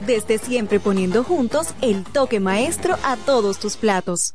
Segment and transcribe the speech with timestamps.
[0.00, 4.34] Desde siempre poniendo juntos el toque maestro a todos tus platos.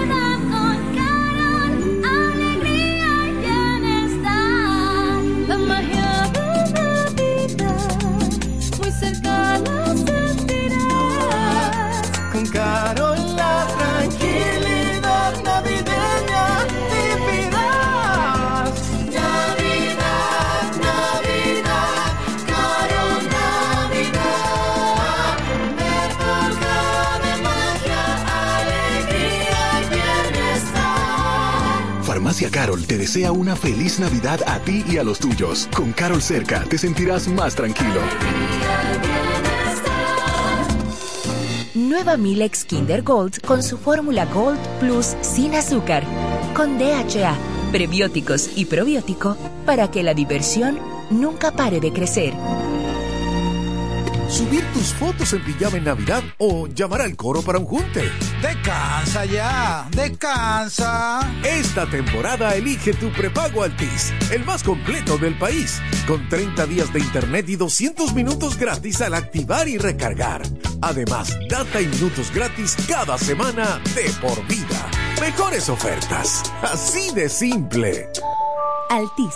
[32.51, 35.69] Carol te desea una feliz Navidad a ti y a los tuyos.
[35.73, 38.01] Con Carol cerca te sentirás más tranquilo.
[41.73, 46.03] Nueva Milex Kinder Gold con su fórmula Gold Plus sin azúcar,
[46.53, 47.35] con DHA,
[47.71, 50.77] prebióticos y probiótico para que la diversión
[51.09, 52.33] nunca pare de crecer.
[54.31, 58.09] Subir tus fotos en pijama en Navidad o llamar al coro para un junte.
[58.41, 61.19] Descansa ya, descansa.
[61.43, 66.99] Esta temporada elige tu prepago Altis, el más completo del país, con 30 días de
[66.99, 70.43] internet y 200 minutos gratis al activar y recargar.
[70.81, 74.89] Además, data y minutos gratis cada semana de por vida.
[75.19, 78.07] Mejores ofertas, así de simple.
[78.89, 79.35] Altis.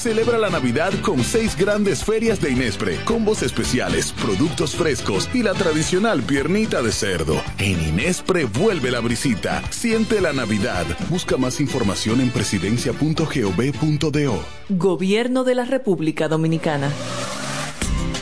[0.00, 5.52] Celebra la Navidad con seis grandes ferias de Inespre, combos especiales, productos frescos y la
[5.52, 7.38] tradicional piernita de cerdo.
[7.58, 9.62] En Inespre vuelve la brisita.
[9.70, 10.86] Siente la Navidad.
[11.10, 14.42] Busca más información en presidencia.gov.do.
[14.70, 16.88] Gobierno de la República Dominicana.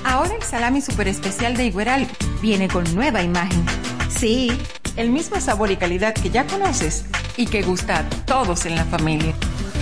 [0.03, 2.09] Ahora el salami super especial de Igueral
[2.43, 3.65] viene con nueva imagen.
[4.09, 4.51] Sí,
[4.97, 7.05] el mismo sabor y calidad que ya conoces
[7.37, 9.33] y que gusta a todos en la familia.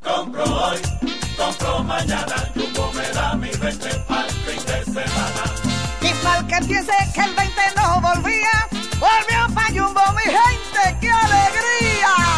[0.04, 0.80] Compro hoy,
[1.38, 5.44] compro mañana, Jumbo me da mi 20 al fin de semana.
[6.02, 8.68] Y mal que piense que el 20 no volvía,
[9.00, 11.87] volvió pa' Jumbo, mi gente, ¡qué alegría!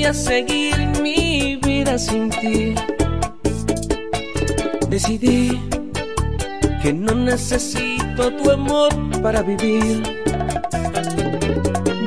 [0.00, 2.74] Que voy a seguir mi vida sin ti.
[4.88, 5.60] Decidí
[6.82, 8.92] que no necesito tu amor
[9.22, 10.02] para vivir.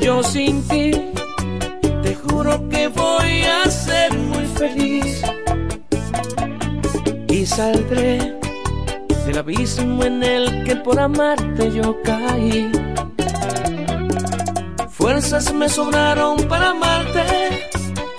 [0.01, 0.91] Yo sin ti
[2.01, 5.21] te juro que voy a ser muy feliz
[7.27, 8.39] y saldré
[9.25, 12.71] del abismo en el que por amarte yo caí.
[14.89, 17.72] Fuerzas me sobraron para amarte,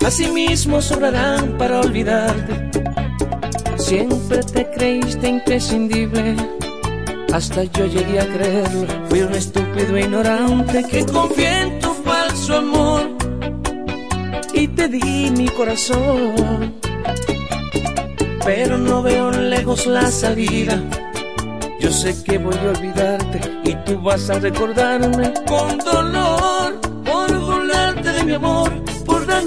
[0.05, 2.69] asimismo sobrarán para olvidarte.
[3.77, 6.35] Siempre te creíste imprescindible,
[7.33, 8.87] hasta yo llegué a creerlo.
[9.09, 13.09] Fui un estúpido ignorante que confié en tu falso amor
[14.53, 16.75] y te di mi corazón.
[18.45, 20.81] Pero no veo lejos la salida.
[21.79, 28.11] Yo sé que voy a olvidarte y tú vas a recordarme con dolor por burlarte
[28.11, 28.64] de mi amor,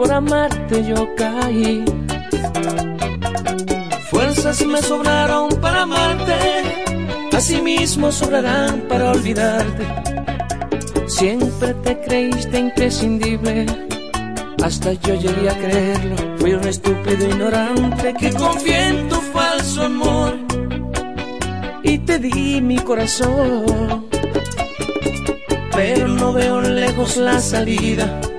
[0.00, 1.84] Por amarte yo caí.
[4.10, 6.38] Fuerzas me sobraron para amarte,
[7.36, 9.84] asimismo sobrarán para olvidarte.
[11.06, 13.66] Siempre te creíste imprescindible,
[14.64, 16.16] hasta yo llegué a creerlo.
[16.38, 20.32] Fui un estúpido ignorante que confié en tu falso amor
[21.82, 24.06] y te di mi corazón.
[25.72, 28.29] Pero no veo lejos la salida.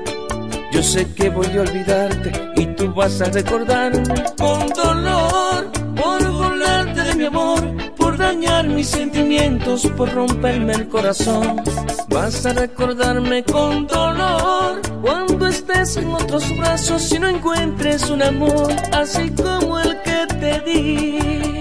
[0.71, 4.01] Yo sé que voy a olvidarte y tú vas a recordarme
[4.37, 7.61] con dolor por burlarte de mi amor,
[7.97, 11.61] por dañar mis sentimientos, por romperme el corazón.
[12.07, 18.73] Vas a recordarme con dolor cuando estés en otros brazos y no encuentres un amor
[18.93, 21.60] así como el que te di.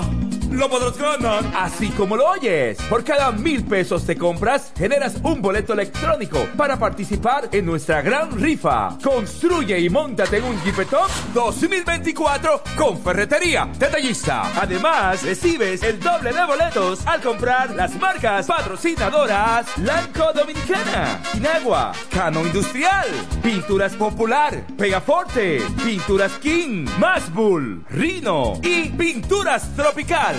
[0.52, 1.44] lo podrás ganar.
[1.56, 6.78] Así como lo oyes, por cada mil pesos de compras generas un boleto electrónico para
[6.78, 8.98] participar en nuestra gran rifa.
[9.04, 14.44] Construye y montate en un Jeepetop 2024 con Ferretería Detallista.
[14.60, 22.42] Además, recibes el doble de boletos al comprar las marcas patrocinadoras Lanco Dominicana, Inagua, Cano
[22.46, 23.08] Industrial,
[23.44, 30.39] Pinturas Popular, Pegaforte, Pinturas King, Masbull, Rino y Pinturas Tropical.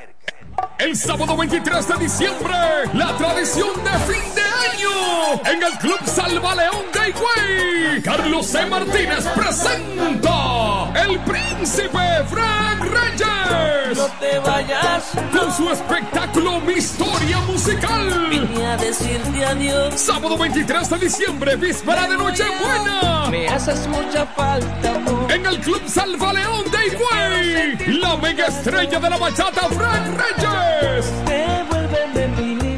[0.77, 2.55] El sábado 23 de diciembre,
[2.93, 8.01] la tradición de fin de año en el Club Salva León de Higüey.
[8.01, 8.65] Carlos C.
[8.65, 13.97] Martínez presenta El Príncipe Frank Reyes.
[13.97, 15.11] No te vayas.
[15.31, 18.27] Con su espectáculo Mi Historia Musical.
[18.29, 19.93] Vine a decirte adiós.
[19.99, 23.27] Sábado 23 de diciembre, víspera de Nochebuena.
[23.29, 25.20] Me haces mucha falta, amor.
[25.33, 31.60] En el Club Salva León de Higüey, la mega estrella de la bachata Frank Reyes.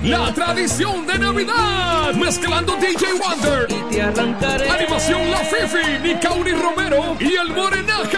[0.04, 4.70] La tradición de Navidad, mezclando DJ Wonder, te arrancaré.
[4.70, 8.18] Animación La Fifi, Nicauri Romero y el Morenaje.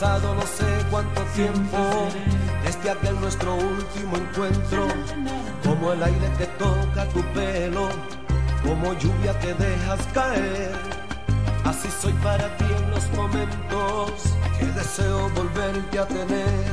[0.00, 2.08] No sé cuánto tiempo
[2.64, 4.88] desde aquel nuestro último encuentro.
[5.64, 7.88] Como el aire que toca tu pelo,
[8.64, 10.72] como lluvia que dejas caer.
[11.64, 14.12] Así soy para ti en los momentos
[14.58, 16.64] que deseo volverte a tener.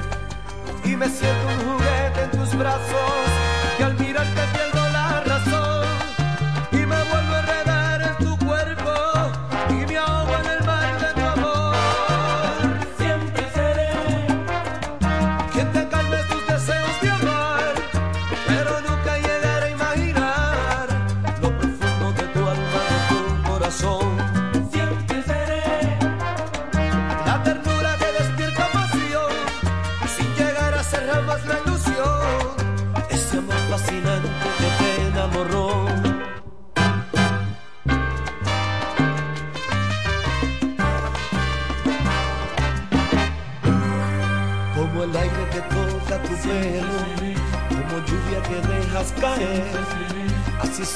[0.83, 3.27] Y me siento un juguete en tus brazos,
[3.77, 4.58] que al mirarte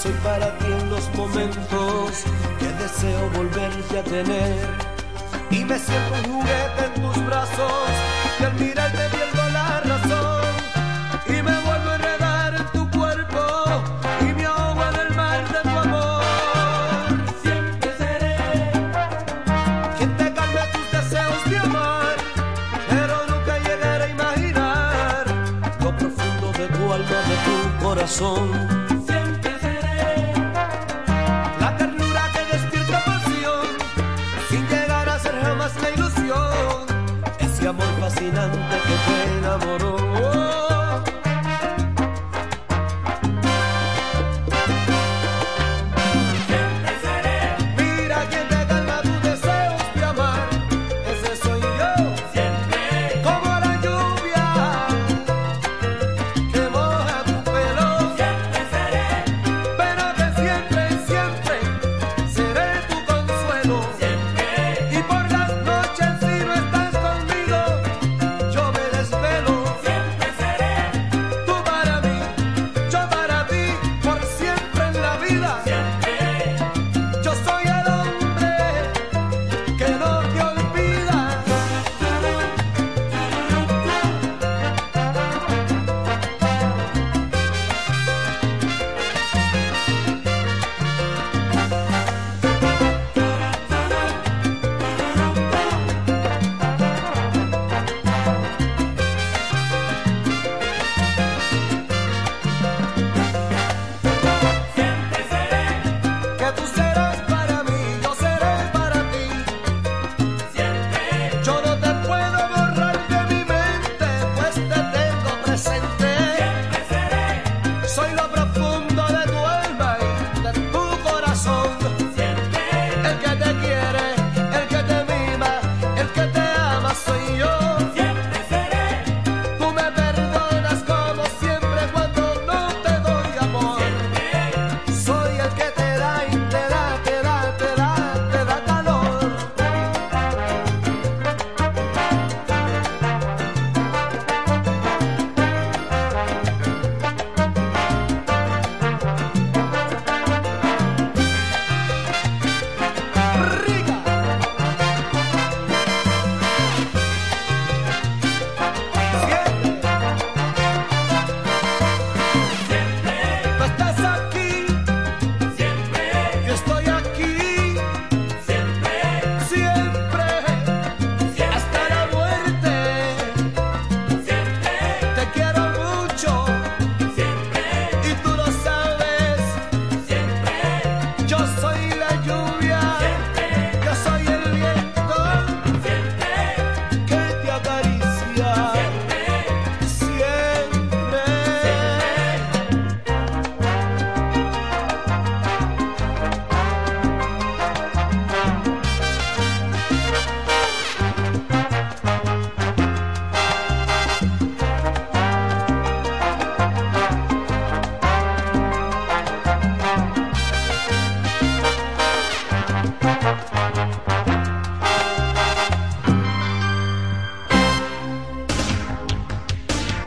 [0.03, 2.25] soy para ti en los momentos
[2.59, 4.67] que deseo volverte a tener.
[5.49, 6.22] Y me siento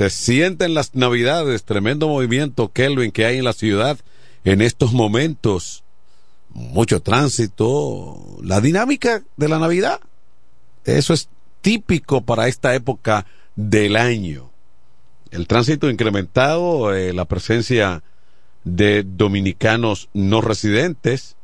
[0.00, 3.98] se sienten las navidades, tremendo movimiento Kelvin que hay en la ciudad
[4.44, 5.84] en estos momentos,
[6.48, 10.00] mucho tránsito, la dinámica de la Navidad,
[10.86, 11.28] eso es
[11.60, 14.50] típico para esta época del año.
[15.32, 18.02] El tránsito incrementado, eh, la presencia
[18.64, 21.36] de dominicanos no residentes,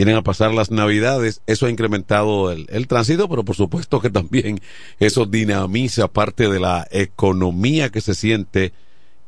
[0.00, 4.08] vienen a pasar las navidades, eso ha incrementado el, el, tránsito, pero por supuesto que
[4.08, 4.58] también
[4.98, 8.72] eso dinamiza parte de la economía que se siente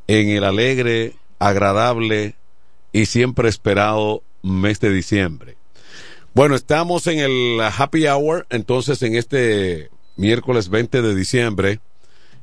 [0.07, 2.33] en el alegre, agradable
[2.91, 5.57] y siempre esperado mes de diciembre.
[6.33, 11.81] Bueno, estamos en el happy hour, entonces en este miércoles 20 de diciembre,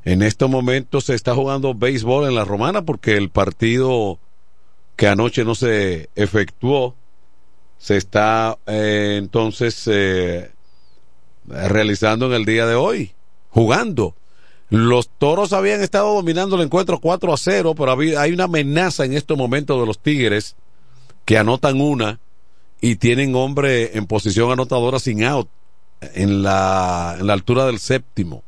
[0.05, 4.21] en estos momentos se está jugando béisbol en la romana porque el partido
[4.95, 6.95] que anoche no se efectuó,
[7.81, 10.53] se está eh, entonces eh,
[11.49, 13.15] realizando en el día de hoy,
[13.49, 14.15] jugando.
[14.69, 19.15] Los toros habían estado dominando el encuentro 4 a 0, pero hay una amenaza en
[19.15, 20.57] estos momentos de los Tigres
[21.25, 22.21] que anotan una
[22.83, 25.49] y tienen hombre en posición anotadora sin out
[26.01, 28.45] en la, en la altura del séptimo.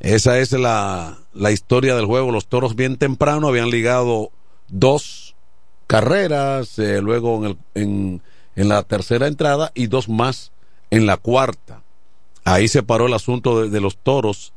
[0.00, 2.32] Esa es la, la historia del juego.
[2.32, 4.32] Los toros bien temprano habían ligado
[4.68, 5.36] dos
[5.86, 8.22] carreras, eh, luego en, el, en
[8.56, 10.52] en la tercera entrada y dos más
[10.90, 11.82] en la cuarta.
[12.44, 14.52] Ahí se paró el asunto de, los toros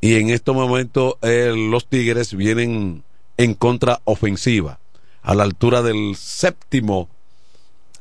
[0.00, 3.02] y en este momento eh, los Tigres vienen
[3.36, 4.78] en contraofensiva
[5.22, 7.08] a la altura del séptimo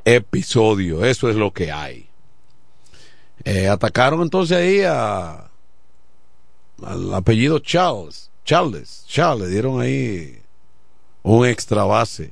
[0.05, 1.03] episodio.
[1.03, 2.07] Eso es lo que hay.
[3.43, 5.49] Eh, atacaron entonces ahí a,
[6.83, 8.29] al apellido Charles.
[8.45, 10.41] Charles, Charles, dieron ahí
[11.23, 12.31] un extra base.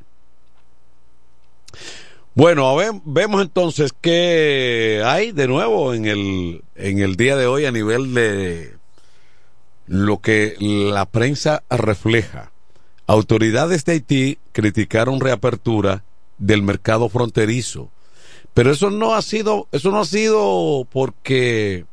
[2.35, 7.63] Bueno, ver, vemos entonces qué hay de nuevo en el, en el día de hoy
[7.63, 8.75] a nivel de
[9.87, 12.51] lo que la prensa refleja.
[13.07, 16.03] Autoridades de Haití criticaron reapertura
[16.37, 17.89] del mercado fronterizo.
[18.53, 21.85] Pero eso no ha sido, eso no ha sido porque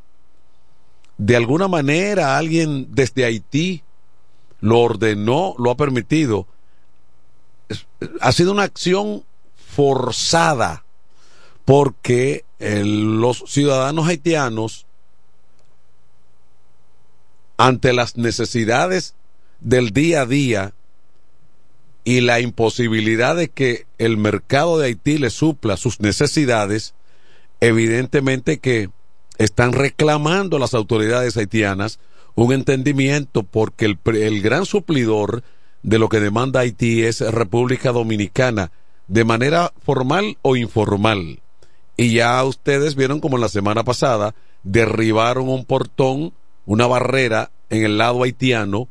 [1.19, 3.85] de alguna manera alguien desde Haití
[4.61, 6.49] lo ordenó, lo ha permitido.
[8.21, 9.23] Ha sido una acción
[9.75, 10.85] forzada
[11.65, 14.87] porque eh, los ciudadanos haitianos
[17.57, 19.15] ante las necesidades
[19.61, 20.75] del día a día
[22.05, 26.95] y la imposibilidad de que el mercado de Haití le supla sus necesidades,
[27.61, 28.91] evidentemente que
[29.39, 32.01] están reclamando las autoridades haitianas
[32.35, 35.45] un entendimiento porque el, el gran suplidor
[35.83, 38.73] de lo que demanda Haití es República Dominicana
[39.09, 41.41] de manera formal o informal.
[41.97, 46.33] Y ya ustedes vieron como la semana pasada derribaron un portón,
[46.67, 48.89] una barrera en el lado haitiano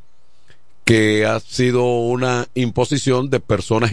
[0.84, 3.92] que ha sido una imposición de personas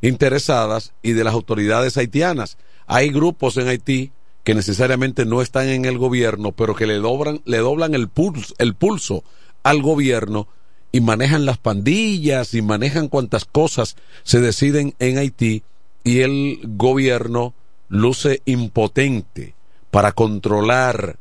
[0.00, 2.56] interesadas y de las autoridades haitianas.
[2.86, 4.12] Hay grupos en Haití
[4.44, 8.54] que necesariamente no están en el gobierno, pero que le doblan, le doblan el pulso,
[8.58, 9.24] el pulso
[9.62, 10.48] al gobierno
[10.92, 15.62] y manejan las pandillas y manejan cuantas cosas se deciden en Haití
[16.04, 17.54] y el gobierno
[17.88, 19.54] luce impotente
[19.90, 21.18] para controlar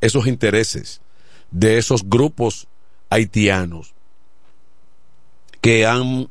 [0.00, 1.00] esos intereses
[1.50, 2.66] de esos grupos
[3.10, 3.94] haitianos
[5.60, 6.28] que han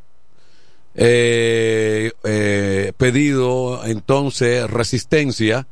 [0.95, 5.67] eh, eh, pedido entonces resistencia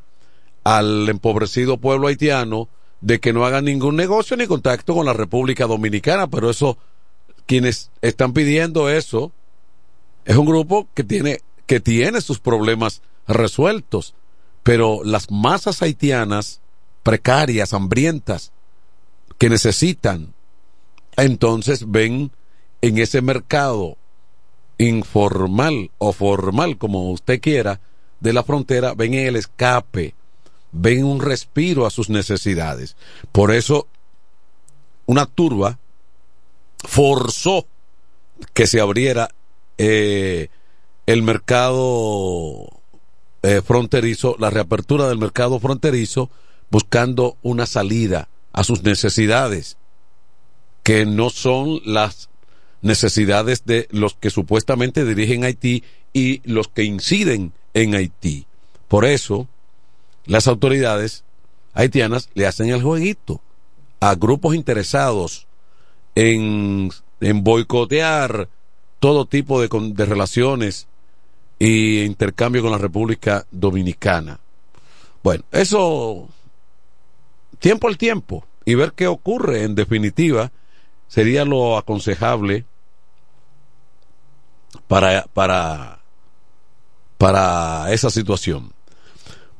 [0.64, 2.70] al empobrecido pueblo haitiano
[3.02, 6.78] de que no hagan ningún negocio ni contacto con la República Dominicana, pero eso,
[7.48, 9.32] quienes están pidiendo eso,
[10.26, 14.14] es un grupo que tiene, que tiene sus problemas resueltos,
[14.64, 16.62] pero las masas haitianas
[17.04, 18.52] precarias, hambrientas,
[19.40, 20.34] que necesitan,
[21.18, 22.32] entonces ven
[22.82, 23.98] en ese mercado
[24.78, 27.80] informal o formal, como usted quiera,
[28.20, 30.14] de la frontera, ven el escape
[30.72, 32.96] ven un respiro a sus necesidades.
[33.32, 33.88] Por eso,
[35.06, 35.80] una turba
[36.84, 37.68] forzó
[38.54, 39.30] que se abriera
[39.78, 40.50] eh,
[41.06, 42.70] el mercado
[43.44, 46.30] eh, fronterizo, la reapertura del mercado fronterizo,
[46.70, 49.78] buscando una salida a sus necesidades.
[50.84, 52.30] que no son las
[52.82, 58.48] necesidades de los que supuestamente dirigen Haití y los que inciden en Haití.
[58.88, 59.48] Por eso,
[60.26, 61.24] las autoridades
[61.74, 63.42] haitianas le hacen el jueguito
[64.00, 65.48] a grupos interesados
[66.16, 68.50] en, en boicotear
[69.00, 70.88] todo tipo de, de relaciones
[71.60, 74.40] y intercambio con la República Dominicana.
[75.24, 76.28] Bueno, eso
[77.60, 80.52] tiempo al tiempo y ver qué ocurre en definitiva
[81.08, 82.66] sería lo aconsejable
[84.88, 86.00] para, para,
[87.18, 88.72] para esa situación.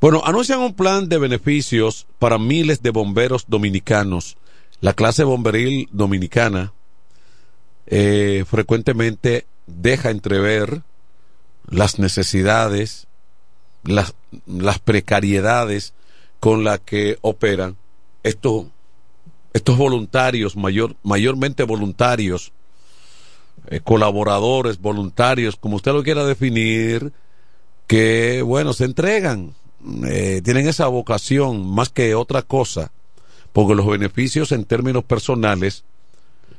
[0.02, 4.36] Bueno, anuncian un plan de beneficios para miles de bomberos dominicanos.
[4.80, 6.72] La clase bomberil dominicana
[7.86, 10.82] eh, frecuentemente deja entrever
[11.68, 13.06] las necesidades,
[13.84, 15.94] las, las precariedades
[16.40, 17.76] con las que operan
[18.24, 18.66] estos,
[19.52, 22.50] estos voluntarios, mayor, mayormente voluntarios,
[23.68, 27.12] eh, colaboradores, voluntarios, como usted lo quiera definir,
[27.86, 29.54] que, bueno, se entregan,
[30.06, 32.92] eh, tienen esa vocación más que otra cosa,
[33.52, 35.84] porque los beneficios en términos personales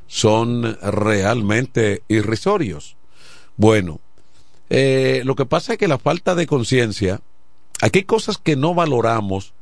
[0.08, 2.96] son realmente irrisorios.
[3.56, 4.00] Bueno,
[4.70, 7.22] eh, lo que pasa es que la falta de conciencia,
[7.82, 9.54] aquí hay cosas que no valoramos,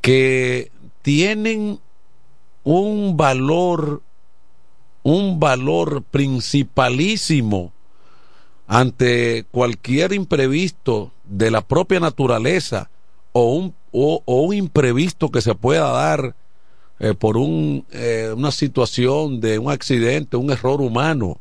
[0.00, 0.70] que
[1.02, 1.80] tienen
[2.64, 4.02] un valor,
[5.02, 7.72] un valor principalísimo
[8.66, 12.90] ante cualquier imprevisto de la propia naturaleza
[13.32, 16.34] o un, o, un imprevisto que se pueda dar
[16.98, 21.38] eh, por un, eh, una situación de un accidente, un error humano,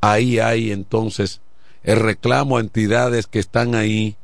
[0.00, 1.40] ahí hay entonces
[1.82, 4.16] el reclamo a entidades que están ahí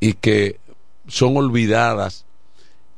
[0.00, 0.60] y que
[1.06, 2.26] son olvidadas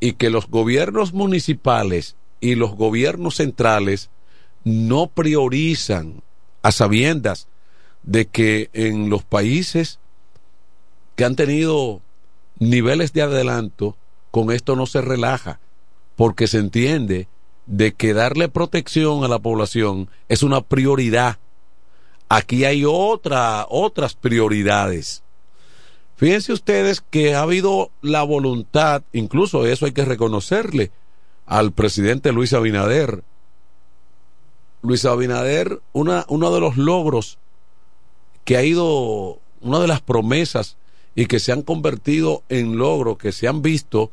[0.01, 4.11] y que los gobiernos municipales y los gobiernos centrales
[4.65, 6.23] no priorizan
[6.63, 7.47] a sabiendas
[8.03, 10.00] de que en los países
[11.21, 12.01] que han tenido
[12.59, 13.95] niveles de adelanto,
[14.31, 15.61] con esto no se relaja,
[16.17, 17.29] porque se entiende
[17.67, 21.37] de que darle protección a la población es una prioridad.
[22.31, 25.23] Aquí hay otra, otras prioridades.
[26.17, 30.91] Fíjense ustedes que ha habido la voluntad, incluso eso hay que reconocerle
[31.45, 33.25] al presidente Luis Abinader.
[34.81, 37.37] Luis Abinader, una, uno de los logros
[38.47, 40.79] que ha ido, una de las promesas
[41.21, 44.11] y que se han convertido en logros que se han visto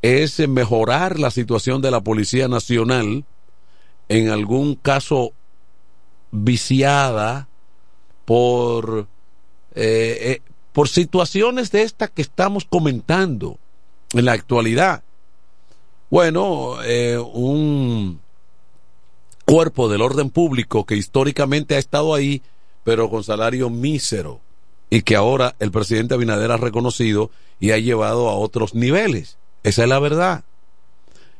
[0.00, 3.24] es mejorar la situación de la Policía Nacional,
[4.08, 5.32] en algún caso
[6.30, 7.48] viciada
[8.24, 9.08] por
[9.74, 10.42] eh, eh,
[10.72, 13.58] por situaciones de estas que estamos comentando
[14.12, 15.02] en la actualidad.
[16.10, 18.20] Bueno, eh, un
[19.44, 22.40] cuerpo del orden público que históricamente ha estado ahí,
[22.84, 24.45] pero con salario mísero,
[24.90, 27.30] y que ahora el presidente Abinader ha reconocido
[27.60, 29.36] y ha llevado a otros niveles.
[29.62, 30.44] Esa es la verdad.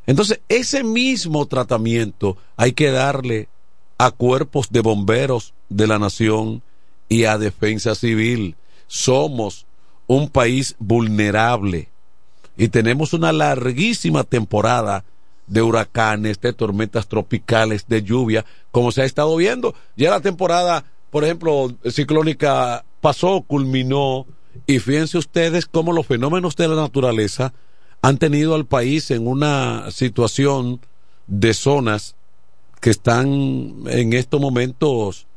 [0.06, 3.48] Entonces, ese mismo tratamiento hay que darle
[3.98, 6.62] a cuerpos de bomberos de la nación
[7.08, 9.66] y a defensa civil somos
[10.06, 11.88] un país vulnerable
[12.56, 15.04] y tenemos una larguísima temporada
[15.46, 19.74] de huracanes, de tormentas tropicales, de lluvia, como se ha estado viendo.
[19.96, 24.26] Ya la temporada, por ejemplo, ciclónica pasó, culminó,
[24.66, 27.54] y fíjense ustedes cómo los fenómenos de la naturaleza
[28.02, 30.80] han tenido al país en una situación
[31.28, 32.16] de zonas
[32.80, 35.28] que están en estos momentos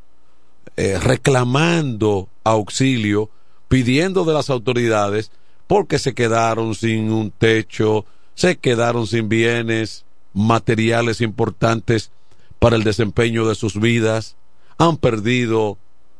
[0.78, 3.30] eh, reclamando auxilio
[3.67, 5.32] pidiendo de las autoridades
[5.67, 8.03] porque se quedaron sin un techo,
[8.34, 12.09] se quedaron sin bienes materiales importantes
[12.57, 14.38] para el desempeño de sus vidas,
[14.80, 15.78] han perdido,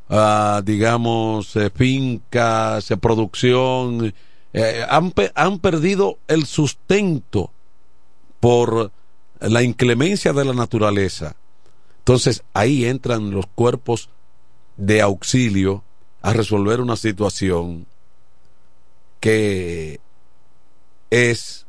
[0.10, 4.14] uh, digamos, eh, fincas, eh, producción,
[4.54, 7.52] eh, han, han perdido el sustento
[8.40, 8.92] por
[9.40, 11.36] la inclemencia de la naturaleza.
[12.00, 14.10] Entonces ahí entran los cuerpos
[14.78, 15.84] de auxilio
[16.22, 17.86] a resolver una situación
[19.20, 20.00] que
[21.10, 21.66] es,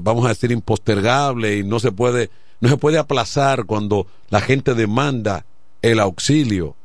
[0.00, 2.30] vamos a decir, impostergable y no se puede,
[2.60, 5.44] no se puede aplazar cuando la gente demanda
[5.90, 6.76] el auxilio.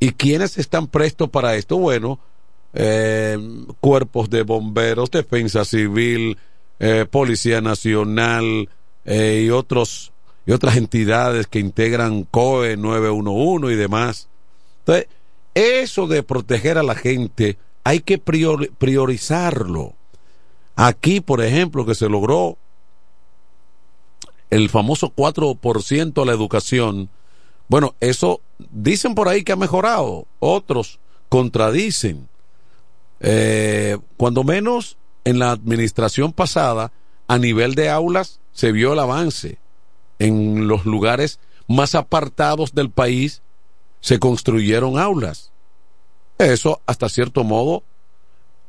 [0.00, 1.76] ¿Y quiénes están prestos para esto?
[1.76, 2.18] Bueno,
[2.72, 3.38] eh,
[3.80, 6.38] cuerpos de bomberos, defensa civil,
[7.10, 8.68] policía nacional
[9.04, 10.12] y otros
[10.46, 14.28] y otras entidades que integran COE 911 y demás
[14.88, 15.08] entonces,
[15.52, 19.92] eso de proteger a la gente hay que priorizarlo.
[20.76, 22.56] Aquí, por ejemplo, que se logró
[24.48, 27.10] el famoso 4% a la educación,
[27.68, 28.40] bueno, eso
[28.70, 30.98] dicen por ahí que ha mejorado, otros
[31.28, 32.28] contradicen.
[33.20, 36.92] Eh, cuando menos en la administración pasada,
[37.26, 39.58] a nivel de aulas, se vio el avance.
[40.18, 41.38] En los lugares
[41.68, 43.42] más apartados del país
[44.00, 45.52] se construyeron aulas.
[46.38, 47.82] Eso, hasta cierto modo,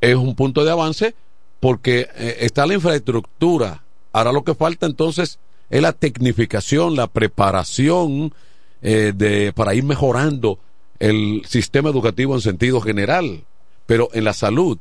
[0.01, 1.15] es un punto de avance
[1.59, 3.83] porque eh, está la infraestructura.
[4.11, 5.39] Ahora lo que falta entonces
[5.69, 8.33] es la tecnificación, la preparación
[8.81, 10.59] eh, de, para ir mejorando
[10.99, 13.43] el sistema educativo en sentido general.
[13.85, 14.77] Pero en la salud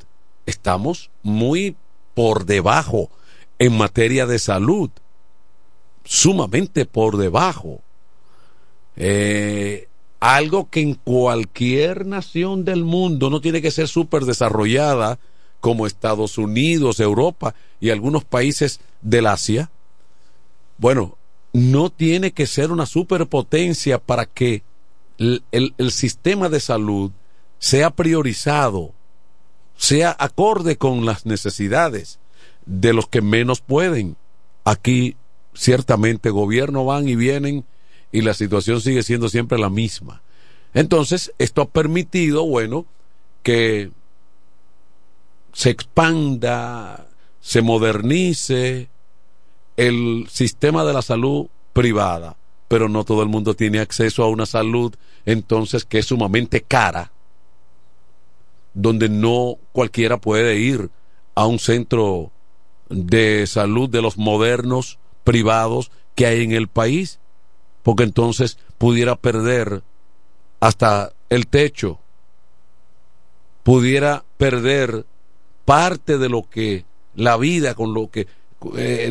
[0.47, 1.77] estamos muy
[2.15, 3.11] por debajo
[3.59, 4.91] en materia de salud,
[6.05, 7.81] sumamente por debajo.
[8.97, 9.89] Eh,
[10.21, 15.19] algo que en cualquier nación del mundo no tiene que ser súper desarrollada
[15.61, 19.71] como Estados Unidos, Europa y algunos países del Asia.
[20.77, 21.17] Bueno,
[21.53, 24.63] no tiene que ser una superpotencia para que
[25.19, 27.11] el, el, sistema de salud
[27.59, 28.93] sea priorizado,
[29.77, 32.21] sea acorde con las necesidades
[32.67, 34.17] de los que menos pueden.
[34.65, 35.17] Aquí
[35.55, 37.65] ciertamente gobierno van y vienen
[38.13, 40.23] y la situación sigue siendo siempre la misma.
[40.75, 42.87] Entonces, esto ha permitido, bueno,
[43.43, 43.91] que
[45.53, 47.09] se expanda,
[47.41, 48.89] se modernice
[49.79, 54.45] el sistema de la salud privada, pero no todo el mundo tiene acceso a una
[54.45, 54.93] salud
[55.25, 57.13] entonces que es sumamente cara,
[58.75, 60.91] donde no cualquiera puede ir
[61.37, 62.33] a un centro
[62.89, 67.21] de salud de los modernos privados que hay en el país,
[67.85, 69.85] porque entonces pudiera perder
[70.59, 72.01] hasta el techo,
[73.63, 75.07] pudiera perder
[75.65, 78.27] parte de lo que la vida, con lo que
[78.77, 79.11] eh,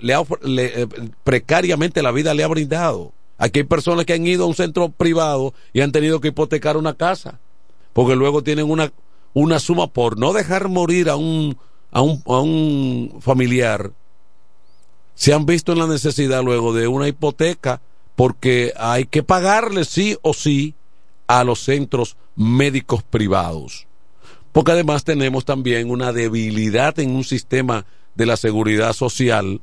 [0.00, 0.86] le, eh,
[1.24, 3.12] precariamente la vida le ha brindado.
[3.36, 6.76] Aquí hay personas que han ido a un centro privado y han tenido que hipotecar
[6.76, 7.38] una casa,
[7.92, 8.92] porque luego tienen una,
[9.32, 11.56] una suma por no dejar morir a un,
[11.92, 13.92] a un, a un familiar.
[15.14, 17.80] Se han visto en la necesidad luego de una hipoteca
[18.16, 20.74] porque hay que pagarle sí o sí
[21.28, 23.86] a los centros médicos privados.
[24.50, 27.86] Porque además tenemos también una debilidad en un sistema
[28.18, 29.60] de la seguridad social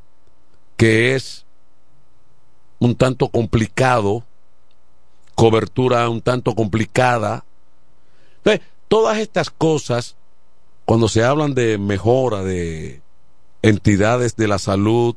[0.78, 1.46] que es
[2.80, 4.24] un tanto complicado,
[5.36, 7.44] cobertura un tanto complicada.
[8.88, 10.16] todas estas cosas,
[10.86, 13.02] cuando se hablan de mejora de
[13.62, 15.16] entidades de la salud,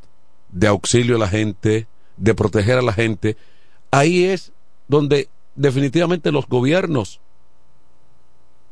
[0.51, 1.86] de auxilio a la gente,
[2.16, 3.36] de proteger a la gente,
[3.93, 4.51] ahí es
[4.89, 7.20] donde definitivamente los gobiernos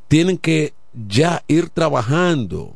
[0.09, 2.75] tienen que ya ir trabajando.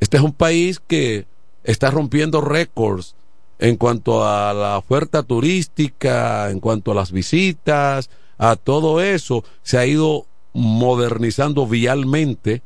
[0.00, 1.26] Este es un país que
[1.64, 3.14] está rompiendo récords
[3.58, 9.44] en cuanto a la oferta turística, en cuanto a las visitas, a todo eso.
[9.62, 12.62] Se ha ido modernizando vialmente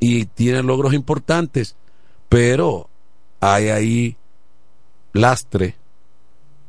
[0.00, 1.76] y tiene logros importantes,
[2.28, 2.88] pero
[3.40, 4.16] hay ahí
[5.12, 5.76] lastre,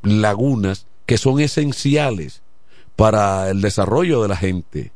[0.01, 2.41] lagunas que son esenciales
[2.95, 4.91] para el desarrollo de la gente.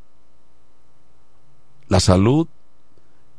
[1.87, 2.47] La salud,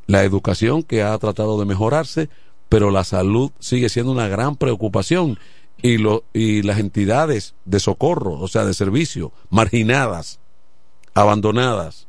[0.07, 2.29] la educación que ha tratado de mejorarse,
[2.69, 5.39] pero la salud sigue siendo una gran preocupación
[5.81, 10.41] y, lo, y las entidades de socorro, o sea, de servicio, marginadas,
[11.15, 12.09] abandonadas,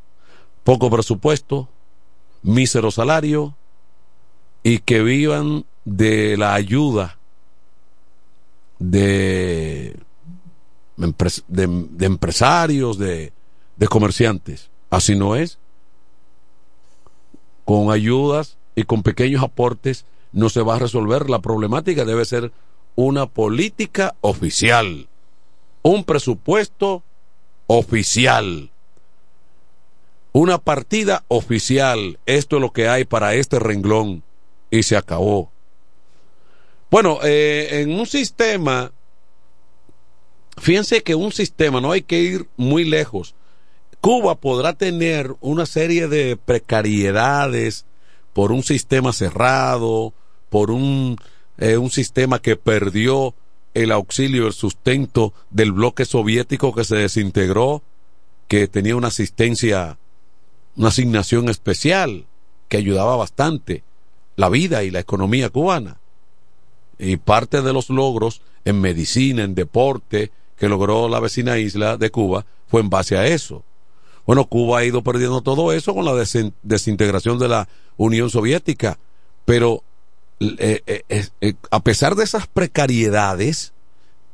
[0.63, 1.69] poco presupuesto,
[2.41, 3.55] mísero salario
[4.63, 7.19] y que vivan de la ayuda
[8.79, 9.95] de,
[10.97, 13.33] de, empresarios, de,
[13.77, 14.69] de comerciantes.
[14.89, 15.59] Así no es.
[17.65, 22.05] Con ayudas y con pequeños aportes no se va a resolver la problemática.
[22.05, 22.51] Debe ser
[22.95, 25.07] una política oficial,
[25.81, 27.03] un presupuesto
[27.67, 28.71] oficial,
[30.31, 32.19] una partida oficial.
[32.25, 34.23] Esto es lo que hay para este renglón
[34.71, 35.51] y se acabó.
[36.91, 38.91] Bueno, eh, en un sistema,
[40.57, 43.35] fíjense que un sistema, no hay que ir muy lejos.
[44.05, 47.87] Cuba podrá tener una serie de precariedades
[48.33, 50.13] por un sistema cerrado,
[50.51, 51.17] por un,
[51.57, 53.33] eh, un sistema que perdió
[53.73, 57.81] el auxilio, el sustento del bloque soviético que se desintegró,
[58.47, 59.97] que tenía una asistencia,
[60.75, 62.27] una asignación especial
[62.67, 63.81] que ayudaba bastante
[64.35, 65.97] la vida y la economía cubana
[66.99, 70.29] y parte de los logros en medicina, en deporte,
[70.59, 73.63] que logró la vecina isla de Cuba, fue en base a eso.
[74.25, 76.13] Bueno, Cuba ha ido perdiendo todo eso con la
[76.63, 78.97] desintegración de la Unión Soviética,
[79.45, 79.83] pero
[80.39, 83.73] eh, eh, eh, a pesar de esas precariedades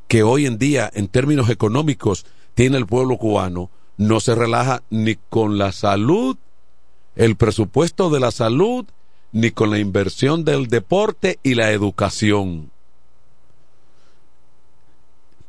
[0.07, 5.15] que hoy en día en términos económicos tiene el pueblo cubano, no se relaja ni
[5.29, 6.37] con la salud,
[7.15, 8.85] el presupuesto de la salud,
[9.31, 12.71] ni con la inversión del deporte y la educación.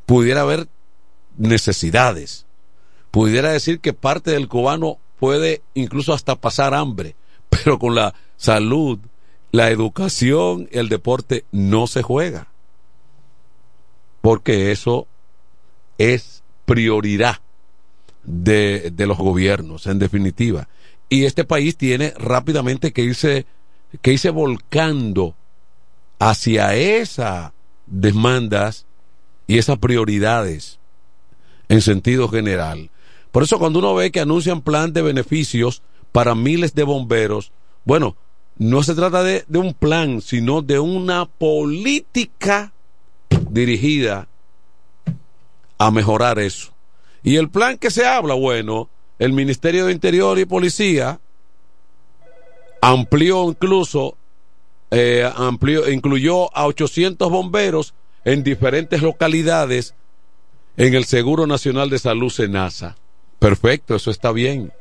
[0.07, 0.68] Pudiera haber
[1.38, 2.47] necesidades.
[3.13, 7.15] Pudiera decir que parte del cubano puede incluso hasta pasar hambre,
[7.49, 8.99] pero con la salud,
[9.53, 12.49] la educación, el deporte no se juega.
[14.23, 15.07] Porque eso
[15.99, 17.41] es prioridad
[18.25, 20.69] de, los gobiernos, en definitiva.
[21.09, 23.47] Y este país tiene rápidamente que irse,
[24.01, 25.35] que irse volcando
[26.19, 27.53] hacia esas
[27.87, 28.87] demandas
[29.47, 30.79] y esas prioridades
[31.69, 32.91] en sentido general.
[33.33, 37.51] Por eso cuando uno ve que anuncian plan de beneficios para miles de bomberos,
[37.85, 38.14] bueno,
[38.59, 42.72] no se trata de, un plan, sino de una política
[43.51, 44.28] dirigida
[45.78, 46.72] a mejorar eso.
[47.22, 51.18] Y el plan que se habla, bueno, el Ministerio de Interior y Policía
[52.83, 54.16] amplió incluso,
[54.91, 59.95] eh, amplió, incluyó a 800 bomberos en diferentes localidades
[60.76, 62.97] en el Seguro Nacional de Salud SENASA.
[63.43, 64.72] Perfecto, eso está bien.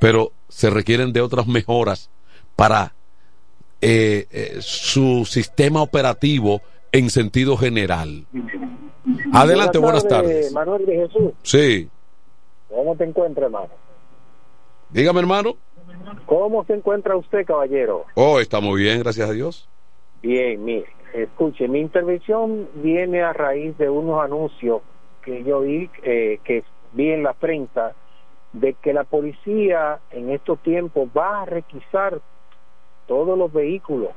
[0.00, 2.10] Pero se requieren de otras mejoras
[2.56, 2.94] para
[3.80, 8.26] eh, eh, su sistema operativo en sentido general.
[9.32, 10.52] Adelante, buenas tardes.
[10.52, 11.32] Manuel de Jesús.
[11.42, 11.88] Sí.
[12.68, 13.70] ¿Cómo te encuentra, hermano?
[14.90, 15.56] Dígame, hermano.
[16.26, 18.04] ¿Cómo se encuentra usted, caballero?
[18.14, 19.68] Oh, está muy bien, gracias a Dios.
[20.22, 24.82] Bien, mire, escuche, mi intervención viene a raíz de unos anuncios
[25.22, 27.94] que yo vi, eh, que vi en la prensa,
[28.52, 32.20] de que la policía en estos tiempos va a requisar
[33.06, 34.10] todos los vehículos,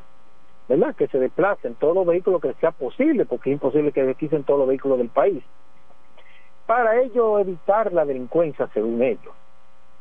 [0.67, 0.95] ¿verdad?
[0.95, 4.59] Que se desplacen, todos los vehículos que sea posible, porque es imposible que requisen todos
[4.59, 5.43] los vehículos del país,
[6.65, 9.33] para ello evitar la delincuencia, según ellos.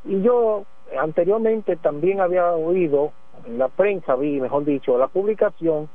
[0.05, 0.65] Y yo
[0.99, 3.13] anteriormente también había oído,
[3.47, 5.89] en la prensa vi, mejor dicho, la publicación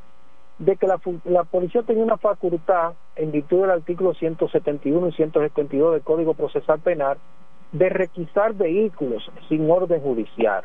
[0.60, 5.94] de que la, la, policía tenía una facultad en virtud del artículo 171 y 172
[5.94, 7.18] del Código Procesal Penal
[7.72, 10.64] de requisar vehículos sin orden judicial.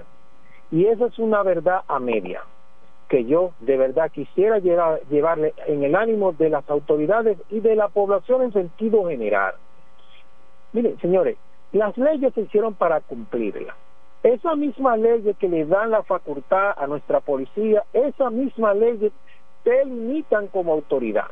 [0.71, 2.43] Y esa es una verdad a media,
[3.09, 7.77] que yo de verdad quisiera llevar, llevarle en el ánimo de las autoridades y de
[7.77, 9.55] la población en sentido general.
[10.73, 11.37] Miren, señores,
[11.73, 13.77] las leyes se hicieron para cumplirlas.
[14.23, 19.13] Esa misma ley que le dan la facultad a nuestra policía, esa misma ley
[19.65, 21.31] te limitan como autoridad.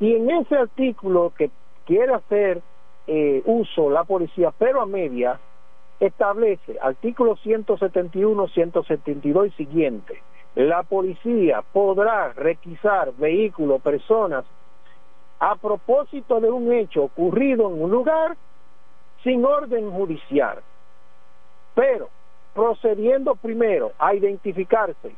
[0.00, 1.50] Y en ese artículo que
[1.86, 2.62] quiere hacer
[3.06, 5.38] eh, uso la policía, pero a media,
[6.00, 10.22] establece, artículo 171, 172 y siguiente,
[10.54, 14.44] la policía podrá requisar vehículos, personas,
[15.40, 18.36] a propósito de un hecho ocurrido en un lugar
[19.22, 20.58] sin orden judicial,
[21.74, 22.08] pero
[22.54, 25.14] procediendo primero a identificarse,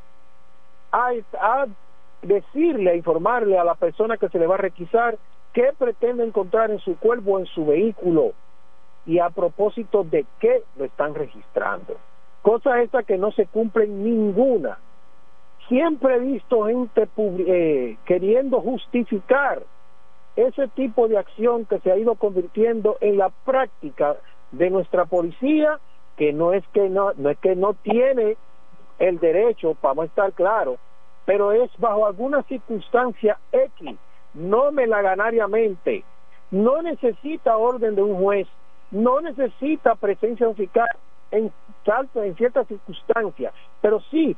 [0.91, 1.67] a, a
[2.23, 5.19] decirle, informarle a la persona que se le va a requisar
[5.53, 8.33] qué pretende encontrar en su cuerpo o en su vehículo
[9.07, 11.97] y a propósito de qué lo están registrando.
[12.43, 14.79] Cosa esa que no se cumple ninguna.
[15.69, 19.63] Siempre he visto gente eh, queriendo justificar
[20.37, 24.17] ese tipo de acción que se ha ido convirtiendo en la práctica
[24.53, 25.81] de nuestra policía,
[26.17, 28.37] que no es que no, no es que no tiene
[28.99, 30.79] el derecho, vamos a estar claros,
[31.27, 33.97] pero es bajo alguna circunstancia X,
[34.33, 36.05] no melaganariamente,
[36.51, 38.49] no necesita orden de un juez,
[38.93, 40.87] no necesita presencia fiscal
[41.33, 41.53] en,
[42.15, 43.53] en ciertas circunstancias,
[43.83, 44.37] pero sí,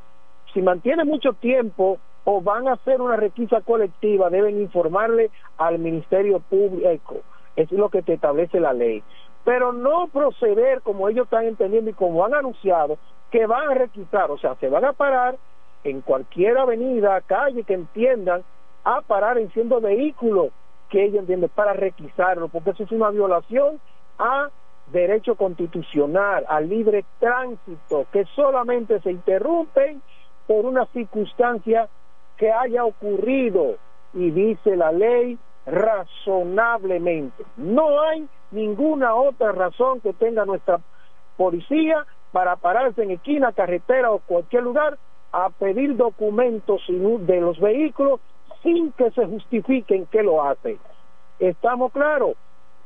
[0.53, 6.41] si mantiene mucho tiempo o van a hacer una requisa colectiva, deben informarle al Ministerio
[6.41, 7.19] Público,
[7.55, 9.03] es lo que te establece la ley,
[9.45, 12.99] pero no proceder como ellos están entendiendo y como han anunciado,
[13.31, 15.37] que van a requisar, o sea, se van a parar
[15.85, 18.43] en cualquier avenida, calle que entiendan,
[18.85, 20.49] a parar enciendo vehículos
[20.89, 23.81] que ellos entienden para requisarlo, porque eso es una violación
[24.19, 24.49] a
[24.93, 30.01] derecho constitucional, al libre tránsito, que solamente se interrumpen
[30.47, 31.89] por una circunstancia
[32.39, 33.77] que haya ocurrido
[34.15, 37.45] y dice la ley razonablemente.
[37.57, 40.81] No hay ninguna otra razón que tenga nuestra
[41.37, 44.99] policía para pararse en esquina, carretera o cualquier lugar
[45.33, 48.21] a pedir documentos de los vehículos
[48.63, 50.79] sin que se justifiquen que lo hace.
[51.39, 52.35] Estamos claros,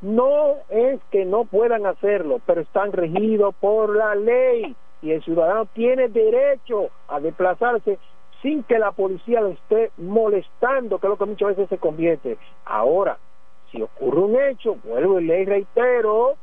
[0.01, 5.67] no es que no puedan hacerlo, pero están regidos por la ley y el ciudadano
[5.67, 7.99] tiene derecho a desplazarse
[8.43, 12.37] sin que la policía lo esté molestando, que es lo que muchas veces se convierte.
[12.65, 13.19] Ahora,
[13.71, 16.35] si ocurre un hecho, vuelvo y le reitero,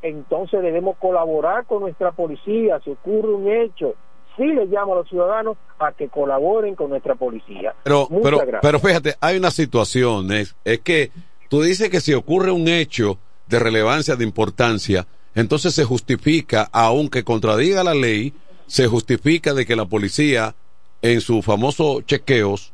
[0.00, 2.80] entonces debemos colaborar con nuestra policía.
[2.80, 3.94] Si ocurre un hecho,
[4.36, 7.74] sí le llamo a los ciudadanos a que colaboren con nuestra policía.
[7.82, 8.60] Pero, Muchas pero, gracias.
[8.62, 11.10] pero fíjate, hay una situación, es, es que
[11.48, 13.18] tú dices que si ocurre un hecho
[13.48, 18.32] de relevancia, de importancia, entonces se justifica, aunque contradiga la ley,
[18.66, 20.54] se justifica de que la policía,
[21.02, 22.72] en sus famosos chequeos,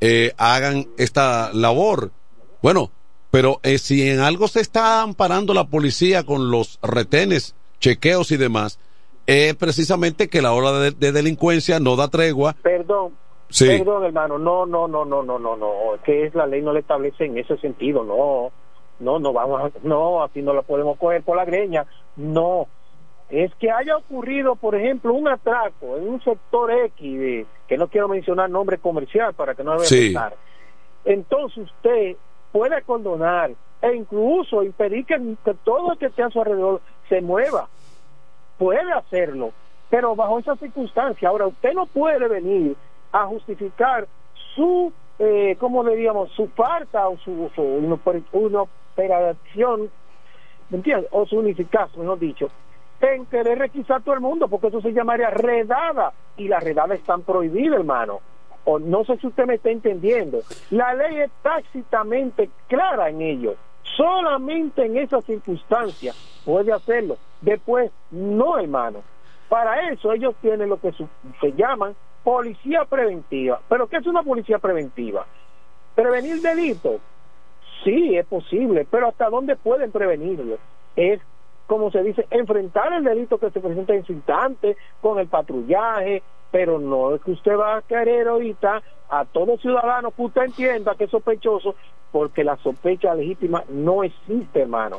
[0.00, 2.12] eh, hagan esta labor.
[2.62, 2.90] Bueno,
[3.30, 8.36] pero eh, si en algo se está amparando la policía con los retenes, chequeos y
[8.36, 8.78] demás,
[9.28, 12.54] es precisamente que la hora de, de delincuencia no da tregua.
[12.62, 13.12] Perdón,
[13.50, 13.66] Sí.
[13.66, 15.70] perdón hermano, no, no, no, no, no, no, no,
[16.04, 18.50] que es la ley no le establece en ese sentido, no,
[19.00, 22.66] no, no vamos, a- no, así no la podemos coger por la greña, no,
[23.28, 27.88] es que haya ocurrido, por ejemplo, un atraco en un sector X, de- que no
[27.88, 30.14] quiero mencionar nombre comercial para que no me Sí.
[31.04, 32.16] entonces usted
[32.52, 33.50] puede condonar
[33.82, 37.68] e incluso impedir que, que todo el que esté a su alrededor se mueva,
[38.58, 39.52] puede hacerlo,
[39.88, 41.28] pero bajo esa circunstancia.
[41.28, 42.76] Ahora, usted no puede venir
[43.12, 44.06] a justificar
[44.54, 49.90] su, eh, ¿cómo diríamos?, su falta o su, su inoper- una operación,
[50.70, 51.06] ¿me?
[51.10, 52.50] O su unificación, mejor dicho,
[53.00, 57.22] en querer requisar todo el mundo, porque eso se llamaría redada, y las redadas están
[57.22, 58.20] prohibidas, hermano.
[58.64, 60.40] O no sé si usted me está entendiendo.
[60.70, 63.54] La ley es tácitamente clara en ello.
[63.96, 66.12] Solamente en esa circunstancia
[66.48, 67.18] puede hacerlo.
[67.42, 69.02] Después, no, hermano.
[69.50, 71.94] Para eso ellos tienen lo que se llaman
[72.24, 73.60] policía preventiva.
[73.68, 75.26] ¿Pero qué es una policía preventiva?
[75.94, 77.02] Prevenir delitos.
[77.84, 80.56] Sí, es posible, pero ¿hasta dónde pueden prevenirlo?
[80.96, 81.20] Es,
[81.66, 86.22] como se dice, enfrentar el delito que se presenta en su instante, con el patrullaje,
[86.50, 90.94] pero no es que usted va a querer ahorita a todo ciudadano que usted entienda
[90.94, 91.74] que es sospechoso,
[92.10, 94.98] porque la sospecha legítima no existe, hermano.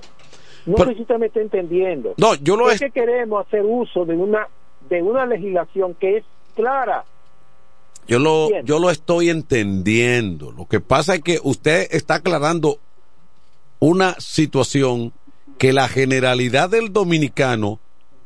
[0.66, 2.14] No sé si usted me está entendiendo.
[2.18, 4.48] No, yo lo es es- que queremos hacer uso de una
[4.90, 7.06] de una legislación que es clara.
[8.08, 10.52] Yo lo, yo lo estoy entendiendo.
[10.52, 12.80] Lo que pasa es que usted está aclarando
[13.80, 15.14] una situación
[15.60, 17.80] que la generalidad del dominicano,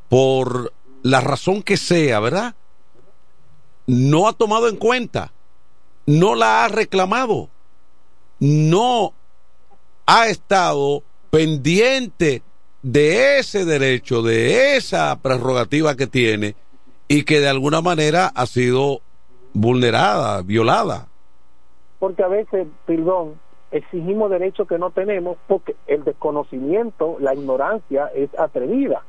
[0.08, 0.72] por
[1.02, 2.56] la razón que sea, ¿verdad?
[3.88, 5.34] No ha tomado en cuenta,
[6.06, 7.50] no la ha reclamado,
[8.40, 9.14] no
[10.06, 11.04] ha estado
[11.34, 12.44] pendiente
[12.84, 16.54] de ese derecho, de esa prerrogativa que tiene
[17.08, 19.00] y que de alguna manera ha sido
[19.52, 21.08] vulnerada, violada.
[21.98, 23.40] porque a veces, perdón,
[23.72, 29.02] exigimos derechos que no tenemos porque el desconocimiento, la ignorancia es atrevida.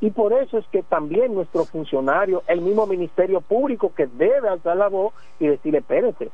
[0.00, 4.76] Y por eso es que también nuestros funcionarios, el mismo Ministerio Público que debe alzar
[4.76, 6.28] la voz y decirle, espérate,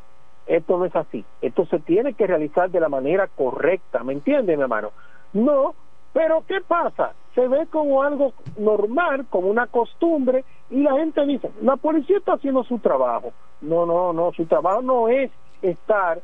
[0.47, 4.57] esto no es así, esto se tiene que realizar de la manera correcta, ¿me entiende,
[4.57, 4.93] mi hermano?
[5.33, 5.75] No,
[6.13, 7.13] pero ¿qué pasa?
[7.35, 12.35] Se ve como algo normal, como una costumbre, y la gente dice, la policía está
[12.35, 13.33] haciendo su trabajo.
[13.61, 15.31] No, no, no, su trabajo no es
[15.63, 16.21] estar,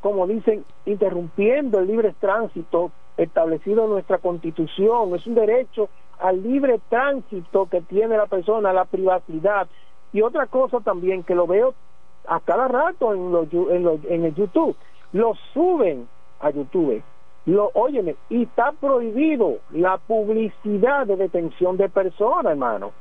[0.00, 5.14] como dicen, interrumpiendo el libre tránsito establecido en nuestra constitución.
[5.14, 9.68] Es un derecho al libre tránsito que tiene la persona, la privacidad.
[10.12, 11.74] Y otra cosa también que lo veo
[12.26, 13.34] a cada rato en,
[13.70, 14.76] en, en el YouTube,
[15.12, 16.08] lo suben
[16.40, 17.02] a YouTube.
[17.48, 22.92] Lo, óyeme, y está prohibido la publicidad de detención de personas, hermano.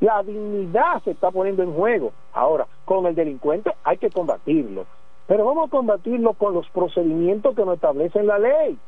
[0.00, 2.12] La dignidad se está poniendo en juego.
[2.32, 4.86] Ahora, con el delincuente hay que combatirlo.
[5.26, 8.78] Pero vamos a combatirlo con los procedimientos que nos establecen la ley.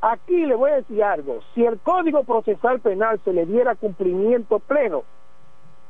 [0.00, 1.40] Aquí le voy a decir algo.
[1.52, 5.02] Si el Código Procesal Penal se le diera cumplimiento pleno,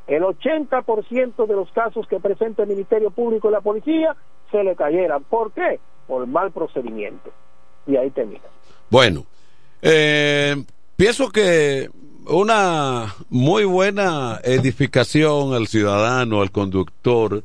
[0.07, 4.17] el 80% de los casos que presenta el Ministerio Público y la policía
[4.51, 5.23] se le cayeran.
[5.25, 5.81] ¿Por qué?
[6.07, 7.31] Por mal procedimiento.
[7.87, 8.41] Y ahí termina.
[8.91, 9.27] Bueno,
[9.83, 10.65] eh,
[10.97, 11.91] pienso que
[12.27, 17.45] una muy buena edificación al ciudadano, al conductor,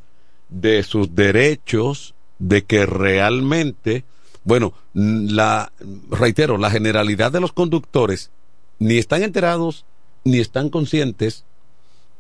[0.50, 4.04] de sus derechos, de que realmente,
[4.44, 5.72] bueno, la,
[6.10, 8.32] reitero, la generalidad de los conductores
[8.80, 9.86] ni están enterados
[10.24, 11.46] ni están conscientes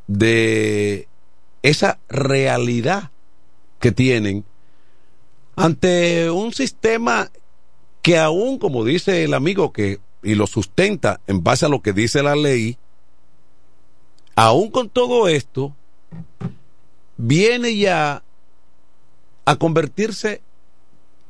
[0.07, 1.07] de
[1.63, 3.11] esa realidad
[3.79, 4.45] que tienen
[5.55, 7.29] ante un sistema
[8.01, 11.93] que aún, como dice el amigo que, y lo sustenta en base a lo que
[11.93, 12.77] dice la ley,
[14.35, 15.75] aún con todo esto,
[17.17, 18.23] viene ya
[19.45, 20.41] a convertirse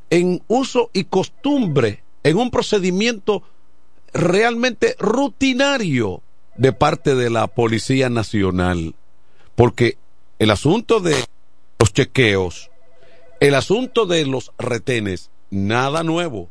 [0.09, 3.43] en uso y costumbre, en un procedimiento
[4.13, 6.21] realmente rutinario
[6.57, 8.95] de parte de la Policía Nacional.
[9.55, 9.97] Porque
[10.39, 11.15] el asunto de
[11.79, 12.69] los chequeos,
[13.39, 16.49] el asunto de los retenes, nada nuevo.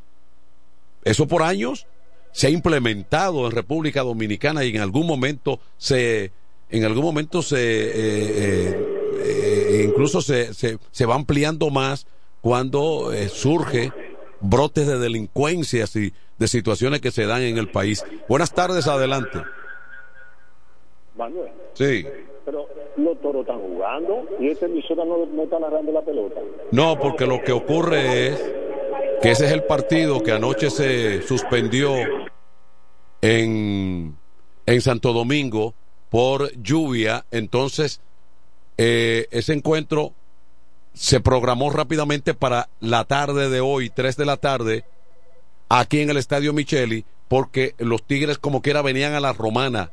[1.04, 1.86] Eso por años
[2.32, 6.32] se ha implementado en República Dominicana y en algún momento se,
[6.70, 8.76] en algún momento se, eh, eh,
[9.18, 12.06] eh, incluso se, se, se, va ampliando más
[12.40, 13.92] cuando surge
[14.40, 18.04] brotes de delincuencias y de situaciones que se dan en el país.
[18.28, 19.38] Buenas tardes, adelante.
[21.16, 21.50] Manuel.
[21.74, 22.06] Sí.
[22.44, 26.40] Pero los toros están jugando y este emisora no, no está narrando la pelota.
[26.70, 28.52] No, porque lo que ocurre es
[29.22, 31.94] que ese es el partido que anoche se suspendió
[33.20, 34.16] en,
[34.66, 35.74] en Santo Domingo
[36.08, 37.26] por lluvia.
[37.30, 38.00] Entonces,
[38.78, 40.14] eh, ese encuentro
[40.94, 44.84] se programó rápidamente para la tarde de hoy, 3 de la tarde,
[45.68, 49.92] aquí en el Estadio Micheli, porque los Tigres como quiera venían a la Romana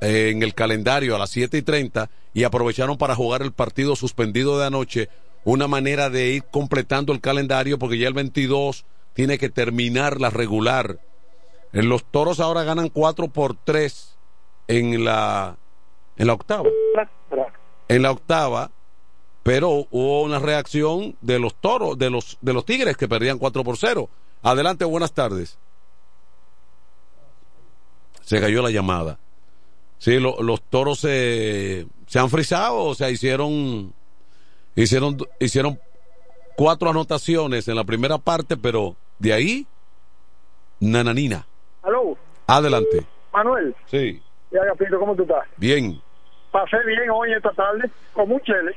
[0.00, 3.96] eh, en el calendario a las 7 y 30 y aprovecharon para jugar el partido
[3.96, 5.08] suspendido de anoche,
[5.44, 8.84] una manera de ir completando el calendario porque ya el 22
[9.14, 11.00] tiene que terminar la regular.
[11.72, 14.18] En los toros ahora ganan 4 por 3
[14.68, 15.56] en la,
[16.16, 16.68] en la octava.
[17.88, 18.70] En la octava
[19.42, 23.64] pero hubo una reacción de los toros, de los, de los tigres que perdían 4
[23.64, 24.08] por 0.
[24.42, 25.58] Adelante, buenas tardes.
[28.22, 29.18] Se cayó la llamada.
[29.98, 33.92] Sí, los toros se, se han frisado, o sea, hicieron,
[34.82, 35.78] hicieron, hicieron
[36.56, 39.66] cuatro anotaciones en la primera parte, pero de ahí,
[40.78, 41.46] nananina.
[41.82, 42.16] ¿Aló?
[42.46, 43.04] Adelante.
[43.32, 43.74] Manuel.
[43.86, 44.22] Sí.
[44.50, 44.60] Ya,
[44.98, 45.44] ¿cómo tú estás?
[45.56, 46.00] Bien.
[46.50, 48.74] Pasé bien hoy esta tarde, con un chele.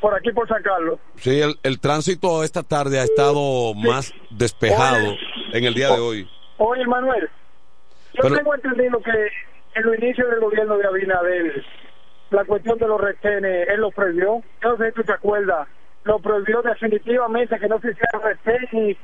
[0.00, 0.98] por aquí por San Carlos.
[1.16, 5.14] Sí, el, el tránsito esta tarde ha estado más despejado
[5.52, 6.28] en el día de hoy.
[6.58, 7.28] Oye, Manuel,
[8.14, 9.10] yo tengo entendido que
[9.74, 11.64] en los inicios del gobierno de Abinader,
[12.30, 14.42] la cuestión de los retenes, él lo prohibió.
[14.62, 15.68] Yo no sé si tú te acuerdas,
[16.04, 18.96] lo prohibió definitivamente que no se hiciera retén ni,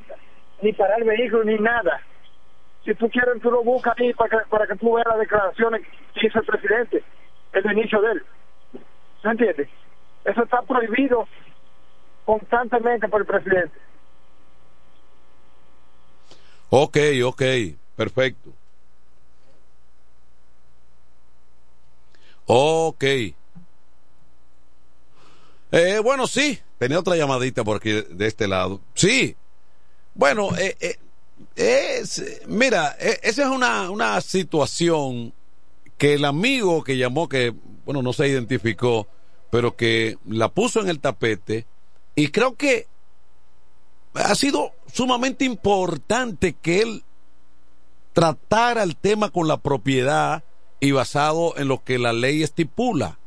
[0.63, 2.01] ni parar el vehículo ni nada.
[2.85, 5.83] Si tú quieres, tú lo buscas ahí para que, para que tú veas las declaraciones
[6.15, 7.05] que hizo el presidente,
[7.53, 8.23] el inicio de él.
[9.23, 9.69] ¿Se entiende?
[10.25, 11.27] Eso está prohibido
[12.25, 13.77] constantemente por el presidente.
[16.71, 17.43] Ok, ok,
[17.97, 18.60] perfecto.
[22.53, 23.05] Ok.
[25.71, 28.81] Eh, bueno, sí, tenía otra llamadita por aquí de este lado.
[28.95, 29.37] Sí.
[30.15, 30.99] Bueno, eh, eh,
[31.55, 35.33] es, mira, eh, esa es una, una situación
[35.97, 39.07] que el amigo que llamó, que, bueno, no se identificó,
[39.51, 41.67] pero que la puso en el tapete
[42.17, 42.89] y creo que
[44.15, 47.05] ha sido sumamente importante que él
[48.13, 50.43] tratara el tema con la propiedad
[50.81, 53.19] y basado en lo que la ley estipula.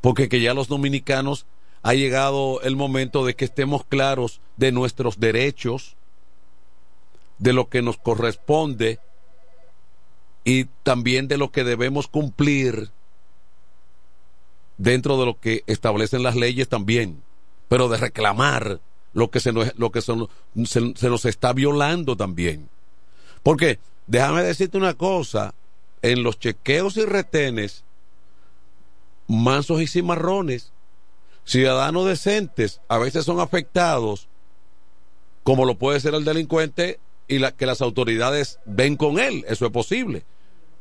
[0.00, 1.46] Porque que ya los dominicanos
[1.82, 5.96] ha llegado el momento de que estemos claros de nuestros derechos,
[7.38, 9.00] de lo que nos corresponde
[10.44, 12.90] y también de lo que debemos cumplir
[14.78, 17.22] dentro de lo que establecen las leyes también,
[17.68, 18.80] pero de reclamar
[19.12, 20.14] lo que se nos, lo que se,
[20.64, 22.68] se nos está violando también.
[23.42, 25.54] Porque, déjame decirte una cosa,
[26.02, 27.84] en los chequeos y retenes,
[29.28, 30.72] mansos y cimarrones,
[31.44, 34.28] ciudadanos decentes a veces son afectados,
[35.42, 39.44] como lo puede ser el delincuente, y la, que las autoridades ven con él.
[39.46, 40.24] Eso es posible.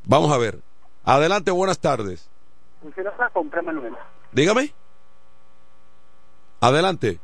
[0.05, 0.61] Vamos a ver.
[1.03, 2.27] Adelante, buenas tardes.
[4.31, 4.73] Dígame.
[6.59, 7.19] Adelante.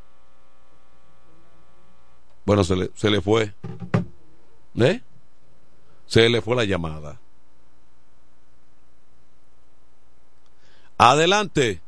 [2.46, 3.54] Bueno, se le, se le fue.
[4.76, 5.02] ¿Eh?
[6.06, 7.20] Se le fue la llamada.
[10.98, 11.82] Adelante.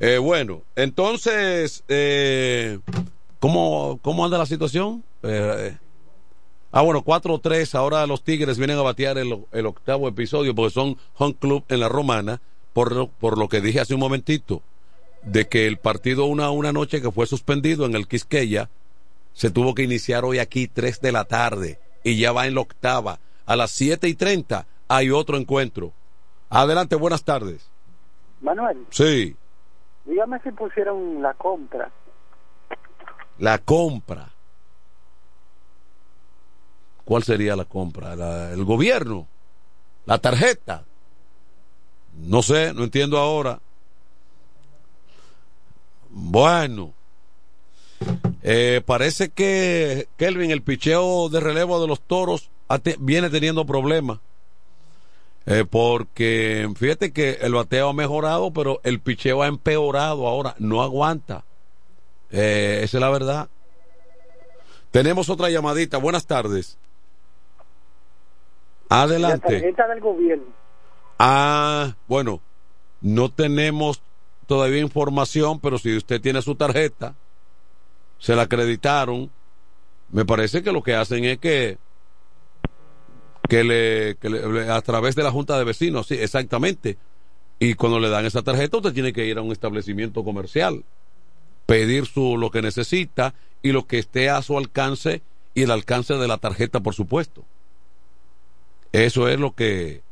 [0.00, 2.80] Eh, bueno, entonces, eh,
[3.38, 5.04] ¿cómo, ¿cómo anda la situación?
[5.22, 5.76] Eh,
[6.72, 10.98] ah, bueno, 4-3, ahora los Tigres vienen a batear el, el, octavo episodio porque son
[11.16, 12.40] home club en la romana,
[12.72, 14.62] por lo, por lo que dije hace un momentito,
[15.22, 18.68] de que el partido una, una noche que fue suspendido en el Quisqueya,
[19.32, 22.60] se tuvo que iniciar hoy aquí 3 de la tarde y ya va en la
[22.60, 25.92] octava a las 7 y 30 hay otro encuentro.
[26.50, 27.70] Adelante, buenas tardes.
[28.40, 28.86] Manuel.
[28.90, 29.36] Sí.
[30.04, 31.90] Dígame si pusieron la compra.
[33.38, 34.30] La compra.
[37.04, 38.52] ¿Cuál sería la compra?
[38.52, 39.26] ¿El gobierno?
[40.06, 40.84] ¿La tarjeta?
[42.14, 43.60] No sé, no entiendo ahora.
[46.10, 46.92] Bueno.
[48.42, 52.50] Eh, parece que Kelvin, el picheo de relevo de los toros,
[52.98, 54.18] viene teniendo problemas.
[55.46, 60.54] Eh, porque fíjate que el bateo ha mejorado, pero el picheo ha empeorado ahora.
[60.58, 61.44] No aguanta.
[62.30, 63.48] Eh, esa es la verdad.
[64.90, 65.98] Tenemos otra llamadita.
[65.98, 66.78] Buenas tardes.
[68.88, 69.52] Adelante.
[69.52, 70.44] La tarjeta del gobierno.
[71.18, 72.40] Ah, bueno,
[73.00, 74.02] no tenemos
[74.46, 77.14] todavía información, pero si usted tiene su tarjeta,
[78.18, 79.30] se la acreditaron,
[80.10, 81.78] me parece que lo que hacen es que
[83.48, 86.96] que le, que le- a través de la junta de vecinos, sí, exactamente.
[87.58, 90.84] Y cuando le dan esa tarjeta, usted tiene que ir a un establecimiento comercial,
[91.66, 95.22] pedir su lo que necesita y lo que esté a su alcance
[95.54, 97.44] y el alcance de la tarjeta, por supuesto.
[98.92, 100.02] Eso es lo que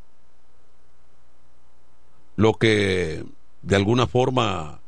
[2.36, 3.24] lo que
[3.62, 4.80] de alguna forma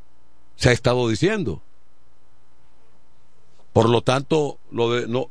[0.56, 1.62] se ha estado diciendo.
[3.72, 5.28] Por lo tanto, lo de no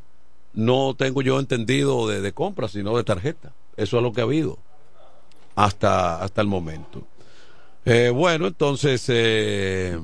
[0.53, 3.51] no tengo yo entendido de, de compra, sino de tarjeta.
[3.77, 4.57] Eso es lo que ha habido
[5.55, 7.03] hasta hasta el momento.
[7.85, 9.99] Eh, bueno, entonces eh,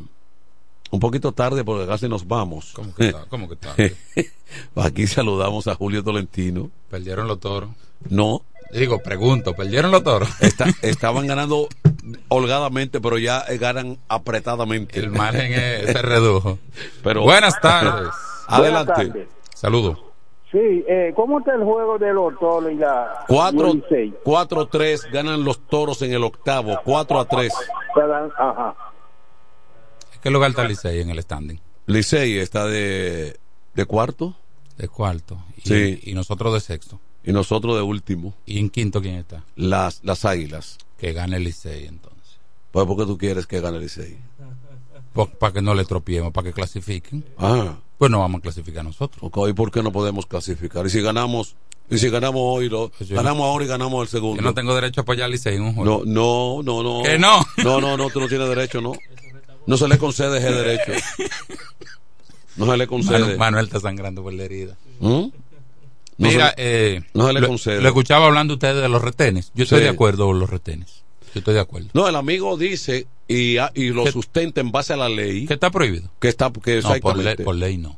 [0.92, 2.72] un poquito tarde porque casi nos vamos.
[2.74, 3.96] ¿Cómo que, ta- cómo que tarde?
[4.76, 6.70] Aquí saludamos a Julio Tolentino.
[6.90, 7.70] ¿Perdieron los toros?
[8.10, 8.42] No.
[8.72, 10.30] Digo, pregunto, ¿perdieron los toros?
[10.42, 11.68] Está- estaban ganando
[12.28, 15.00] holgadamente, pero ya eh, ganan apretadamente.
[15.00, 16.60] El margen es- se redujo.
[17.04, 18.10] Pero, Buenas tardes.
[18.48, 18.92] Adelante.
[18.94, 19.28] Buenas tardes.
[19.56, 19.98] Saludos.
[20.52, 24.14] Sí, eh, ¿cómo está el juego de los toros y la Cuatro- y el Licey?
[24.24, 26.80] 4-3 ganan los toros en el octavo.
[26.84, 27.54] 4 a 3.
[28.38, 28.76] Ajá.
[30.22, 31.60] ¿Qué lugar está Licey en el standing?
[31.86, 33.38] Licey está de,
[33.76, 34.36] de cuarto.
[34.78, 35.38] De cuarto.
[35.58, 36.00] Y, Sí.
[36.04, 37.00] y nosotros de sexto.
[37.24, 38.34] Y nosotros de último.
[38.46, 39.44] ¿Y en quinto quién está?
[39.56, 40.78] Las, las águilas.
[40.98, 42.40] Que gane el Licey entonces.
[42.72, 44.18] Pues porque tú quieres que gane Licey.
[45.40, 47.24] Para que no le tropiemos, para que clasifiquen.
[47.38, 47.76] Ah.
[48.00, 49.32] Pues no vamos a clasificar nosotros.
[49.50, 50.86] ¿y por qué no podemos clasificar?
[50.88, 51.56] Y si ganamos,
[51.90, 54.42] y si ganamos hoy, lo, Pues yo ganamos no- ahora y ganamos el segundo.
[54.42, 56.04] Yo no tengo derecho a apoyar al Licey en un juego.
[56.06, 57.04] No, no, no, no.
[57.04, 57.46] ¿Que no?
[57.64, 58.94] No, no, no, tú no tienes derecho, no.
[59.68, 60.94] No se le concede ese derecho.
[62.56, 63.20] No se le concede.
[63.20, 64.76] Manu- Manuel está sangrando por la herida.
[65.00, 65.08] ¿Mm?
[65.10, 65.32] No
[66.18, 66.56] Mira, se-
[66.96, 67.82] eh, no se le lo, concede.
[67.82, 69.52] lo escuchaba hablando ustedes de los retenes.
[69.54, 69.84] Yo estoy Sí.
[69.84, 71.04] de acuerdo con los retenes.
[71.34, 71.90] Yo estoy de acuerdo.
[71.94, 75.46] No, el amigo dice y, y lo sustenta en base a la ley.
[75.46, 76.10] Que está prohibido.
[76.20, 77.98] Que está, que No, por ley, por ley no.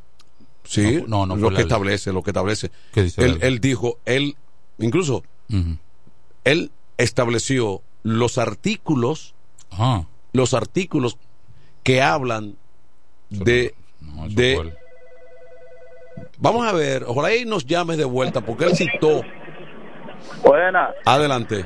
[0.64, 1.62] Sí, No, no, no lo que ley.
[1.62, 2.70] establece, lo que establece.
[2.92, 4.36] ¿Qué dice él, él dijo, él,
[4.78, 5.24] incluso,
[6.44, 9.34] él estableció los artículos,
[10.32, 11.18] los artículos
[11.82, 12.56] que hablan
[13.30, 14.72] de, No, de
[16.38, 19.22] vamos a ver, ojalá y nos llames de vuelta, porque él citó,
[20.44, 20.90] Buena.
[21.04, 21.64] adelante.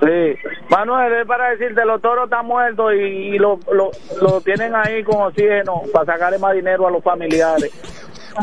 [0.00, 0.50] Sí.
[0.70, 3.90] Manuel, es para decirte, los toros están muertos y, y lo, lo,
[4.22, 7.70] lo tienen ahí con oxígeno para sacarle más dinero a los familiares.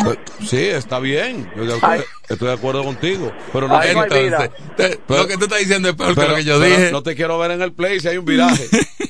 [0.04, 1.78] Pues, sí, está bien, yo de Ay.
[1.82, 5.88] acuerdo- estoy de acuerdo contigo, pero no, Ay, no te- lo que tú estás diciendo
[5.88, 6.92] es peor que lo que yo pero dije.
[6.92, 8.66] no te quiero ver en el play si hay un viraje.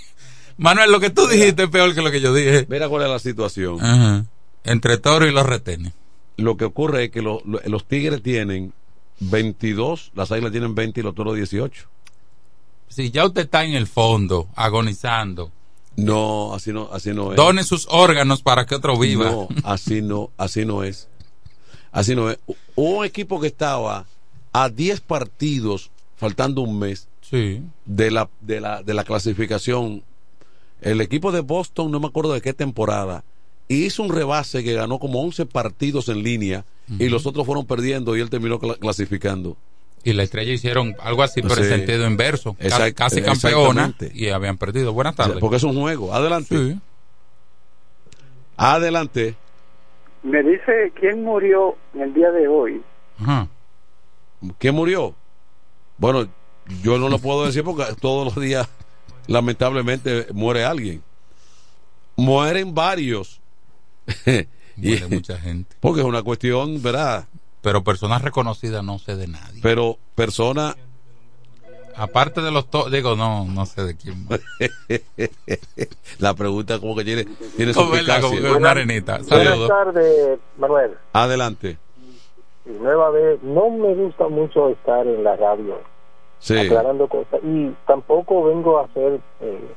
[0.57, 2.65] Manuel, lo que tú dijiste es peor que lo que yo dije.
[2.69, 3.83] Mira cuál es la situación.
[3.83, 4.23] Ajá.
[4.63, 5.93] Entre toro y los retenes.
[6.37, 8.71] Lo que ocurre es que lo- lo- los tigres tienen
[9.19, 11.87] 22, las águilas tienen 20 y los toros 18.
[12.87, 15.51] Si ya usted está en el fondo, agonizando,
[15.97, 17.35] No, así no, así no es.
[17.37, 19.25] done sus órganos para que otro viva.
[19.31, 21.07] No, así no, así no es.
[21.91, 22.37] Así no es.
[22.75, 24.05] Hubo un equipo que estaba
[24.53, 27.61] a 10 partidos, faltando un mes, Sí.
[27.85, 30.03] de la, de la, de la clasificación.
[30.81, 33.23] El equipo de Boston, no me acuerdo de qué temporada,
[33.67, 36.65] hizo un rebase que ganó como 11 partidos en línea
[36.99, 39.57] y los otros fueron perdiendo y él terminó cla- clasificando.
[40.05, 41.69] Y la estrella hicieron algo así, pero en Sí.
[41.69, 42.55] sentido inverso.
[42.59, 44.93] Exact- casi campeona y habían perdido.
[44.93, 45.37] Buenas tardes.
[45.39, 46.13] Porque es un juego.
[46.13, 46.55] Adelante.
[46.55, 46.79] Sí.
[48.57, 49.35] Adelante.
[50.23, 52.81] Me dice quién murió en el día de hoy.
[53.19, 53.47] Ajá.
[54.57, 55.15] ¿Quién murió?
[55.97, 56.27] Bueno,
[56.81, 58.67] yo no lo puedo decir porque todos los días,
[59.27, 61.03] lamentablemente, muere alguien.
[62.15, 63.41] Mueren varios.
[64.77, 65.75] Muere mucha gente.
[65.79, 67.25] Porque es una cuestión, ¿verdad?
[67.65, 69.59] Pero personas reconocidas no sé de nadie.
[69.63, 70.75] Pero persona.
[71.97, 74.27] Aparte de los to digo, no, no sé de quién.
[74.27, 74.39] más.
[76.19, 77.25] La pregunta como que tiene,
[77.57, 79.13] tiene verdad, como que una arenita.
[79.17, 79.67] Buenas Saludos.
[79.69, 80.91] tardes, Manuel.
[81.13, 81.79] Adelante.
[82.67, 85.79] Y nueva vez, no me gusta mucho estar en la radio
[86.37, 86.55] Sí.
[86.59, 89.73] aclarando cosas y tampoco vengo a hacer, eh,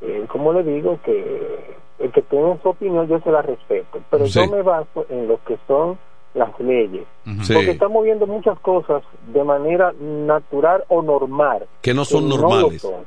[0.00, 4.26] eh, como le digo, que el que tenga su opinión yo se la respeto, pero
[4.26, 4.40] Sí.
[4.40, 5.98] yo me baso en lo que son
[6.38, 11.66] las leyes, porque estamos viendo muchas cosas de manera natural o normal.
[11.82, 12.80] Que no son normales.
[12.80, 13.04] son.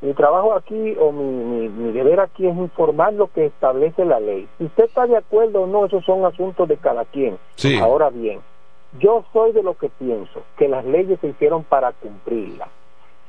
[0.00, 4.18] Mi trabajo aquí o mi, mi, mi deber aquí es informar lo que establece la
[4.18, 4.48] ley.
[4.58, 7.38] Si usted está de acuerdo o no, esos son asuntos de cada quien.
[7.54, 7.78] Sí.
[7.78, 8.40] Ahora bien,
[8.98, 12.68] yo soy de lo que pienso, que las leyes se hicieron para cumplirlas.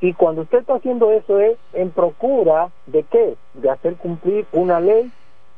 [0.00, 3.36] Y cuando usted está haciendo eso es en procura de qué?
[3.54, 5.10] De hacer cumplir una ley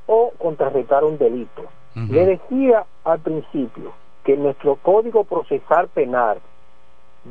[0.06, 1.62] o contrarrestar un delito.
[1.96, 3.92] Le decía al principio
[4.22, 6.38] que nuestro Código Procesal Penal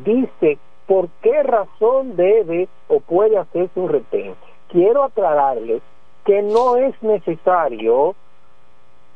[0.04, 0.58] dice
[0.88, 4.34] por qué razón debe o puede hacerse un retén.
[4.70, 5.82] Quiero aclararle
[6.26, 8.16] que no es necesario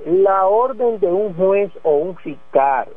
[0.05, 2.87] la orden de un juez o un fiscal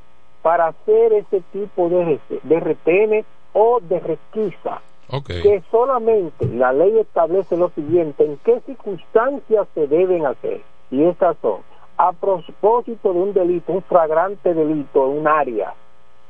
[0.43, 3.25] para hacer ese tipo de, de retenes
[3.55, 4.83] o de requisa.
[5.27, 10.63] Que solamente la ley establece lo siguiente, en qué circunstancias se deben hacer.
[10.91, 11.61] Y esas son,
[12.03, 15.73] a propósito de un delito, un flagrante delito en un área,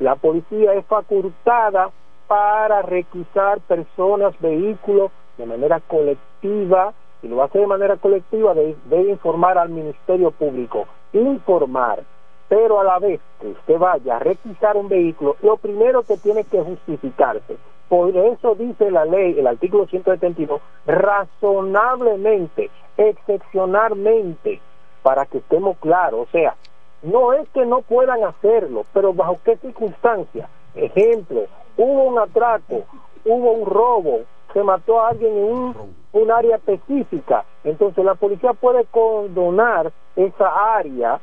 [0.01, 1.91] la policía es facultada
[2.27, 6.93] para requisar personas, vehículos de manera colectiva,
[7.23, 12.03] y lo hace de manera colectiva, debe informar al Ministerio Público, informar
[12.51, 16.45] pero a la vez que usted vaya a requisar un vehículo, lo primero que tiene
[16.45, 17.57] que justificarse.
[17.89, 22.69] Por eso dice la ley, el artículo 172, razonablemente,
[22.99, 24.61] excepcionalmente,
[25.03, 26.29] para que estemos claros.
[26.29, 26.55] O sea,
[27.03, 30.49] no es que no puedan hacerlo, pero bajo qué circunstancias.
[30.75, 31.47] Ejemplo,
[31.77, 32.85] hubo un atraco,
[33.25, 34.21] hubo un robo,
[34.53, 37.45] se mató a alguien en un, un área específica.
[37.65, 41.21] Entonces la policía puede condonar esa área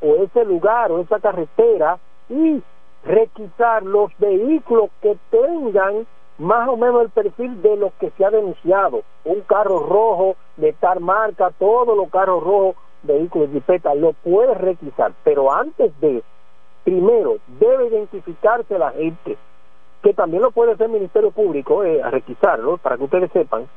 [0.00, 1.98] o ese lugar o esa carretera
[2.28, 2.62] y
[3.04, 6.06] requisar los vehículos que tengan
[6.38, 9.02] más o menos el perfil de lo que se ha denunciado.
[9.24, 14.54] Un carro rojo de tal marca, todos los carros rojos, vehículos de peta, lo puede
[14.54, 15.12] requisar.
[15.24, 16.22] Pero antes de,
[16.84, 19.36] primero, debe identificarse la gente,
[20.02, 23.68] que también lo puede hacer el Ministerio Público, eh, a requisarlo, para que ustedes sepan,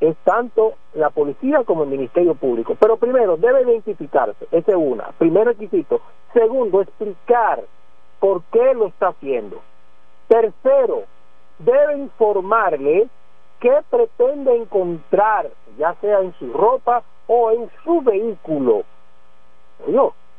[0.00, 2.76] es tanto la policía como el Ministerio Público.
[2.78, 6.00] Pero primero, debe identificarse, ese es una, primer requisito.
[6.32, 7.62] Segundo, explicar
[8.20, 9.60] por qué lo está haciendo.
[10.28, 11.04] Tercero,
[11.58, 13.08] debe informarle
[13.60, 15.48] qué pretende encontrar,
[15.78, 18.84] ya sea en su ropa o en su vehículo.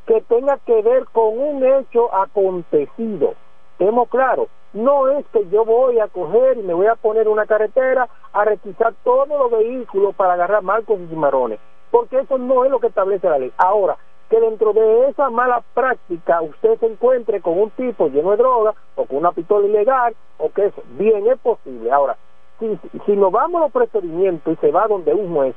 [0.05, 3.33] Que tenga que ver con un hecho acontecido.
[3.73, 7.45] Estemos claros, no es que yo voy a coger y me voy a poner una
[7.45, 11.59] carretera a requisar todos los vehículos para agarrar marcos y cimarrones,
[11.91, 13.51] porque eso no es lo que establece la ley.
[13.57, 13.97] Ahora,
[14.29, 18.73] que dentro de esa mala práctica usted se encuentre con un tipo lleno de droga
[18.95, 21.91] o con una pistola ilegal o que eso, bien es posible.
[21.91, 22.17] Ahora,
[22.59, 25.55] si, si nos vamos a los procedimientos y se va donde un juez,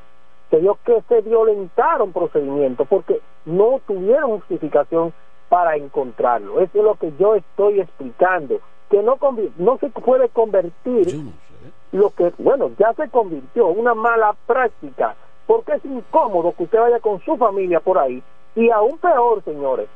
[0.50, 5.12] se dio que se violentaron procedimientos porque no tuvieron justificación
[5.48, 6.60] para encontrarlo.
[6.60, 9.18] Eso es lo que yo estoy explicando que no,
[9.58, 11.06] no se puede convertir
[11.92, 15.14] lo que, bueno, ya se convirtió en una mala práctica,
[15.46, 18.22] porque es incómodo que usted vaya con su familia por ahí,
[18.54, 19.88] y aún peor, señores,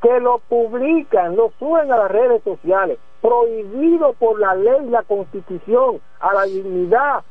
[0.00, 6.00] que lo publican, lo suben a las redes sociales, prohibido por la ley, la constitución,
[6.20, 7.24] a la dignidad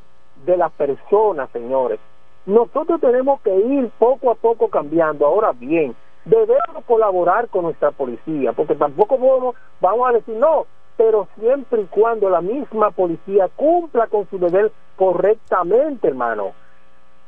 [0.46, 2.00] de las personas, señores.
[2.46, 5.26] Nosotros tenemos que ir poco a poco cambiando.
[5.26, 10.66] Ahora bien, debemos colaborar con nuestra policía, porque tampoco vamos, vamos a decir, no,
[10.98, 16.54] pero siempre y cuando la misma policía cumpla con su deber correctamente, hermano.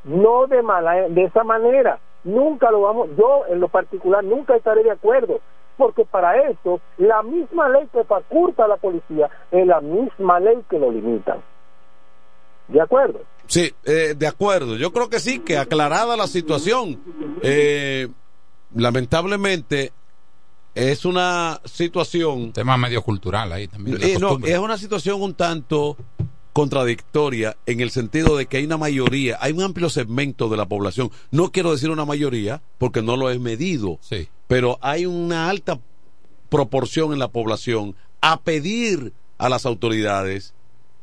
[0.04, 2.00] No de mala, de esa manera.
[2.24, 5.40] Nunca lo vamos, yo en lo particular nunca estaré de acuerdo,
[5.78, 10.64] porque para eso la misma ley que faculta a la policía es la misma ley
[10.70, 11.38] que lo limita.
[12.68, 13.20] ¿De acuerdo?
[13.48, 14.76] Sí, eh, de acuerdo.
[14.76, 17.00] Yo creo que sí, que aclarada la situación,
[17.42, 18.08] eh,
[18.76, 19.94] lamentablemente
[20.76, 22.54] es una situación...
[22.54, 23.98] Tema medio cultural ahí también.
[24.02, 25.98] Eh, no, es una situación un tanto
[26.54, 30.66] contradictoria en el sentido de que hay una mayoría, hay un amplio segmento de la
[30.66, 34.28] población, no quiero decir una mayoría porque no lo he medido, sí.
[34.48, 35.80] pero hay una alta
[36.50, 40.56] proporción en la población a pedir a las autoridades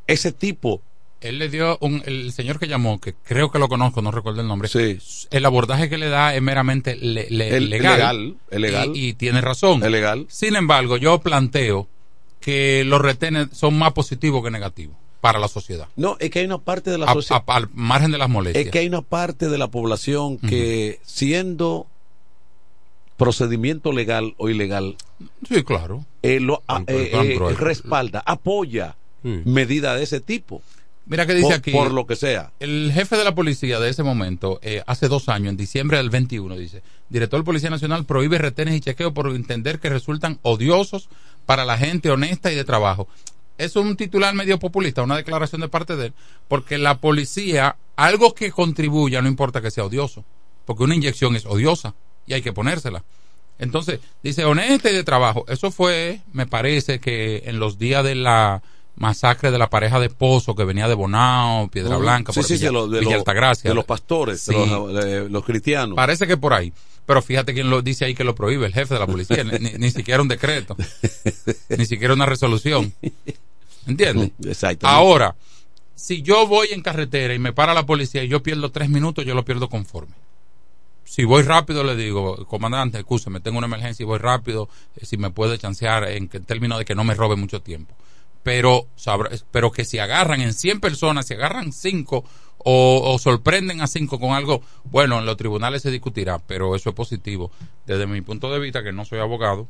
[0.09, 0.83] ese tipo
[1.25, 4.43] él le dio un, el señor que llamó, que creo que lo conozco, no recuerdo
[4.43, 4.69] el nombre.
[4.69, 4.99] Sí.
[5.31, 8.37] El abordaje que le da es meramente legal.
[8.51, 9.83] legal, Y, tiene razón.
[9.83, 10.27] Es legal.
[10.29, 11.89] Sin embargo, yo planteo
[12.41, 15.89] que los retenes son más positivos que negativos para la sociedad.
[15.97, 17.43] No, es que hay una parte de la sociedad.
[17.47, 18.67] Al margen de las molestias.
[18.67, 21.87] Es que hay una parte de la población que, siendo
[23.17, 24.97] procedimiento legal o ilegal.
[25.49, 26.05] Sí, claro.
[26.23, 30.61] Eh, lo, eh, eh, respalda, apoya medidas de ese tipo.
[31.07, 31.71] Mira que dice aquí.
[31.71, 32.53] Por lo que sea.
[32.61, 36.11] El jefe de la policía de ese momento, eh, hace dos años, en diciembre del
[36.11, 41.09] 21, dice: Director de Policía Nacional prohíbe retenes y chequeos por entender que resultan odiosos
[41.45, 43.07] para la gente honesta y de trabajo.
[43.59, 46.15] Es un titular medio populista, una declaración de parte de él,
[46.49, 50.25] porque la policía, algo que contribuya, no importa que sea odioso,
[50.65, 51.95] porque una inyección es odiosa
[52.27, 53.05] y hay que ponérsela.
[53.59, 55.45] Entonces, dice honesta y de trabajo.
[55.49, 58.63] Eso fue, me parece que en los días de la
[58.97, 61.97] masacre de la pareja de Pozo que venía de Bonao, Piedra.
[61.97, 63.69] Blanca, Sí, por sí, Villa, de los- de Villa los- Altagracia.
[63.71, 64.71] de los pastores, de Sí.
[64.71, 65.97] los, de los cristianos.
[65.97, 66.73] Parece que por ahí.
[67.07, 69.73] Pero fíjate quién lo dice ahí que lo prohíbe, el jefe de la policía, ni,
[69.79, 70.75] ni siquiera un decreto,
[71.69, 72.95] ni siquiera una resolución.
[73.87, 74.31] ¿Entiendes?
[74.45, 74.87] Exactamente.
[74.87, 75.35] Ahora,
[75.95, 79.25] si yo voy en carretera y me para la policía y yo pierdo tres minutos,
[79.27, 80.15] yo lo pierdo conforme.
[81.05, 85.17] Si voy rápido, le digo, comandante, escúcheme, tengo una emergencia y voy rápido, eh, si
[85.19, 87.95] me puede chancear en, que- en términos de que no me robe mucho tiempo.
[88.45, 88.87] Pero,
[89.51, 92.25] pero que si agarran en 100 personas, si agarran 5
[92.59, 96.95] o, sorprenden a 5 con algo, bueno, en los tribunales se discutirá, pero eso es
[96.95, 97.51] positivo.
[97.87, 99.67] Desde mi punto de vista, que no soy abogado,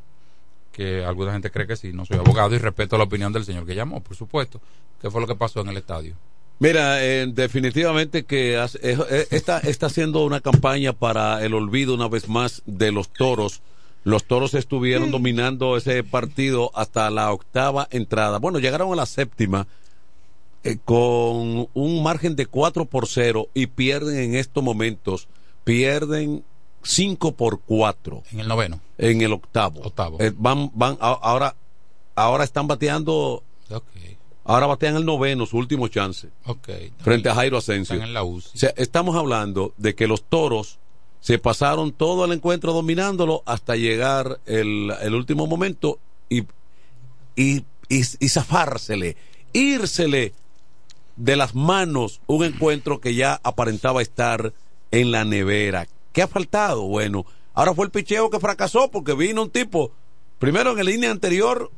[0.72, 3.64] que alguna gente cree que sí, no soy abogado y respeto la opinión del señor
[3.64, 4.60] que llamó, por supuesto.
[5.00, 6.16] ¿Qué fue lo que pasó en el estadio?
[6.58, 12.08] Mira, eh, definitivamente que eh, eh, está, está haciendo una campaña para el olvido una
[12.08, 13.60] vez más de los toros.
[14.04, 18.38] Los toros estuvieron dominando ese partido hasta la octava entrada.
[18.38, 19.66] Bueno, llegaron a la séptima
[20.62, 25.26] eh, con un margen de 4 por 0 y pierden en estos momentos,
[25.64, 26.44] pierden
[26.82, 28.80] 5 por 4 En el noveno.
[28.98, 29.80] en el octavo.
[29.82, 30.18] Octavo.
[30.20, 31.56] Eh, van, van, a- ahora,
[32.14, 33.42] ahora están bateando,
[34.44, 36.68] ahora batean el noveno, su último chance ok.
[36.98, 37.94] frente a Jairo Asensio.
[37.94, 38.50] Están en la UCI.
[38.54, 40.78] O sea, estamos hablando de que los toros
[41.24, 45.98] se pasaron todo el encuentro dominándolo hasta llegar el, el último momento
[46.28, 46.42] y,
[47.34, 49.16] y, y, zafársele,
[49.54, 50.34] írsele
[51.16, 54.52] de las manos un encuentro que ya aparentaba estar
[54.90, 55.88] en la nevera.
[56.12, 56.82] ¿Qué ha faltado?
[56.82, 59.92] Bueno, ahora fue el picheo que fracasó porque vino un tipo,
[60.38, 61.70] primero en el línea anterior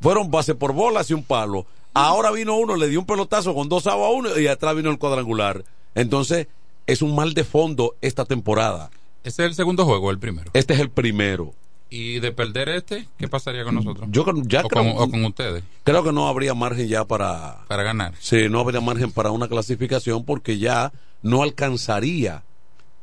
[0.00, 1.66] fueron base por bolas y un palo.
[1.92, 4.98] Ahora vino uno, le dio un pelotazo con dos a uno y atrás vino el
[4.98, 5.66] cuadrangular.
[5.94, 6.46] Entonces,
[6.86, 8.90] es un mal de fondo esta temporada.
[9.22, 10.50] Ese es el segundo juego, el primero.
[10.54, 11.54] Este es el primero.
[11.90, 14.08] Y de perder este, ¿qué pasaría con nosotros?
[14.10, 17.04] Yo creo- ya o, creo- con, o con ustedes, Creo que no habría margen ya
[17.04, 17.64] para...
[17.68, 18.14] para ganar.
[18.18, 20.92] Sí, no habría margen para una clasificación porque ya
[21.22, 22.42] no alcanzaría.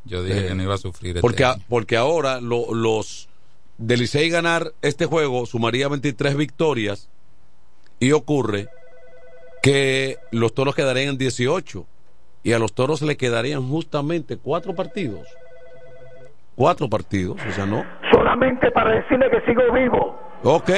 [0.03, 1.63] Yo dije Eh, que no iba a sufrir este Porque, año.
[1.69, 3.29] porque ahora lo- los
[3.77, 7.07] Licey ganar este juego sumaría 23 victorias
[7.99, 8.67] y ocurre
[9.63, 11.85] que los toros quedarían en 18
[12.43, 15.27] y a los toros le quedarían justamente cuatro partidos.
[16.55, 17.83] Cuatro partidos, o sea, no.
[18.11, 20.19] solamente para decirle que sigo vivo.
[20.43, 20.69] Ok.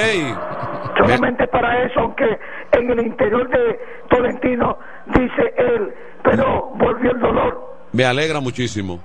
[0.98, 2.38] Solamente para eso, aunque
[2.72, 3.78] en el interior de
[4.08, 5.92] Tolentino dice él,
[6.22, 7.74] pero volvió el dolor.
[7.92, 9.00] Me alegra muchísimo.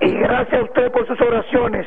[0.00, 1.86] Y gracias a usted por sus oraciones.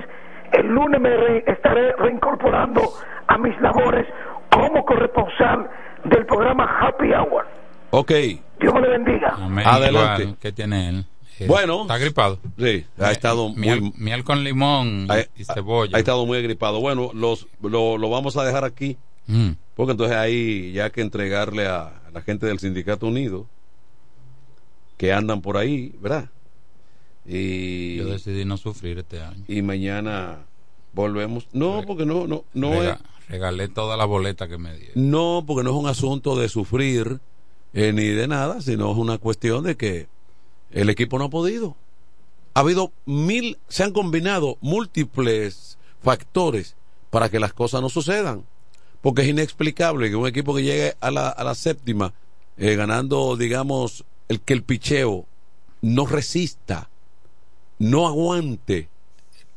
[0.53, 2.81] El lunes me re- estaré reincorporando
[3.27, 4.05] a mis labores
[4.51, 5.69] como corresponsal
[6.05, 7.45] del programa Happy Hour.
[7.97, 8.11] Ok.
[8.59, 9.35] Dios me le bendiga.
[9.37, 10.23] Amén, Adelante.
[10.23, 11.05] igual, ¿Qué tiene él?
[11.39, 11.81] Eh, Bueno.
[11.83, 12.39] Está gripado.
[12.57, 13.93] Sí, ha estado Miel, muy...
[13.97, 15.95] miel con limón y, ha, y cebolla.
[15.95, 16.79] ha estado muy agripado.
[16.81, 18.97] Bueno, los, lo, lo vamos a dejar aquí.
[19.27, 19.51] Mm.
[19.75, 23.47] Porque entonces hay ya que entregarle a, a la gente del Sindicato Unido
[24.97, 26.29] que andan por ahí, ¿verdad?
[27.25, 29.43] Y, Yo decidí no sufrir este año.
[29.47, 30.45] y mañana
[30.93, 31.47] volvemos.
[31.53, 35.09] No, porque no, no, no Rega- es, Regalé toda la boleta que me dieron.
[35.09, 37.19] no, porque no es un asunto de sufrir
[37.75, 40.07] eh, ni de nada, sino es una cuestión de que
[40.71, 41.75] el equipo no ha podido.
[42.53, 46.75] Ha habido mil, se han combinado múltiples factores
[47.09, 48.43] para que las cosas no sucedan.
[49.01, 52.13] Porque es inexplicable que un equipo que llegue a la, a la séptima
[52.57, 55.25] eh, ganando, digamos, el que el picheo
[55.81, 56.89] no resista,
[57.77, 58.87] no aguante.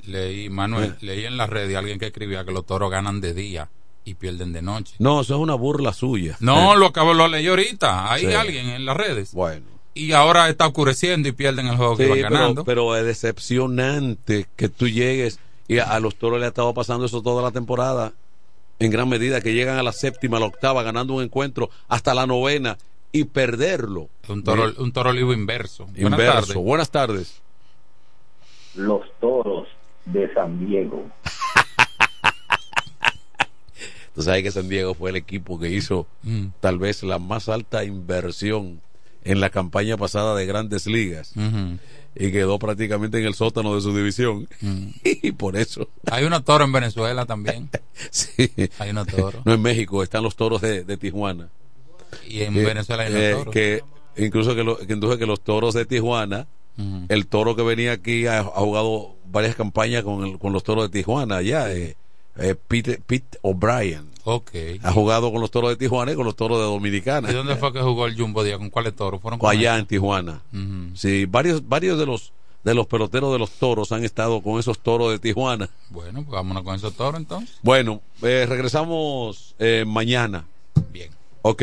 [0.05, 1.05] Leí, Manuel, Eh.
[1.07, 3.71] leí en la red de alguien que escribía que los toros ganan de día
[4.09, 4.95] y pierden de noche.
[4.99, 6.37] No, eso es una burla suya.
[6.41, 8.13] No, lo acabo, lo leí ahorita.
[8.13, 8.33] Hay Sí.
[8.33, 9.33] alguien en las redes.
[9.35, 9.67] Bueno.
[9.95, 12.65] Y ahora está oscureciendo y pierden el juego que van pero, ganando.
[12.65, 17.07] pero es decepcionante que tú llegues y a, a los toros le ha estado pasando
[17.07, 18.13] eso toda la temporada.
[18.79, 22.15] En gran medida que llegan a la séptima, a la octava, ganando un encuentro hasta
[22.15, 22.79] la novena
[23.11, 24.09] y perderlo.
[24.29, 25.87] un toro, un toro olivo inverso.
[25.87, 26.33] Buenas Inverso.
[26.47, 26.55] tardes.
[26.65, 27.43] Buenas tardes.
[28.77, 29.67] Los toros
[30.05, 31.05] de San Diego.
[34.19, 36.47] Tú sabes que San Diego fue el equipo que hizo Mm.
[36.59, 38.81] tal vez la más alta inversión
[39.25, 41.35] en la campaña pasada de grandes ligas
[42.17, 44.49] y quedó prácticamente en el sótano de su división.
[44.61, 44.87] Mm.
[45.05, 45.89] y por eso.
[46.11, 47.71] Hay unos toros en Venezuela también.
[48.11, 48.51] Sí.
[48.81, 49.45] Hay unos toros.
[49.45, 51.49] No en México, están los toros de, de Tijuana.
[52.29, 53.53] Y en Eh, Venezuela hay eh, toros.
[53.55, 53.83] Que
[54.17, 56.49] incluso que, lo- que los toros de Tijuana,
[57.09, 60.91] el toro que venía aquí ha, ha jugado varias campañas con, el- con los toros
[60.91, 61.73] de Tijuana allá.
[61.73, 61.97] eh,
[62.39, 64.51] eh, Pete, Pete O'Brien Ok.
[64.83, 67.31] ha jugado con los toros de Tijuana y con los toros de Dominicana.
[67.31, 68.59] ¿Y dónde fue que jugó el Jumbo Díaz?
[68.59, 69.21] ¿Con cuáles toros?
[69.21, 69.81] ¿Fueron con allá él?
[69.81, 70.43] en Tijuana.
[70.95, 72.33] Sí, varios, varios de los
[72.65, 75.71] de los peloteros de los toros han estado con esos toros de Tijuana.
[75.91, 77.57] Bueno, pues vámonos con esos toros entonces.
[77.63, 80.45] Bueno, eh, regresamos eh, mañana.
[80.93, 81.11] Bien.
[81.43, 81.63] Ok.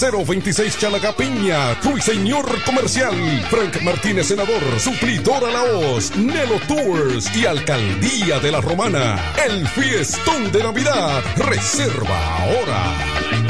[0.00, 3.12] 026 Chalaga Piña, Ruiseñor Comercial.
[3.50, 9.34] Frank Martínez, Senador, Suplidor a la Hoz, Nelo Tours y Alcaldía de la Romana.
[9.46, 11.22] El fiestón de Navidad.
[11.36, 13.49] Reserva ahora.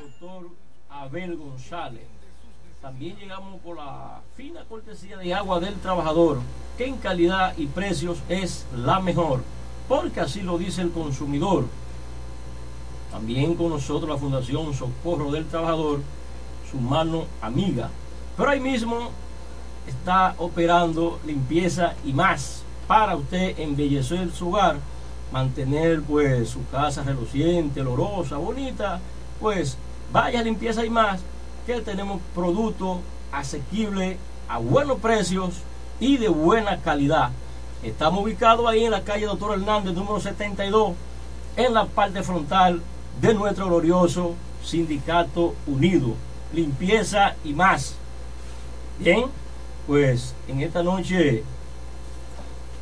[0.00, 0.50] Doctor
[0.90, 2.02] Abel González.
[2.82, 6.40] También llegamos por la fina cortesía de agua del trabajador,
[6.76, 9.42] que en calidad y precios es la mejor,
[9.88, 11.64] porque así lo dice el consumidor.
[13.14, 16.00] También con nosotros la Fundación Socorro del Trabajador,
[16.68, 17.88] su mano amiga.
[18.36, 19.10] Pero ahí mismo
[19.86, 24.78] está operando limpieza y más para usted embellecer su hogar,
[25.32, 28.98] mantener pues su casa reluciente, olorosa, bonita,
[29.38, 29.78] pues
[30.12, 31.20] vaya limpieza y más,
[31.68, 32.98] que tenemos productos
[33.30, 34.16] asequibles
[34.48, 35.60] a buenos precios
[36.00, 37.30] y de buena calidad.
[37.84, 40.94] Estamos ubicados ahí en la calle Doctor Hernández, número 72,
[41.56, 42.82] en la parte frontal
[43.20, 46.14] de nuestro glorioso Sindicato Unido.
[46.52, 47.96] Limpieza y más.
[48.98, 49.24] Bien,
[49.86, 51.42] pues en esta noche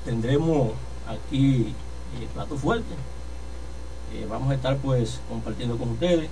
[0.05, 0.73] tendremos
[1.07, 1.75] aquí
[2.21, 2.95] el plato fuerte.
[4.15, 6.29] Eh, vamos a estar pues compartiendo con ustedes.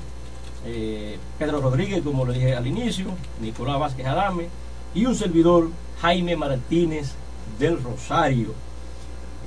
[0.67, 3.07] eh, Pedro Rodríguez, como lo dije al inicio,
[3.41, 4.49] Nicolás Vázquez Adame
[4.95, 5.71] y un servidor
[6.03, 7.13] Jaime Martínez
[7.59, 8.53] del Rosario.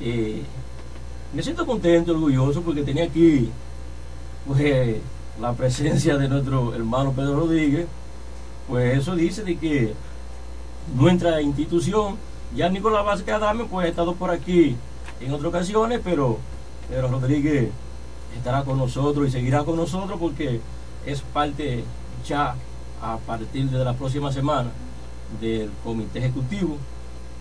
[0.02, 0.42] Eh,
[1.34, 3.50] me siento contento, orgulloso, porque tenía aquí
[4.48, 4.98] pues,
[5.40, 7.88] la presencia de nuestro hermano Pedro Rodríguez.
[8.68, 9.94] Pues eso dice de que
[10.96, 12.18] nuestra institución,
[12.56, 14.76] ya Nicolás Vázquez Adame, pues ha estado por aquí
[15.20, 16.38] en otras ocasiones, pero
[16.90, 17.70] Pedro Rodríguez
[18.38, 20.60] estará con nosotros y seguirá con nosotros porque
[21.06, 21.84] es parte
[22.26, 22.56] ya
[23.02, 24.72] a partir de la próxima semana
[25.42, 26.78] del comité ejecutivo.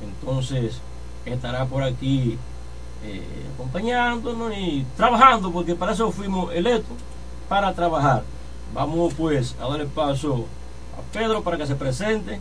[0.03, 0.81] Entonces
[1.25, 2.39] estará por aquí
[3.05, 3.23] eh,
[3.55, 6.97] acompañándonos y trabajando, porque para eso fuimos electos,
[7.49, 8.23] para trabajar.
[8.75, 10.47] Vamos pues a darle paso
[10.99, 12.41] a Pedro para que se presente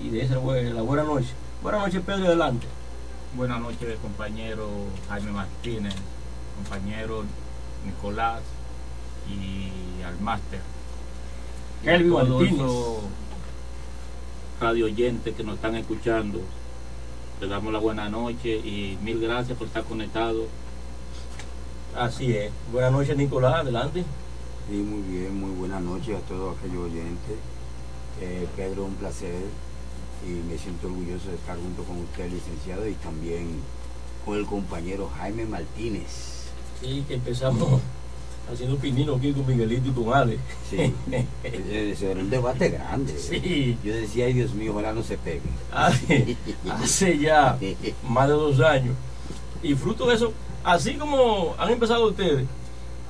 [0.00, 1.32] y de esa la buena noche.
[1.62, 2.66] Buenas noches Pedro, y adelante.
[3.34, 4.68] Buenas noches, compañero
[5.08, 5.94] Jaime Martínez,
[6.56, 7.24] compañero
[7.84, 8.42] Nicolás
[9.28, 10.60] y al máster.
[11.82, 12.72] Kelvin Martínez.
[14.60, 16.40] radio oyentes que nos están escuchando,
[17.40, 20.46] le damos la buena noche y mil gracias por estar conectados.
[21.94, 22.50] Así es.
[22.72, 24.04] Buenas noches Nicolás, adelante.
[24.68, 27.36] Sí, muy bien, muy buenas noches a todos aquellos oyentes.
[28.20, 29.34] Eh, Pedro, un placer
[30.26, 33.60] y me siento orgulloso de estar junto con usted, licenciado, y también
[34.24, 36.46] con el compañero Jaime Martínez.
[36.80, 37.80] Sí, que empezamos
[38.52, 40.38] haciendo pinino aquí con Miguelito y con Ale.
[40.70, 40.94] Sí,
[41.42, 43.18] ese era un debate grande.
[43.18, 43.76] Sí.
[43.82, 45.42] Yo decía, ay Dios mío, ojalá no se pegue.
[45.72, 46.36] Hace,
[46.70, 47.58] hace ya
[48.08, 48.94] más de dos años.
[49.62, 50.32] Y fruto de eso,
[50.62, 52.46] así como han empezado ustedes,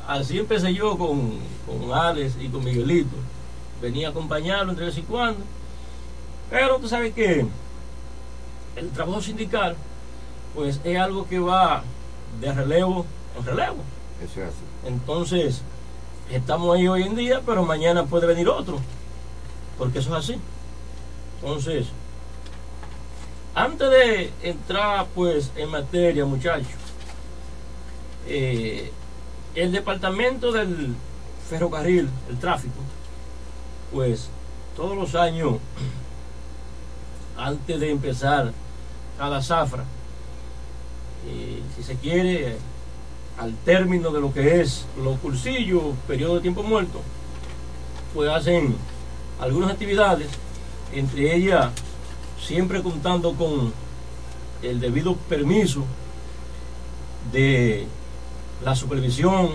[0.07, 3.17] así empecé yo con, con Alex y con Miguelito.
[3.83, 5.45] Venía a acompañarlo entre vez y cuando.
[6.51, 7.45] Pero tú sabes que
[8.77, 9.77] el trabajo sindical,
[10.55, 11.83] pues es algo que va
[12.41, 13.05] de relevo
[13.37, 13.96] en relevo.
[14.85, 15.63] Entonces,
[16.31, 18.79] estamos ahí hoy en día, pero mañana puede venir otro.
[19.79, 20.41] Porque eso es así.
[21.41, 21.87] Entonces,
[23.55, 26.69] antes de entrar pues en materia, muchachos,
[28.27, 28.91] eh,
[29.55, 30.95] el departamento del
[31.49, 32.75] ferrocarril, el tráfico,
[33.93, 34.29] pues
[34.77, 35.55] todos los años,
[37.39, 38.53] antes de empezar
[39.17, 39.85] cada zafra,
[41.27, 42.59] eh, si se quiere,
[43.39, 47.01] al término de lo que es los cursillos, periodo de tiempo muerto,
[48.15, 48.77] pues hacen
[49.41, 50.29] algunas actividades,
[50.93, 51.71] entre ellas
[52.41, 53.73] siempre contando con
[54.63, 55.85] el debido permiso
[57.33, 57.87] de
[58.65, 59.51] la supervisión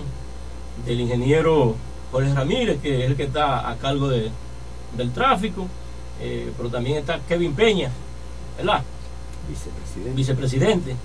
[0.86, 1.74] del ingeniero
[2.12, 4.30] Jorge Ramírez, que es el que está a cargo de,
[4.96, 5.66] del tráfico,
[6.20, 7.90] eh, pero también está Kevin Peña,
[8.56, 8.82] ¿verdad?
[9.48, 10.14] Vicepresidente.
[10.14, 10.96] Vicepresidente.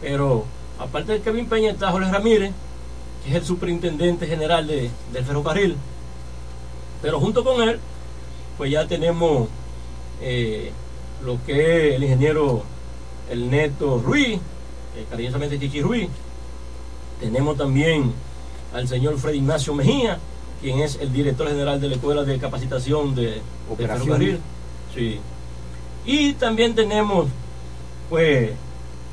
[0.00, 0.44] Pero
[0.82, 2.52] aparte de Kevin Peña está Jorge Ramírez,
[3.24, 5.76] que es el superintendente general de, del ferrocarril.
[7.00, 7.78] Pero junto con él,
[8.58, 9.48] pues ya tenemos
[10.20, 10.72] eh,
[11.24, 12.62] lo que es el ingeniero
[13.30, 14.38] el neto Ruiz,
[14.96, 16.08] eh, cariñosamente Chichi Ruiz.
[17.20, 18.12] Tenemos también
[18.74, 20.18] al señor Fred Ignacio Mejía,
[20.60, 23.40] quien es el director general de la Escuela de Capacitación de,
[23.78, 23.86] de.
[23.86, 24.38] Ferrocarril.
[24.94, 25.18] Sí.
[26.04, 27.28] Y también tenemos,
[28.10, 28.50] pues,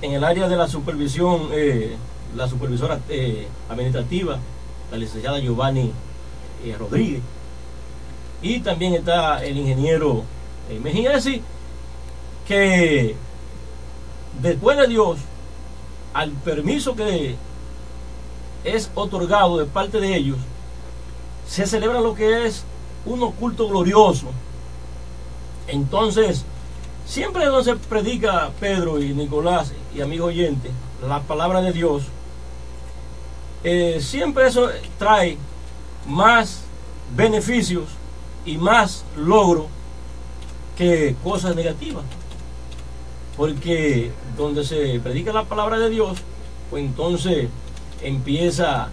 [0.01, 1.95] en el área de la supervisión, eh,
[2.35, 4.39] la supervisora eh, administrativa,
[4.91, 5.91] la licenciada Giovanni
[6.63, 7.21] eh, Rodríguez.
[8.41, 10.23] Y también está el ingeniero
[10.83, 11.13] Mejía.
[11.13, 11.41] Decir,
[12.47, 13.15] que
[14.41, 15.17] después de Dios,
[16.13, 17.35] al permiso que
[18.63, 20.37] es otorgado de parte de ellos,
[21.47, 22.63] se celebra lo que es
[23.05, 24.27] un oculto glorioso.
[25.67, 26.45] Entonces,
[27.05, 30.69] siempre donde se predica Pedro y Nicolás y amigo oyente,
[31.07, 32.03] la palabra de Dios,
[33.63, 35.37] eh, siempre eso trae
[36.07, 36.61] más
[37.15, 37.85] beneficios
[38.45, 39.67] y más logro
[40.77, 42.03] que cosas negativas.
[43.35, 46.17] Porque donde se predica la palabra de Dios,
[46.69, 47.47] pues entonces
[48.01, 48.89] empieza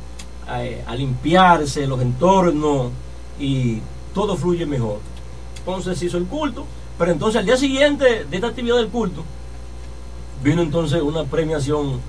[0.47, 2.91] a, a limpiarse los entornos
[3.39, 3.81] y
[4.15, 5.01] todo fluye mejor.
[5.59, 6.65] Entonces se hizo el culto,
[6.99, 9.25] pero entonces al día siguiente de esta actividad del culto,
[10.43, 12.01] vino entonces una premiación,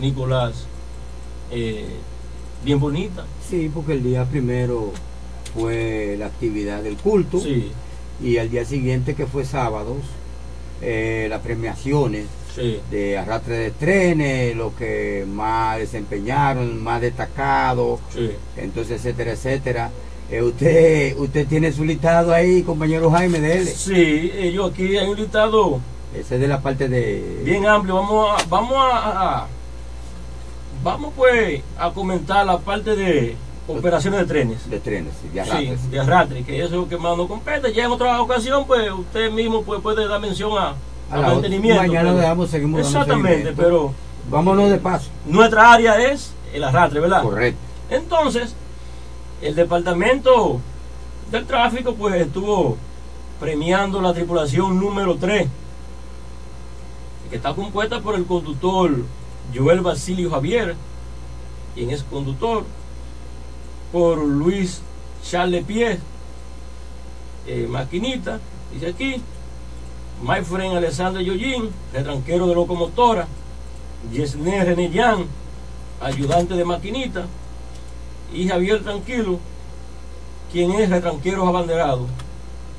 [0.00, 0.66] Nicolás,
[1.50, 1.86] eh,
[2.64, 3.24] bien bonita.
[3.48, 4.92] Sí, porque el día primero
[5.54, 7.72] fue la actividad del culto Sí,
[8.22, 9.96] y al día siguiente que fue sábados,
[10.80, 12.78] eh, las premiaciones sí.
[12.90, 18.30] de arrastre de trenes, lo que más desempeñaron, más destacado, Sí.
[18.56, 19.90] entonces etcétera, etcétera.
[20.30, 23.66] Eh, usted, usted tiene su listado ahí, compañero Jaime de él.
[23.66, 23.92] Sí,
[24.32, 25.80] eh, yo aquí hay un listado
[26.14, 27.94] Ese es de la parte de bien amplio.
[27.96, 29.46] Vamos a, vamos a, a-
[30.82, 33.36] vamos pues a comentar la parte de
[33.68, 34.68] operaciones de trenes.
[34.70, 35.78] de trenes, de Sí, arrastre.
[35.78, 35.88] sí.
[35.90, 37.72] de arrastre, que eso es lo que más nos compete.
[37.72, 40.74] Ya en otra ocasión, pues usted mismo pues, puede dar mención a,
[41.10, 41.82] mantenimiento.
[41.82, 43.92] mañana pero- le damos, seguimos Exactamente, pero
[44.28, 45.08] Vámonos de paso.
[45.26, 47.22] nuestra área es el arrastre, ¿verdad?
[47.22, 47.58] Correcto.
[47.90, 48.54] Entonces,
[49.42, 50.60] el departamento
[51.30, 52.76] del tráfico pues estuvo
[53.38, 55.48] premiando la tripulación número 3,
[57.30, 58.90] que está compuesta por el conductor
[59.54, 60.74] Joel Basilio Javier,
[61.74, 62.64] quien es conductor,
[63.92, 64.82] por Luis
[65.24, 65.98] Charles Pies,
[67.46, 68.40] eh, maquinita,
[68.72, 69.22] dice aquí,
[70.22, 73.28] my friend Alessandro Yoyin, retranquero de locomotora,
[74.12, 75.26] Yesné René Yan,
[76.00, 77.26] ayudante de maquinita,
[78.32, 79.38] y Javier Tranquilo,
[80.52, 82.06] quien es retranquero abanderado.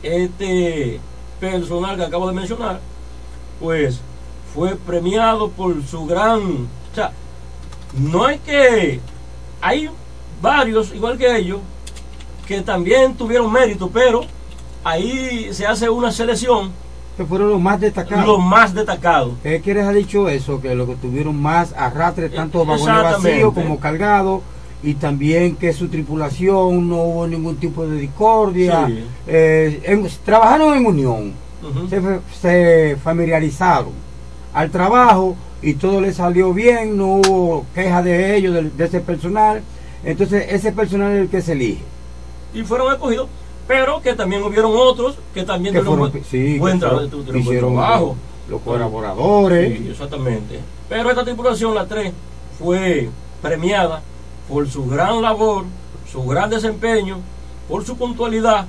[0.03, 0.99] Este
[1.40, 2.80] personal que acabo de mencionar,
[3.60, 4.02] pues
[4.53, 6.40] fue premiado por su gran...
[6.91, 7.11] O sea,
[7.98, 8.99] no es que
[9.61, 9.90] hay
[10.41, 11.60] varios, igual que ellos,
[12.48, 14.22] que también tuvieron mérito, pero
[14.84, 16.72] ahí se hace una selección,
[17.18, 18.26] Que fueron los más destacados.
[18.26, 19.34] los más destacados.
[19.44, 20.60] ¿Qué quieres ha dicho eso?
[20.61, 24.41] Que los que tuvieron más arrastre, tanto vagones vacíos como cargados,
[24.84, 28.88] y también que su tripulación no hubo ningún tipo de discordia.
[28.88, 29.03] Sí.
[29.28, 31.34] Eh, en- trabajaron en unión,
[31.90, 33.91] se, fa- se familiarizaron
[34.53, 38.99] al trabajo y todo le salió bien, no hubo queja de ellos, de, de ese
[38.99, 39.61] personal.
[40.03, 41.84] Entonces ese personal es el que se elige.
[42.53, 43.28] y fueron escogidos,
[43.68, 46.90] pero que también hubieron otros que también Que tuvieron fueron- buen, sí, que buen tra-
[46.90, 48.15] fueron- tuvieron buen hicieron trabajo.
[48.49, 49.78] los colaboradores.
[49.80, 50.60] Sí, exactamente.
[50.90, 52.11] Pero esta tripulación, la 3,
[52.60, 53.10] fue
[53.41, 54.02] premiada
[54.49, 55.64] por su gran labor,
[56.11, 57.19] su gran desempeño,
[57.69, 58.65] por su puntualidad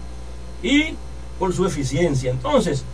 [0.63, 0.95] y
[1.39, 2.31] por su eficiencia.
[2.31, 2.85] Entonces,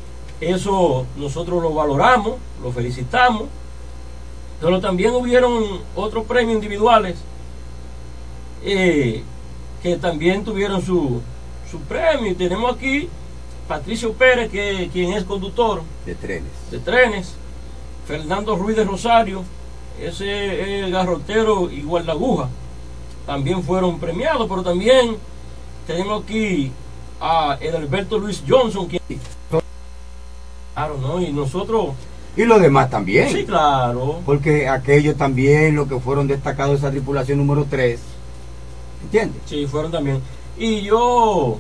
[0.41, 3.45] eso nosotros lo valoramos, lo felicitamos,
[4.61, 7.17] pero también hubieron otros premios individuales
[8.65, 9.23] eh,
[9.83, 11.21] que también tuvieron su,
[11.71, 12.33] su premio.
[12.33, 13.09] Y tenemos aquí
[13.69, 16.53] Patricio Pérez, que quien es conductor de trenes.
[16.71, 17.35] de trenes,
[18.07, 19.45] Fernando Ruiz de Rosario,
[20.01, 22.49] ese es garrotero y guardaguja,
[23.27, 25.17] también fueron premiados, pero también
[25.87, 26.73] tenemos aquí
[27.21, 29.03] a Alberto Luis Johnson, quien...
[30.79, 31.21] Claro, ¿no?
[31.21, 31.89] Y nosotros...
[32.37, 33.29] Y los demás también.
[33.33, 34.21] Sí, claro.
[34.25, 37.99] Porque aquellos también, los que fueron destacados de esa tripulación número 3.
[39.03, 39.43] ¿Entiendes?
[39.47, 40.21] Sí, fueron también.
[40.57, 41.59] Y yo,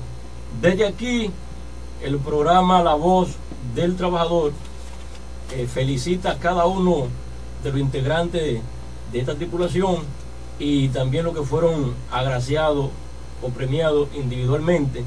[0.63, 1.33] desde aquí,
[2.01, 3.31] el programa La Voz
[3.75, 4.53] del Trabajador
[5.53, 7.09] eh, felicita a cada uno
[7.65, 8.61] de los integrantes
[9.11, 9.97] de esta tripulación
[10.61, 12.91] y también los que fueron agraciados
[13.43, 15.03] o premiados individualmente.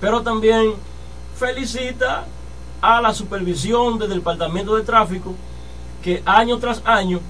[0.00, 0.72] Pero también
[1.36, 2.26] felicita
[2.82, 5.34] a la supervisión del Departamento de Tráfico
[6.02, 7.20] que año tras año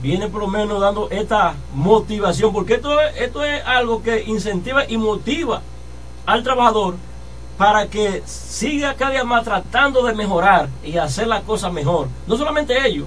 [0.00, 3.00] viene por lo menos dando esta motivación, porque esto
[3.44, 5.60] es, algo que incentiva y motiva
[6.24, 6.94] al trabajador
[7.58, 12.08] para que siga cada día más tratando de mejorar y hacer las cosas mejor.
[12.26, 13.06] No solamente ellos,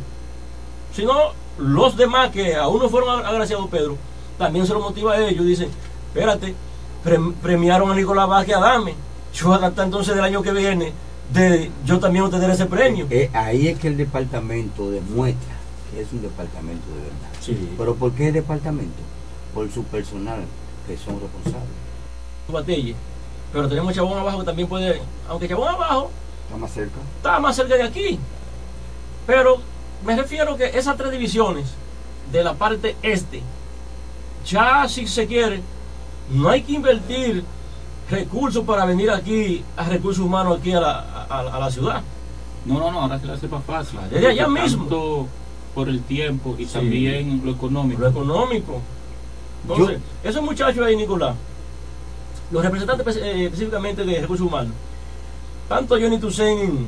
[0.94, 1.14] sino
[1.58, 3.98] los demás que aún no fueron agraciados, Pedro,
[4.38, 5.46] también se lo motiva a ellos.
[5.46, 5.70] Dicen,
[6.08, 6.56] espérate,
[7.04, 8.96] pre- premiaron a Nicolás Vázquez Adame.
[9.34, 10.94] Yo hasta entonces del año que viene,
[11.34, 13.08] de yo también obtener ese premio.
[13.10, 15.56] Eh, ahí es que el departamento demuestra
[15.92, 17.30] que es un departamento de verdad.
[17.42, 17.70] Sí.
[17.78, 19.02] Pero ¿por qué el departamento?
[19.54, 20.42] Por su personal,
[20.88, 22.96] que son responsables.
[23.54, 26.12] Pero tenemos Chabón abajo que también puede, aunque Chabón abajo
[26.46, 26.98] Está más cerca.
[27.18, 28.20] está más cerca de aquí.
[29.26, 29.58] Pero
[30.06, 31.66] me refiero que esas tres divisiones
[32.32, 33.42] de la parte este,
[34.46, 35.62] ya si se quiere,
[36.30, 37.44] no hay que invertir
[38.10, 41.00] recursos para venir aquí a recursos humanos aquí a la,
[41.30, 42.02] a, a la ciudad.
[42.66, 44.00] No, no, no, ahora se la hace más fácil.
[44.12, 45.28] Desde allá mismo.
[45.74, 46.74] por el tiempo y Sí.
[46.74, 48.02] también lo económico.
[48.02, 48.82] Lo económico.
[49.68, 51.36] Entonces, esos muchachos ahí, Nicolás,
[52.52, 54.74] los representantes eh, específicamente de recursos humanos,
[55.68, 56.88] tanto Johnny Tucen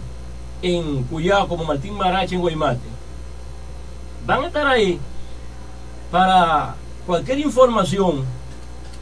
[0.61, 2.80] en, en Cuyao como Martín Marache en Guaymate,
[4.26, 4.99] van a estar ahí
[6.11, 6.76] para
[7.06, 8.23] cualquier información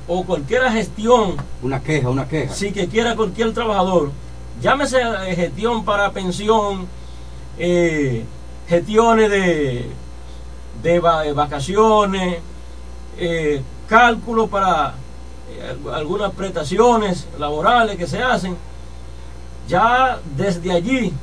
[0.08, 2.54] o cualquier gestión Una queja, una queja.
[2.54, 4.12] si que quiera cualquier trabajador,
[4.62, 6.88] llámese eh, gestión para pensión,
[7.58, 8.24] eh,
[8.68, 9.90] gestiones de,
[10.84, 12.40] de eh, vacaciones,
[13.18, 14.94] eh, cálculo para
[15.50, 18.56] eh, algunas prestaciones laborales que se hacen,
[19.68, 21.14] ya desde allí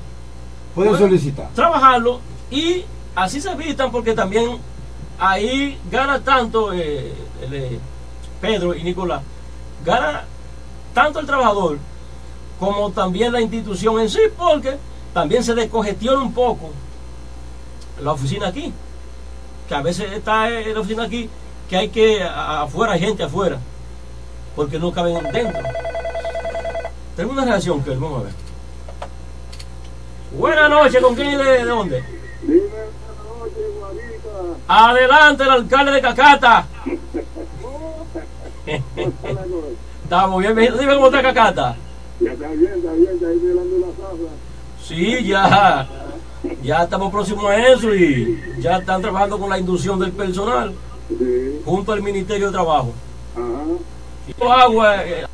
[0.74, 1.48] Pueden solicitar.
[1.54, 2.82] trabajarlo y
[3.14, 4.58] así se evitan porque también
[5.18, 7.12] ahí gana tanto el,
[8.42, 9.22] Pedro y Nicolás,
[9.84, 10.24] gana
[10.92, 11.78] tanto el trabajador
[12.58, 14.76] como también la institución en sí, porque
[15.14, 16.70] también se descongestiona un poco
[18.02, 18.72] la oficina aquí,
[19.68, 21.30] que a veces está la oficina aquí,
[21.70, 23.58] que hay que, afuera hay gente afuera,
[24.56, 25.62] porque no caben dentro.
[27.16, 28.32] Tengo una reacción que vamos a ver.
[30.36, 32.04] Buenas noches, ¿con quién y de, de dónde?
[34.66, 36.66] Adelante, el alcalde de Cacata.
[40.04, 40.54] Estamos bien.
[40.56, 41.76] Dime cómo está Cacata.
[42.20, 44.28] Ya está bien, está bien, está ahí mirando la zafra.
[44.82, 45.88] Sí, ya.
[46.62, 50.74] Ya estamos próximos a eso y ya están trabajando con la inducción del personal
[51.64, 52.92] junto al Ministerio de Trabajo.
[54.26, 55.26] Y los agua eh,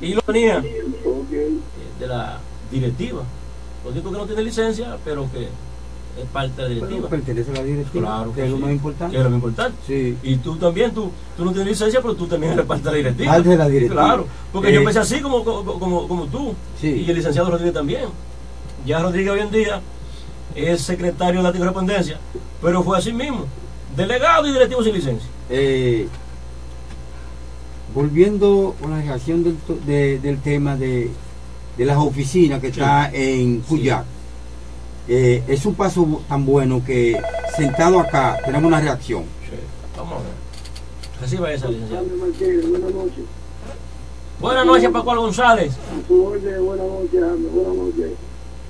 [0.00, 2.38] y lo tenía de la
[2.70, 3.22] directiva.
[3.84, 5.48] Lo único que no tiene licencia, pero que
[6.18, 7.08] es parte de la directiva.
[7.08, 8.62] Pero pertenece a la directiva, Claro que es lo sí.
[8.62, 9.12] más importante.
[9.12, 10.16] Que es lo más importante.
[10.22, 12.96] Y tú también, tú, tú no tienes licencia, pero tú también eres parte de la
[12.98, 13.32] directiva.
[13.32, 14.02] Parte de la directiva.
[14.02, 16.54] Claro, porque Eh, yo pensé así como, como, como, tú.
[16.82, 18.04] Y el licenciado Rodríguez también.
[18.86, 19.80] Ya Rodríguez hoy en día
[20.54, 22.18] es secretario de la anticorrespondencia,
[22.62, 23.44] pero fue así mismo.
[23.96, 25.28] Delegado y directivo sin licencia.
[25.48, 26.06] Eh,
[27.94, 29.56] volviendo a la relación del,
[29.86, 31.10] de- del tema de,
[31.76, 34.04] de las oficinas que está en Cuyac,
[35.08, 37.20] eh, es un paso tan bueno que
[37.56, 39.24] sentado acá tenemos una reacción.
[39.96, 41.20] Vamos a ver.
[41.20, 42.04] Reciba esa, licenciado.
[42.06, 43.24] Buenas noches.
[44.40, 45.72] Buenas noches, Pascual González.
[45.74, 47.20] A su orden, buenas noches,
[47.52, 48.10] buenas noches.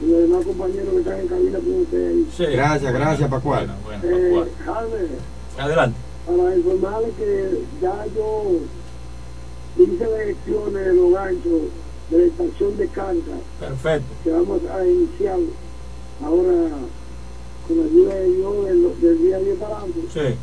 [0.03, 2.29] Y los demás compañeros que están en cabina con ustedes ahí.
[2.37, 2.45] Sí.
[2.47, 3.71] Gracias, gracias, Pascual.
[4.03, 5.09] Eh, Jaime,
[5.59, 5.97] Adelante.
[6.27, 8.45] para informarle que ya yo
[9.79, 11.61] hice las elecciones de los ganchos
[12.11, 14.09] de la estación de Canta, Perfecto.
[14.25, 15.37] que vamos a iniciar
[16.25, 16.69] ahora
[17.67, 20.35] con la ayuda de Dios del, del día 10 para adelante, Sí.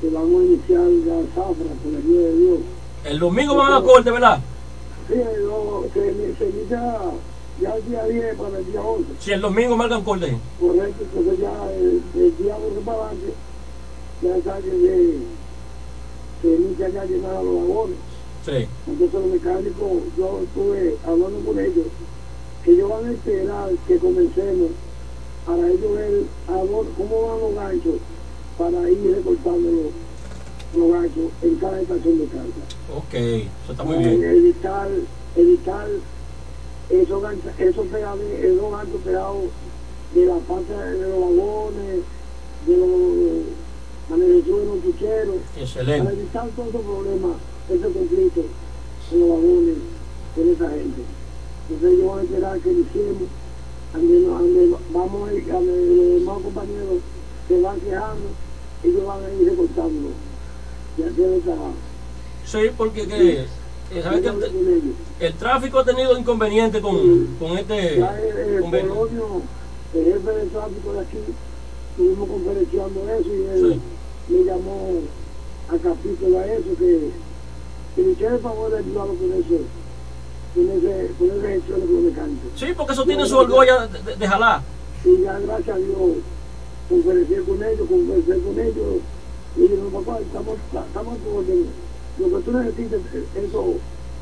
[0.00, 2.58] que vamos a iniciar la zafra con la ayuda de Dios.
[3.04, 4.40] El domingo van a corte, ¿verdad?
[5.08, 7.00] Sí, no, se, se inicia
[7.60, 9.04] ya el día 10 para el día 11.
[9.18, 10.36] Si el domingo marcan corte.
[10.60, 13.34] Correcto, entonces ya el, el día 11 para adelante,
[14.22, 15.18] ya sabe que
[16.40, 17.96] se inicia ya a llenar los vagones.
[18.46, 18.66] Sí.
[18.88, 21.86] Entonces los mecánicos, yo estuve hablando con ellos,
[22.64, 24.70] que ellos van a esperar que comencemos
[25.46, 27.94] para ellos ver a dónde- cómo van los ganchos
[28.58, 32.64] para ir recortando los, los ganchos en cada estación de carga.
[32.96, 34.24] Ok, eso está muy Para bien.
[34.24, 34.88] Evitar,
[35.36, 35.88] evitar
[36.90, 39.42] esos ganchos, esos pegados, esos ganchos pegados
[40.14, 42.00] de la parte de los vagones,
[42.66, 42.90] de los
[44.10, 45.36] manejaciones de los tucheros.
[45.58, 46.04] Excelente.
[46.04, 47.36] Para evitar todos esos problemas,
[47.70, 48.40] ese conflicto
[49.12, 49.74] en los vagones
[50.34, 51.02] con esa gente.
[51.70, 53.26] Entonces ellos van a esperar que donde
[53.92, 56.98] vamos a ir, donde los demás compañeros
[57.48, 58.28] se van quejando,
[58.84, 60.08] ellos van a ir recortando
[60.96, 61.74] y hacer el trabajo.
[62.44, 67.98] Sí, porque que, eh, ¿sabes que el, el tráfico ha tenido inconveniente con, con este
[67.98, 68.94] Ya el, el convenio?
[68.94, 69.42] Polonio,
[69.94, 71.18] el jefe de tráfico de aquí,
[71.90, 73.80] estuvimos conferenciando eso y él
[74.28, 74.88] me llamó
[75.68, 77.10] a capítulo a eso, que,
[77.94, 79.64] que me hiciera el favor de ayudarlo con eso,
[80.54, 82.40] con.
[82.56, 84.60] Sí, porque eso tiene su argolla de, de- jalar.
[85.04, 85.98] Y ya gracias a Dios
[86.88, 88.96] conferencié con ellos, conversé con ellos,
[89.56, 90.56] y dije, no, papá, estamos,
[90.86, 91.66] estamos por orden.
[92.18, 93.00] Lo que tú necesites,
[93.34, 93.74] eso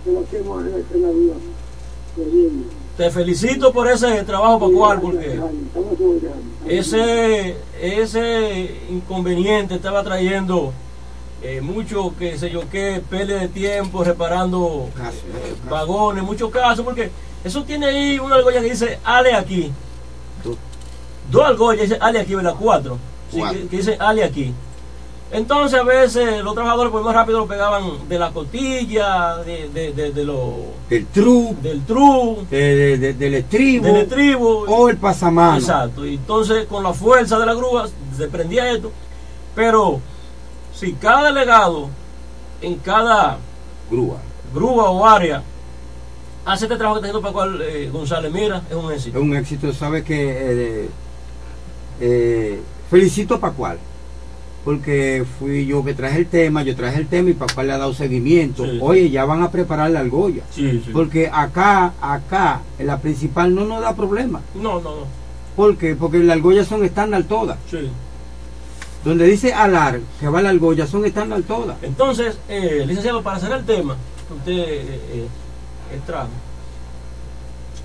[0.05, 1.35] te lo hacemos en, en la vida.
[2.97, 5.41] Te felicito por ese trabajo, Pascual, porque
[6.69, 10.73] ese, ese inconveniente estaba trayendo
[11.43, 17.11] eh, mucho, que sé yo qué, pérdida de tiempo, reparando eh, vagones, muchos casos, porque
[17.45, 19.73] eso tiene ahí una argolla que dice, ale aquí.
[21.31, 22.55] Dos argollas, dice, ale aquí, ¿verdad?
[22.59, 22.99] Cuatro.
[23.31, 24.53] Sí, que, que dice, ale aquí.
[25.33, 29.93] Entonces a veces los trabajadores pues más rápido lo pegaban de la costilla, de, de,
[29.93, 30.57] de, de lo,
[30.89, 34.65] Del tru, del tru, estribo, del estribo.
[34.67, 35.59] o el pasamano.
[35.59, 36.05] Exacto.
[36.05, 38.91] Y entonces con la fuerza de la grúa se prendía esto.
[39.55, 40.01] Pero
[40.81, 41.91] si cada delegado
[42.63, 43.39] en cada
[43.91, 44.17] Grúa.
[44.55, 45.43] grúa o área
[46.47, 49.19] hace este trabajo que está haciendo Paco eh, González, mira, es un éxito.
[49.19, 50.89] Es un éxito, ¿sabes que
[52.01, 53.79] eh, Felicito a Pascual,
[54.65, 57.79] porque fui yo que traje el tema, yo traje el tema y Pascual le ha
[57.79, 58.65] dado seguimiento.
[58.65, 58.79] Sí, sí.
[58.81, 60.45] Oye, ya van a preparar la argolla.
[60.51, 60.83] Sí.
[60.93, 64.41] Porque acá, acá, en la principal no nos da problema.
[64.55, 65.07] No, no, no.
[65.55, 65.95] ¿Por qué?
[65.95, 67.59] Porque las argollas son estándar todas.
[67.71, 67.91] Sí.
[69.05, 71.77] Donde dice alar, que va la argolla, son estándar todas.
[71.83, 73.97] Entonces, eh, licenciado, para cerrar el tema
[74.29, 75.27] que usted eh,
[75.93, 76.29] eh, trajo,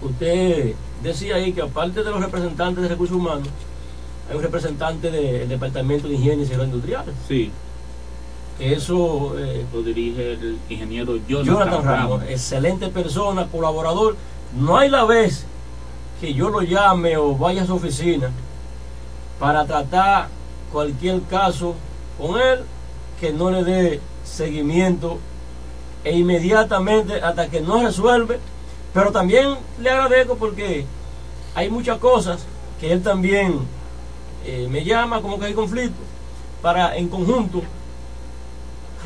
[0.02, 3.48] usted decía ahí que aparte de los representantes de recursos humanos,
[4.30, 7.06] hay un representante del Departamento de Higiene y Seguridad Industrial.
[7.28, 7.52] Sí,
[8.58, 12.24] Que eso eh, lo dirige el ingeniero Jonathan, Jonathan Ramos, Ramos.
[12.30, 14.16] excelente persona, colaborador.
[14.58, 15.46] No hay la vez
[16.20, 18.32] que yo lo llame o vaya a su oficina
[19.40, 20.30] para tratar
[20.76, 21.74] cualquier caso
[22.18, 22.60] con él
[23.22, 25.20] que no le dé seguimiento
[26.04, 28.40] e inmediatamente hasta que no resuelve.
[28.94, 30.86] Pero también le agradezco porque
[31.56, 32.46] hay muchas cosas
[32.78, 33.60] que él también
[34.46, 36.02] eh, me llama como que hay conflicto
[36.62, 37.62] para en conjunto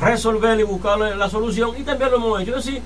[0.00, 2.56] resolver y buscarle la solución y también lo hemos hecho.
[2.56, 2.82] Es decir,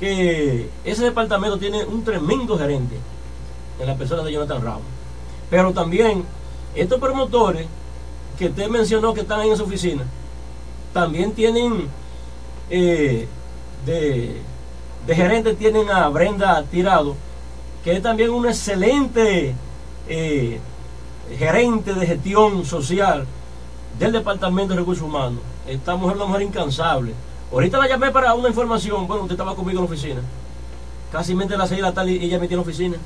[0.00, 2.96] que ese departamento tiene un tremendo gerente
[3.78, 4.88] en la persona de Jonathan Ramos.
[5.50, 6.24] Pero también
[6.74, 7.66] estos promotores
[8.38, 10.04] que usted mencionó que están ahí en su oficina,
[10.92, 11.88] también tienen
[12.70, 13.26] eh,
[13.84, 14.40] de,
[15.06, 17.14] de gerente tienen a Brenda Tirado,
[17.84, 19.54] que es también una excelente
[20.08, 20.60] eh,
[21.38, 23.26] gerente de gestión social
[23.98, 25.40] del Departamento de Recursos Humanos.
[25.66, 27.12] Esta mujer es una mujer incansable.
[27.52, 29.06] Ahorita la llamé para una información.
[29.06, 30.20] Bueno, usted estaba conmigo en la oficina.
[31.12, 32.96] Casi mente a las 6 de la tarde y ella metía en la oficina.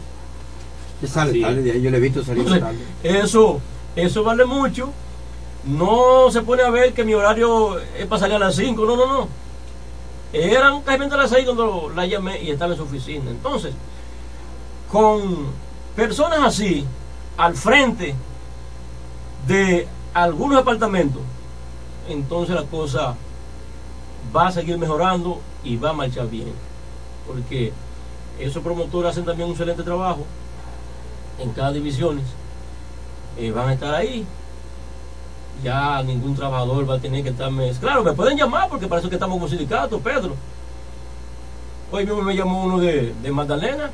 [1.00, 3.20] Que sale tarde yo le he visto salir Entonces, tarde.
[3.20, 3.60] Eso,
[3.96, 4.90] eso vale mucho.
[5.64, 8.84] No se pone a ver que mi horario es para salir a las 5.
[8.84, 9.28] No, no, no.
[10.32, 13.30] Eran casi a las 6 cuando la llamé y estaba en su oficina.
[13.30, 13.74] Entonces,
[14.90, 15.48] con
[15.96, 16.86] personas así,
[17.36, 18.14] al frente
[19.46, 21.22] de algunos departamentos,
[22.08, 23.16] entonces la cosa
[24.34, 26.52] va a seguir mejorando y va a marchar bien.
[27.26, 27.72] Porque
[28.38, 30.24] esos promotores hacen también un excelente trabajo
[31.38, 32.24] en cada divisiones.
[33.36, 34.26] Eh, van a estar ahí.
[35.62, 37.70] Ya ningún trabajador va a tener que estarme.
[37.80, 40.34] Claro, me pueden llamar porque para eso que estamos como sindicato, Pedro.
[41.92, 43.90] Hoy mismo me llamó uno de, de Magdalena.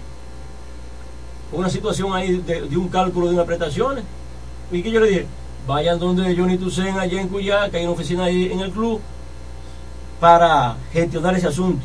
[1.53, 4.05] Una situación ahí de, de un cálculo de unas prestaciones.
[4.71, 5.27] Y que yo le dije,
[5.67, 9.01] vayan donde Johnny Tucen allá en Cuyá, que hay una oficina ahí en el club,
[10.21, 11.85] para gestionar ese asunto.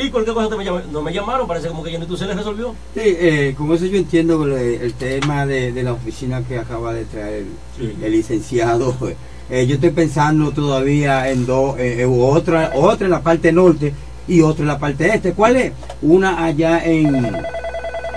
[0.00, 2.74] Y cualquier cosa me, llama- no me llamaron, parece como que Johnny Tucen les resolvió.
[2.94, 6.92] Sí, eh, con eso yo entiendo el, el tema de, de la oficina que acaba
[6.94, 7.44] de traer
[7.80, 8.94] el, el licenciado.
[9.50, 13.94] Eh, yo estoy pensando todavía en dos, eh, eh, otra, otra en la parte norte
[14.28, 15.32] y otra en la parte este.
[15.32, 15.72] ¿Cuál es?
[16.02, 17.16] Una allá en,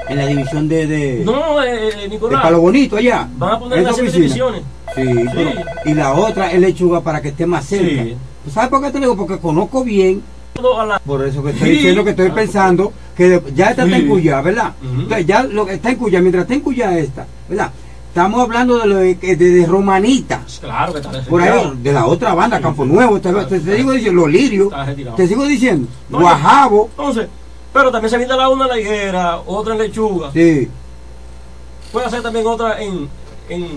[0.10, 2.42] en la división de, de, No, eh, eh, de Nicolás.
[2.42, 3.30] Palo Bonito allá.
[3.38, 4.62] Van a poner las divisiones.
[4.94, 5.04] Sí,
[5.34, 5.52] pero-
[5.86, 8.04] y la otra es lechuga para que esté más cerca.
[8.04, 8.16] Sí.
[8.54, 9.16] ¿Sabes por qué te digo?
[9.16, 10.22] Porque conozco bien
[10.80, 11.74] a la- por eso que estoy Sí.
[11.76, 14.74] diciendo que estoy pensando que ya esta está en Cuyá, ¿verdad?
[14.82, 17.72] Entonces ya lo que está en Cuyá, mientras está en Cuyá esta, ¿verdad?
[18.10, 20.42] Estamos hablando de, lo de, de, de Romanita.
[20.60, 24.22] Claro que está Por ahí, de la otra banda, Campo Nuevo, te, te digo diciendo,
[24.22, 27.28] los lirios, Está te sigo diciendo, No, Guajabo, Entonces,
[27.72, 30.30] pero también se pinta la una en la higuera, otra en lechuga.
[30.34, 30.68] sí,
[31.94, 33.08] Puede hacer también otra en,
[33.50, 33.68] en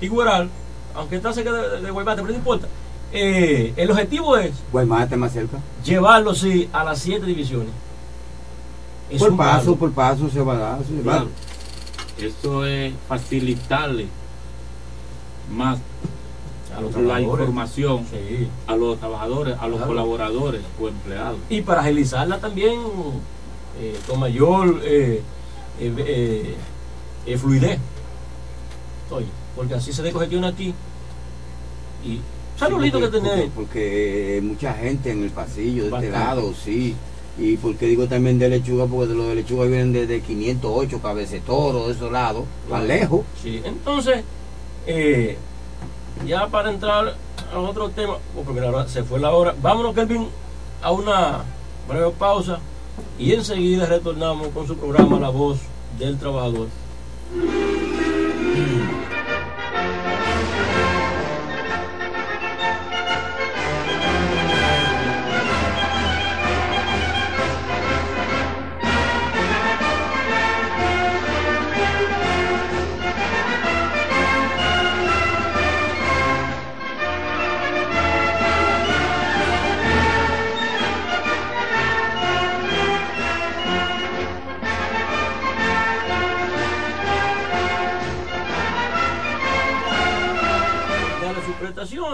[0.00, 0.48] Igueral,
[0.94, 2.68] aunque está cerca de, de Guaymate, pero no importa.
[3.12, 5.58] Eh, el objetivo es Guaymate más cerca.
[5.84, 7.68] llevarlo, sí, a las siete divisiones.
[9.10, 10.78] Es por paso, por paso se va a dar.
[10.84, 11.26] se va.
[12.18, 14.06] Eso es facilitarle
[15.50, 15.78] más
[16.74, 18.48] A los la información Sí.
[18.66, 19.88] a los trabajadores, a los Claro.
[19.88, 21.38] colaboradores o empleados.
[21.50, 22.80] Y para agilizarla también
[23.78, 25.20] eh, con mayor eh,
[25.78, 26.56] eh, eh,
[27.26, 27.78] eh, fluidez.
[29.10, 30.72] Oye, porque así se descongestiona aquí.
[32.06, 32.20] Y
[32.56, 33.50] ¿sabes lo Sí, lindo que porque- tenés?
[33.54, 36.10] Porque, mucha gente en el pasillo de este Bastante.
[36.18, 36.94] lado, sí.
[37.38, 41.86] Y porque digo también de lechuga, porque de los de lechuga vienen desde 508, cabecetoro,
[41.88, 43.22] de esos lados, más lejos.
[43.42, 44.22] Sí, entonces,
[44.86, 45.38] eh,
[46.26, 47.16] ya para entrar
[47.54, 50.28] a otro tema, oh, porque la hora- se fue la hora, vámonos, Kelvin,
[50.82, 51.42] a una
[51.88, 52.58] breve pausa
[53.18, 55.58] y enseguida retornamos con su programa La Voz
[55.98, 56.68] del Trabajador.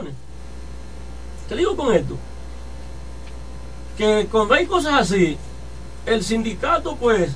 [0.00, 0.14] Prestaciones.
[1.48, 2.16] Te digo con esto,
[3.96, 5.36] que cuando hay cosas así,
[6.06, 7.32] el sindicato pues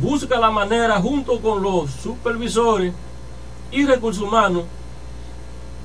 [0.00, 2.92] busca la manera junto con los supervisores
[3.70, 4.64] y recursos humanos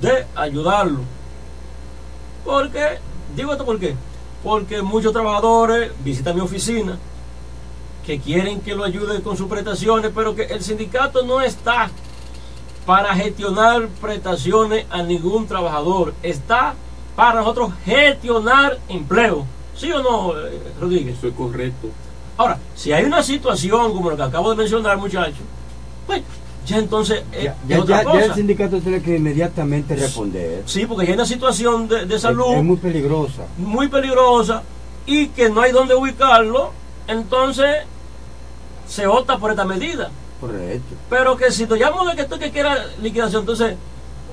[0.00, 1.00] de ayudarlo.
[2.44, 2.98] Porque,
[3.36, 3.94] digo esto por qué,
[4.42, 6.98] porque muchos trabajadores visitan mi oficina
[8.06, 11.90] que quieren que lo ayude con sus prestaciones, pero que el sindicato no está
[12.88, 16.14] para gestionar prestaciones a ningún trabajador.
[16.22, 16.74] Está
[17.14, 19.44] para nosotros gestionar empleo.
[19.76, 21.18] ¿Sí o no, eh, Rodríguez?
[21.18, 21.88] Eso es correcto.
[22.38, 25.42] Ahora, si hay una situación como la que acabo de mencionar, muchacho,
[26.06, 26.22] pues
[26.64, 28.24] ya entonces eh, Ya, otra ya- ya cosa.
[28.24, 30.62] el sindicato tiene que inmediatamente responder.
[30.64, 33.42] Sí, porque ya hay una situación de, de salud Es, es muy peligrosa.
[33.58, 34.62] muy peligrosa
[35.04, 36.70] y que no hay dónde ubicarlo,
[37.06, 37.68] entonces
[38.86, 40.10] se opta por esta medida.
[40.40, 40.94] Correcto.
[41.10, 43.74] Pero que si nos llamamos de que esto que quiera liquidación, entonces,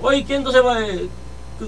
[0.01, 0.79] oye, ¿quién entonces va?
[0.87, 1.07] eh,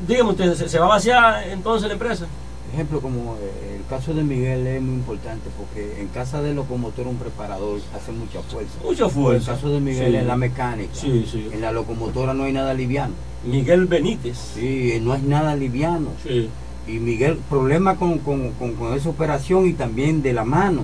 [0.08, 2.28] dígame usted, ¿se, se va a vaciar entonces la empresa?
[2.74, 7.08] Ejemplo, como eh, el caso de Miguel es muy importante porque en casa de locomotor
[7.08, 8.74] un preparador hace mucha fuerza.
[8.84, 9.52] Mucha fuerza.
[9.52, 10.18] En el caso de Miguel Sí.
[10.18, 10.94] en la mecánica.
[10.94, 11.50] Sí, sí.
[11.54, 13.14] En la locomotora no hay nada liviano.
[13.46, 14.38] Miguel Benítez.
[14.56, 16.10] Sí, no es nada liviano.
[16.22, 16.50] Sí.
[16.88, 20.84] Y Miguel, problema con, con, con- con esa operación y también de la mano.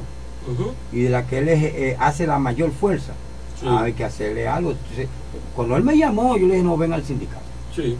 [0.91, 3.13] Y de la que él es, eh, hace la mayor fuerza.
[3.63, 3.69] Sí.
[3.69, 4.71] Hay que hacerle algo.
[4.71, 5.07] Entonces,
[5.55, 7.41] cuando él me llamó, yo le dije, no, ven al sindicato.
[7.75, 7.95] Sí.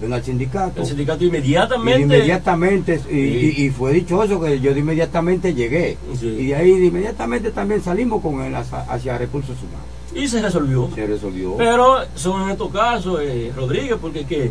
[0.00, 0.80] Ven al sindicato.
[0.82, 2.02] El sindicato Y inmediatamente.
[2.02, 3.54] inmediatamente, y, Sí.
[3.56, 5.96] y- y fue dichoso que yo de inmediatamente llegué.
[6.20, 6.26] Sí.
[6.26, 9.86] Y de ahí de inmediatamente también salimos con él hacia, hacia recursos humanos.
[10.14, 10.90] Y se resolvió.
[10.94, 11.56] Se resolvió.
[11.56, 14.50] Pero son en estos casos, eh, Rodríguez, porque que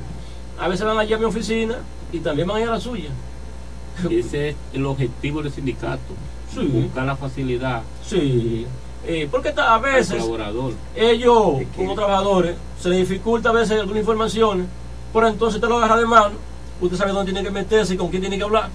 [0.60, 1.76] a veces van allá a mi oficina
[2.12, 3.10] y también van allá a la suya.
[4.10, 6.00] Ese es el objetivo del sindicato.
[6.54, 6.66] Sí.
[6.68, 8.66] Buscar la facilidad Sí.
[9.08, 10.24] Eh, porque a veces
[10.96, 14.68] ellos, como trabajadores, se les dificulta a veces algunas informaciones,
[15.14, 16.36] pero entonces te lo agarra de mano,
[16.82, 18.70] usted sabe dónde tiene que meterse y con quién tiene que hablar.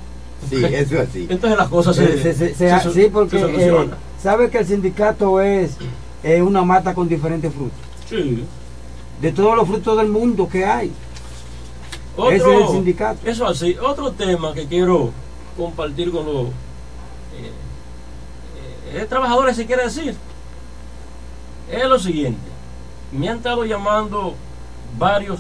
[0.49, 1.27] Sí, eso es así.
[1.29, 3.91] Entonces las cosas se, Se- se- se- se- sí, porque se eh,
[4.23, 5.77] sabe que el sindicato es
[6.23, 7.79] eh, una mata con diferentes frutos.
[8.09, 8.45] Sí.
[9.21, 10.93] De todos los frutos del mundo que hay.
[12.17, 13.19] Otro, Ese es el sindicato.
[13.29, 13.77] Eso así.
[13.83, 15.11] Otro tema que quiero
[15.57, 16.47] compartir con los
[18.93, 20.17] eh, trabajadores, si quiere decir,
[21.71, 22.41] es lo siguiente.
[23.13, 24.35] Me han estado llamando
[24.99, 25.39] varios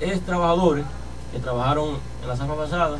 [0.00, 0.84] ex trabajadores
[1.32, 2.98] que trabajaron en la zafra pasada.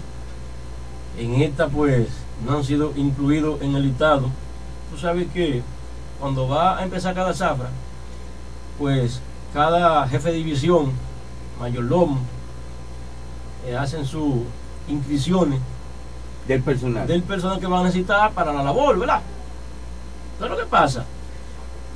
[1.18, 2.08] En esta, pues,
[2.46, 4.28] no han sido incluidos en el listado.
[4.90, 5.62] Tú sabes que
[6.18, 7.68] cuando va a empezar cada zafra,
[8.78, 9.20] pues
[9.52, 10.92] cada jefe de división,
[11.60, 12.18] mayordomo,
[13.66, 14.42] eh, hacen sus
[14.88, 15.60] inscripciones
[16.48, 17.06] Del personal.
[17.06, 19.20] del personal que van a necesitar para la labor, ¿verdad?
[20.42, 21.04] Entonces lo que pasa,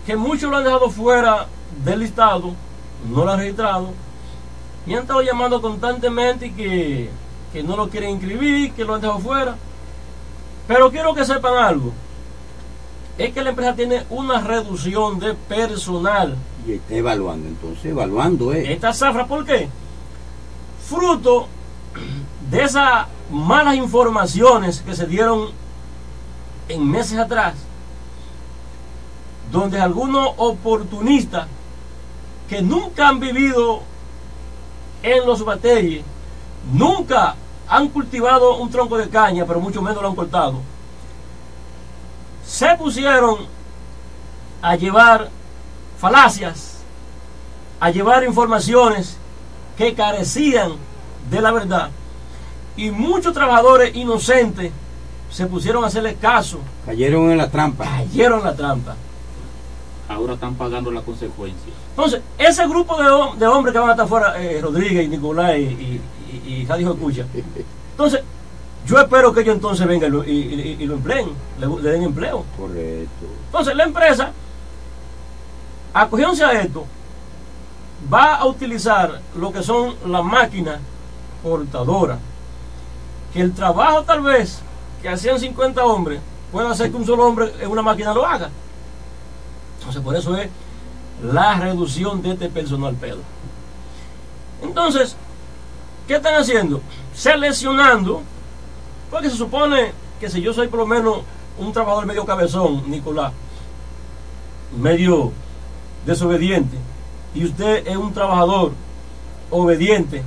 [0.06, 1.48] que muchos lo han dejado fuera
[1.84, 2.54] del listado,
[3.10, 3.90] no lo han registrado,
[4.86, 7.10] y han estado llamando constantemente y que,
[7.52, 9.56] que no lo quieren inscribir, que lo han dejado fuera.
[10.68, 11.92] Pero quiero que sepan algo,
[13.18, 16.36] es que la empresa tiene una reducción de personal.
[16.64, 18.72] Y está evaluando, entonces, evaluando, ¿eh?
[18.72, 19.68] Esta zafra, ¿por qué?
[20.88, 21.48] Fruto
[22.48, 25.48] de esas malas informaciones que se dieron
[26.68, 27.65] en meses atrás,
[29.50, 31.46] donde algunos oportunistas
[32.48, 33.82] que nunca han vivido
[35.02, 36.04] en los batalles,
[36.72, 37.34] nunca
[37.68, 40.60] han cultivado un tronco de caña, pero mucho menos lo han cortado,
[42.44, 43.38] se pusieron
[44.62, 45.30] a llevar
[45.98, 46.78] falacias,
[47.80, 49.16] a llevar informaciones
[49.76, 50.72] que carecían
[51.30, 51.90] de la verdad.
[52.76, 54.70] Y muchos trabajadores inocentes
[55.30, 57.84] se pusieron a hacerle caso, Cayeron en la trampa.
[57.84, 58.96] cayeron en la trampa.
[60.08, 61.74] Ahora están pagando las consecuencias.
[61.90, 65.08] Entonces, ese grupo de, hom- de hombres que van a estar fuera, eh, Rodríguez y
[65.08, 66.00] Nicolás y, y,
[66.46, 67.26] y, y Jadijo Escucha,
[67.92, 68.20] entonces,
[68.86, 71.90] yo espero que ellos entonces vengan y lo, y, y- y lo empleen, le, le
[71.90, 72.44] den empleo.
[72.56, 73.26] Correcto.
[73.46, 74.30] Entonces, la empresa,
[75.92, 76.84] acogiéndose a esto,
[78.12, 80.78] va a utilizar lo que son las máquinas
[81.42, 82.18] portadoras.
[83.32, 84.60] Que el trabajo tal vez
[85.02, 86.20] que hacían 50 hombres,
[86.52, 88.50] puede hacer que un solo hombre en una máquina lo haga.
[89.86, 90.48] Entonces, por eso es
[91.22, 93.18] la reducción de este personal pedo.
[94.60, 95.14] Entonces,
[96.08, 96.80] ¿qué están haciendo?
[97.14, 98.22] Seleccionando,
[99.12, 101.20] porque se supone que si yo soy por lo menos
[101.56, 103.32] un trabajador medio cabezón, Nicolás,
[104.76, 105.30] medio
[106.04, 106.76] desobediente,
[107.32, 108.72] y usted es un trabajador
[109.52, 110.24] obediente,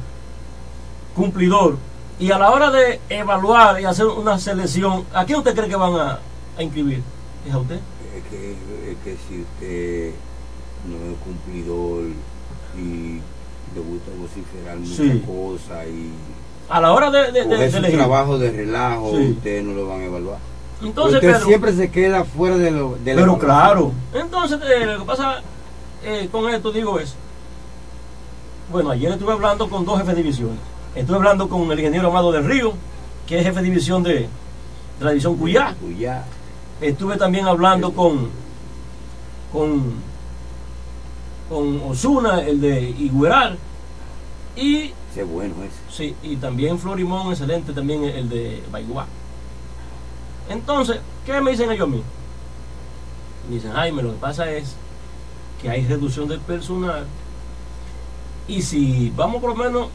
[1.17, 1.77] cumplidor,
[2.17, 5.75] y a la hora de evaluar y hacer una selección, ¿a quién usted cree que
[5.75, 6.19] van a,
[6.57, 7.03] a inscribir?
[7.45, 7.79] ¿Es a usted?
[8.29, 8.51] Que,
[8.91, 10.11] es que si usted
[10.87, 12.03] no es cumplidor
[12.77, 13.21] y
[13.75, 15.23] le gusta vociferar muchas Sí.
[15.25, 16.11] cosas y
[16.69, 19.31] A la hora de, de, de- de trabajo de relajo, Sí.
[19.31, 20.37] ustedes no lo van a evaluar.
[20.83, 23.91] Entonces, usted Pedro- siempre se queda fuera de lo de Pero claro.
[24.13, 25.41] Entonces, eh, lo que pasa
[26.03, 27.15] eh, con esto, digo, es.
[28.71, 30.59] Bueno, ayer estuve hablando con dos jefes de divisiones.
[30.95, 32.73] Estuve hablando con el ingeniero Amado del Río,
[33.27, 34.29] que es jefe de división de, de
[35.01, 35.75] la división Cuyá.
[35.81, 36.23] Cuyá.
[36.81, 38.29] Estuve también hablando con.
[39.51, 39.93] con.
[41.49, 43.57] con Osuna, el de Igueral.
[44.55, 44.93] Y.
[45.13, 45.79] Qué bueno ese.
[45.89, 49.05] Sí, y también Florimón, excelente también el de Baiguá.
[50.49, 52.03] Entonces, ¿qué me dicen ellos a mí?
[53.47, 54.75] Me dicen, Jaime, lo que pasa es
[55.61, 57.05] que hay reducción del personal
[58.49, 59.89] y si vamos por lo menos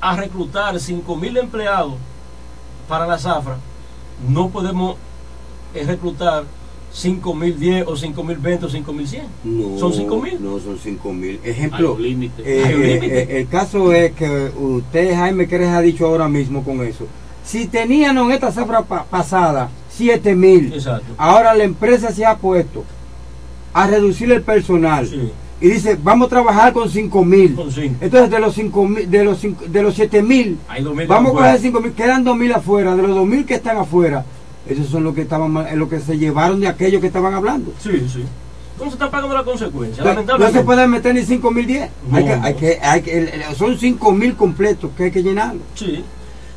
[0.00, 1.94] a reclutar 5 mil empleados
[2.86, 3.56] para la zafra,
[4.28, 4.96] no podemos
[5.74, 6.44] eh, reclutar
[6.92, 9.22] 5 mil 10 o 5 mil 20 o 5 mil 100.
[9.44, 10.38] No, Son 5 mil.
[10.42, 11.38] No, son 5 mil.
[11.44, 12.42] Ejemplo, Hay un límite.
[12.44, 13.22] eh, Hay un eh, límite.
[13.22, 17.06] eh, el caso es que usted, Jaime, ¿qué les ha dicho ahora mismo con eso?
[17.44, 21.12] Si tenían en esta cifra pa- pasada 7 mil, Exacto.
[21.18, 22.84] ahora la empresa se ha puesto
[23.74, 25.08] a reducir el personal.
[25.60, 27.56] Y dice, vamos a trabajar con 5 mil.
[28.00, 31.06] Entonces, de los 5 mil, de los, cinco- de los 7 mil, Hay 2 mil
[31.06, 32.94] vamos a coger 5 mil, quedan 2 mil afuera.
[32.96, 34.24] De los 2 mil que están afuera,
[34.68, 37.72] esos son los que estaban, lo que se llevaron de aquellos que estaban hablando.
[37.78, 38.24] Sí, sí.
[38.72, 40.02] Entonces están pagando la consecuencia.
[40.04, 40.58] No, no Lamentablemente.
[40.60, 41.90] se puede meter ni 5 mil 10.
[42.08, 42.44] No, hay que, no.
[42.44, 45.60] hay que, hay que, son 5 mil completos que hay que llenarlo.
[45.74, 46.04] Sí.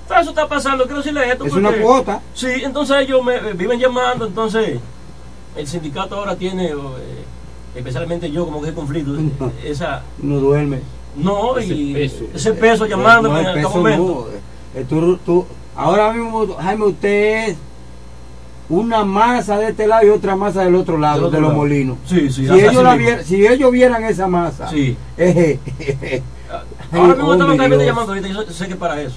[0.03, 0.83] Entonces, eso está pasando.
[0.83, 1.45] Quiero decirle esto.
[1.45, 2.21] Es porque- una cuota.
[2.35, 4.27] Sí, entonces ellos me me viven llamando.
[4.27, 4.79] Entonces,
[5.55, 6.75] el sindicato ahora tiene, eh,
[7.75, 9.15] especialmente yo, como que ese conflicto.
[9.15, 9.31] eh,
[9.65, 10.03] Esa.
[10.21, 10.79] No duerme.
[11.15, 12.23] No, Ese y peso.
[12.35, 14.27] ese peso llamándome No, en cada momento.
[14.31, 14.79] no.
[14.79, 17.57] Eh, tú- tú- ahora mismo, Jaime, usted es
[18.71, 21.49] una masa de este lado y otra masa del otro lado, Del otro de los
[21.49, 21.61] lado.
[21.61, 21.97] molinos.
[22.05, 23.09] Sí, sí, si, ellos la mismo.
[23.17, 24.95] vier- si ellos vieran esa masa, Sí.
[25.17, 25.59] eh,
[26.91, 27.87] Ahora mismo oh, están mi localmente Dios.
[27.95, 28.27] llamando ahorita.
[28.29, 29.15] Yo sé- que para eso.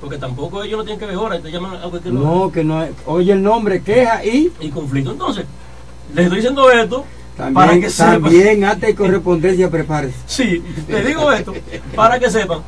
[0.00, 2.24] Porque tampoco ellos no tienen que ver horas, te llaman a cualquier hora.
[2.24, 2.90] No, que no es.
[3.06, 4.50] Oye el nombre, queja y.
[4.60, 5.10] Y conflicto.
[5.12, 5.44] Entonces,
[6.14, 7.04] les estoy diciendo esto
[7.36, 8.22] para También, que sepan.
[8.22, 10.14] también acta y correspondencia prepárese.
[10.26, 11.54] Sí, le digo esto
[11.94, 12.60] para que sepan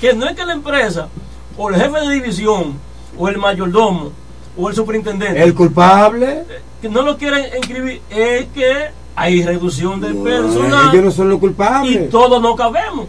[0.00, 1.08] que no es que la empresa
[1.56, 2.74] o el jefe de división
[3.18, 4.12] o el mayordomo
[4.56, 6.44] o el superintendente El culpable.
[6.82, 11.28] que no lo quieren inscribir es que hay reducción del No, personal ellos no son
[11.28, 12.10] los y culpables.
[12.10, 13.06] todos no cabemos.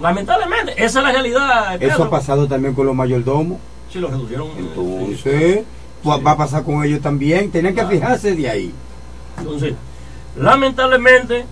[0.00, 1.80] Lamentablemente, esa es la realidad.
[1.82, 3.58] Eso ha pasado también con los mayordomos.
[3.92, 4.48] Sí, lo reducieron.
[4.58, 5.64] Entonces,
[6.02, 7.50] pues, va a pasar con ellos también.
[7.52, 8.74] Tienen que fijarse de ahí.
[9.38, 9.74] Entonces,
[10.36, 11.44] lamentablemente,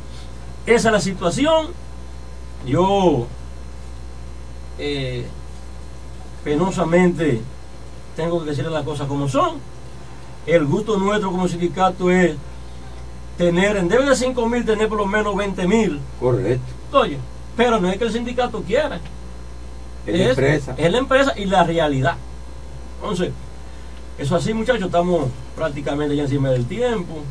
[0.66, 1.68] esa es la situación.
[2.66, 3.26] Yo,
[4.78, 5.26] eh,
[6.42, 7.40] penosamente,
[8.20, 9.56] tengo que decirle las cosas como son.
[10.46, 12.36] El gusto nuestro como sindicato es
[13.38, 16.00] tener, en vez de 5 mil, tener por lo menos 20 mil.
[16.18, 16.98] Correcto.
[16.98, 17.16] Oye,
[17.56, 19.00] pero no es que el sindicato quiera.
[20.06, 20.74] Es la empresa.
[20.76, 22.16] Es la empresa y la realidad.
[23.00, 23.32] Entonces,
[24.18, 27.22] eso así, muchachos, estamos prácticamente ya encima del tiempo.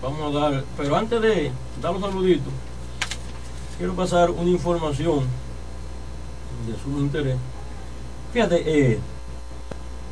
[0.00, 1.50] Vamos a dar, pero antes de
[1.82, 2.50] dar un saludito,
[3.78, 5.24] quiero pasar una información
[6.68, 7.36] de su interés.
[8.32, 9.00] Fíjate, eh,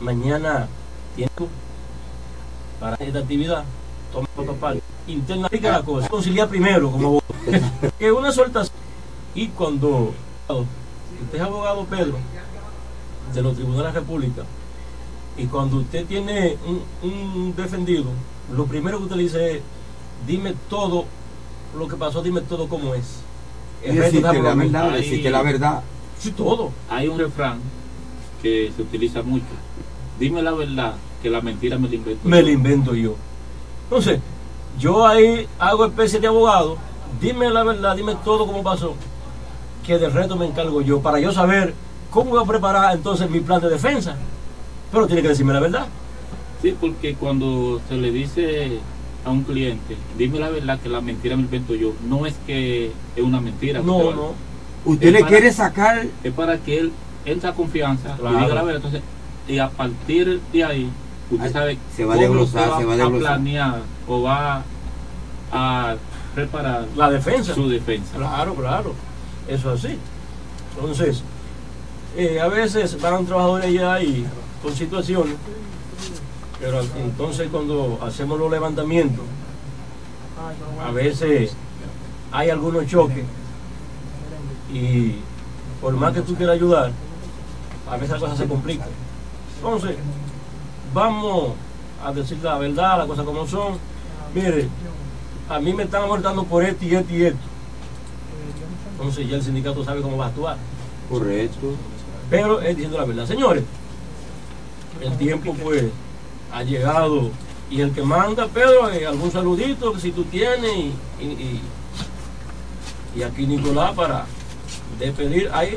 [0.00, 0.68] mañana
[1.14, 1.48] tiempo
[2.80, 3.64] para esta actividad.
[4.12, 4.82] Toma parte.
[5.06, 6.08] Interna la cosa.
[6.08, 7.92] Conciliar primero como abogado.
[7.98, 8.62] que una suelta
[9.34, 10.12] y cuando
[10.48, 12.18] usted es abogado Pedro
[13.32, 14.42] de los tribunales de la República
[15.36, 18.06] y cuando usted tiene un, un defendido,
[18.52, 19.62] lo primero que usted le dice es
[20.26, 21.04] dime todo
[21.76, 23.20] lo que pasó, dime todo como es.
[23.82, 25.82] Resto decirte la verdad, decirte la verdad.
[26.18, 26.72] Sí, todo.
[26.88, 27.60] Hay un refrán
[28.46, 29.44] que se utiliza mucho.
[30.18, 32.28] Dime la verdad, que la mentira me la invento.
[32.28, 32.42] me yo.
[32.44, 33.14] lo invento yo.
[33.84, 34.20] Entonces,
[34.78, 36.76] yo ahí hago especie de abogado,
[37.20, 38.94] dime la verdad, dime todo cómo pasó,
[39.84, 41.74] que del resto me encargo yo, para yo saber
[42.10, 44.16] cómo voy a preparar entonces mi plan de defensa.
[44.92, 45.86] Pero tiene que decirme la verdad.
[46.62, 48.78] Sí, porque cuando se le dice
[49.24, 52.34] a un cliente, dime la verdad, que la mentira me la invento yo, no es
[52.46, 53.80] que es una mentira.
[53.80, 54.46] No, no.
[54.84, 56.06] Usted Es le para- quiere sacar.
[56.22, 56.92] Es para que él
[57.26, 58.38] entre a confianza Claro.
[58.38, 58.76] y diga la verdad.
[58.84, 59.02] Entonces,
[59.48, 60.90] y a partir de ahí,
[61.30, 64.62] usted sabe se va a cómo desglosar, usted se va a planear o va
[65.52, 65.94] a
[66.34, 67.54] preparar La defensa.
[67.54, 68.16] su defensa.
[68.16, 68.94] Claro, claro.
[69.48, 69.98] Eso es así.
[70.74, 71.22] Entonces,
[72.16, 74.26] eh, a veces van trabajadores allá y
[74.62, 75.34] con situaciones,
[76.60, 79.24] pero entonces cuando hacemos los levantamientos,
[80.84, 81.54] a veces
[82.32, 83.24] hay algunos choques
[84.72, 85.16] y
[85.80, 86.90] por más que tú quieras ayudar,
[87.90, 88.88] a veces las cosas se complican.
[89.56, 89.96] Entonces,
[90.92, 91.50] vamos
[92.04, 93.78] a decir la verdad, las cosas como son.
[94.34, 94.68] Mire,
[95.48, 97.38] a mí me están abortando por esto y esto y esto.
[98.92, 100.56] Entonces ya el sindicato sabe cómo va a actuar.
[101.10, 101.74] Correcto.
[102.30, 103.26] Pero él diciendo la verdad.
[103.26, 103.62] Señores,
[105.00, 105.84] el tiempo pues
[106.52, 107.30] ha llegado
[107.70, 111.60] y el que manda, Pedro, eh, algún saludito que si tú tienes y, y, y-
[113.16, 114.26] y aquí Nicolás para
[114.98, 115.50] despedir.
[115.52, 115.76] Hay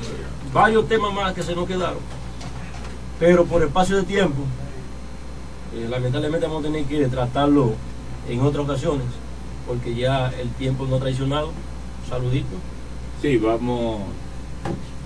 [0.54, 2.00] varios temas más que se nos quedaron.
[3.20, 4.44] Pero por espacio de tiempo,
[5.76, 7.74] eh, lamentablemente vamos a tener que tratarlo
[8.28, 9.08] en otras ocasiones,
[9.68, 11.52] porque ya el tiempo no ha traicionado.
[12.08, 12.56] Saludito.
[13.22, 14.02] Sí, vamos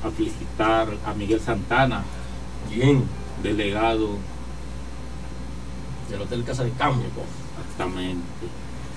[0.03, 2.03] a felicitar a Miguel Santana,
[2.69, 3.03] Bien,
[3.43, 4.09] delegado
[6.09, 7.03] del Hotel Casa de Campo.
[7.61, 8.23] Exactamente.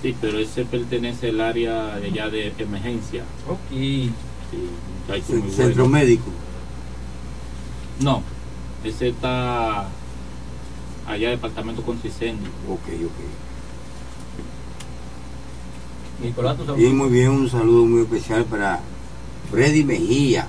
[0.03, 3.25] Sí, pero ese pertenece al área de allá de emergencia.
[3.49, 4.13] Ok.
[4.51, 5.99] Sí, muy Centro bueno.
[5.99, 6.25] médico.
[8.01, 8.23] No,
[8.85, 9.89] ese está
[11.07, 12.49] allá departamento con incendio.
[12.69, 13.13] Ok, ok.
[16.25, 18.81] Nicolás, tú Y muy bien, un saludo muy especial para
[19.51, 20.47] Freddy Mejía,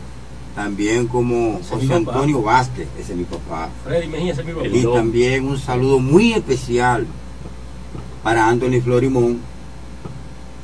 [0.55, 1.93] también como Ese José.
[1.93, 3.69] Antonio Vázquez, ese es mi papá.
[3.83, 4.67] Freddy Mejía, ese es mi papá.
[4.67, 7.05] Y también un saludo muy especial
[8.23, 9.39] para Anthony Florimón.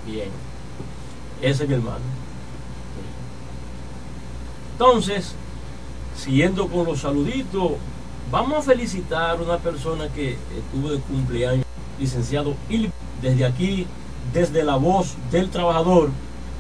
[0.06, 0.30] Bien.
[1.42, 2.13] Ese es mi hermano.
[4.86, 5.34] Entonces,
[6.14, 7.72] siguiendo con los saluditos,
[8.30, 11.66] vamos a felicitar a una persona que estuvo de cumpleaños,
[11.98, 12.92] licenciado Il.
[13.22, 13.88] Desde aquí,
[14.34, 16.10] desde la voz del trabajador,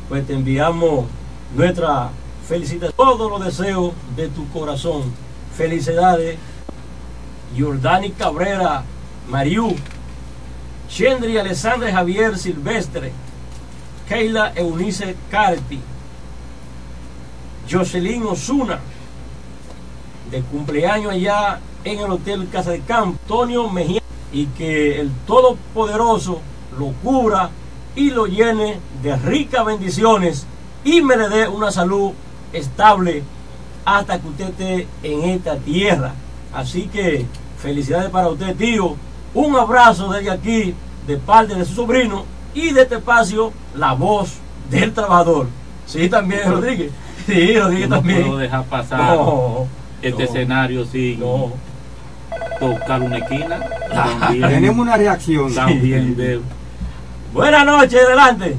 [0.07, 1.05] pues te enviamos
[1.53, 2.11] nuestra
[2.47, 5.01] felicitación, todos los deseos de tu corazón.
[5.57, 6.37] Felicidades,
[7.59, 8.85] Jordani Cabrera,
[9.27, 9.75] Mariú,
[10.87, 13.11] Chendri Alessandra Javier Silvestre,
[14.07, 15.81] Keila Eunice Carti,
[17.73, 18.79] Jocelyn Osuna,
[20.29, 24.01] de cumpleaños allá en el Hotel Casa de Campo, Antonio Mejía,
[24.31, 26.39] y que el Todopoderoso
[26.77, 27.49] lo cubra
[27.95, 30.45] y lo llene de ricas bendiciones
[30.83, 32.11] y me le dé una salud
[32.51, 33.23] estable
[33.85, 36.13] hasta que usted esté en esta tierra.
[36.53, 37.25] Así que
[37.57, 38.95] felicidades para usted, tío.
[39.33, 40.75] Un abrazo desde aquí,
[41.07, 44.33] de parte de su sobrino y de este espacio, la voz
[44.69, 45.47] del trabajador.
[45.87, 46.91] Sí, también, Rodríguez.
[47.27, 48.21] Sí, Rodríguez no también.
[48.23, 49.67] puedo dejar pasar No,
[50.01, 50.29] este no.
[50.29, 51.19] escenario sin
[52.59, 53.59] tocar una esquina.
[53.93, 55.53] También- Tenemos una reacción.
[55.53, 56.39] También de
[57.33, 58.55] Buenas noches, adelante.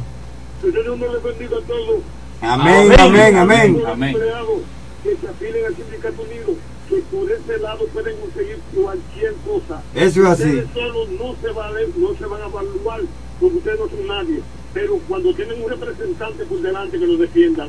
[0.61, 2.01] Señor, Dios les bendiga a todos.
[2.43, 3.79] Amén, amén, amén.
[3.81, 4.61] Los empleados
[5.03, 6.55] Que se afilen al Sindicato Unido,
[6.89, 9.83] que por ese lado pueden conseguir cualquier cosa.
[9.95, 10.43] Eso es así.
[10.49, 13.01] Ustedes solos no se, vale- no se van a evaluar
[13.41, 14.41] porque ustedes no son nadie.
[14.73, 17.69] Pero cuando tienen un representante por delante que los defiendan,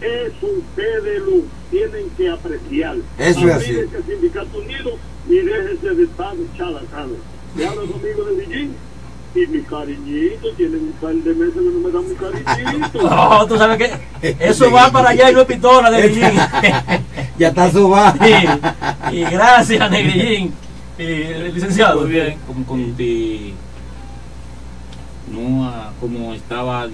[0.00, 2.96] eso ustedes lo tienen que apreciar.
[3.18, 3.70] Eso es así.
[3.96, 4.90] Al Sindicato Unido
[5.28, 7.18] y déjense de estar charlatanes.
[7.56, 8.74] Le habla su amigo de Villín.
[9.34, 13.02] Y mi cariñito, tienen un par de meses que no me dan mi cariñito.
[13.02, 13.76] No, tú sabes
[14.22, 16.22] que eso va para allá y no es pistola, Negrillín.
[17.38, 18.16] Ya está sobado.
[18.24, 19.14] Sí.
[19.14, 20.54] Y gracias, Negrillín.
[20.98, 22.00] Y el licenciado.
[22.00, 23.52] Muy bien, como conti-
[25.30, 26.86] no, ah, como estaba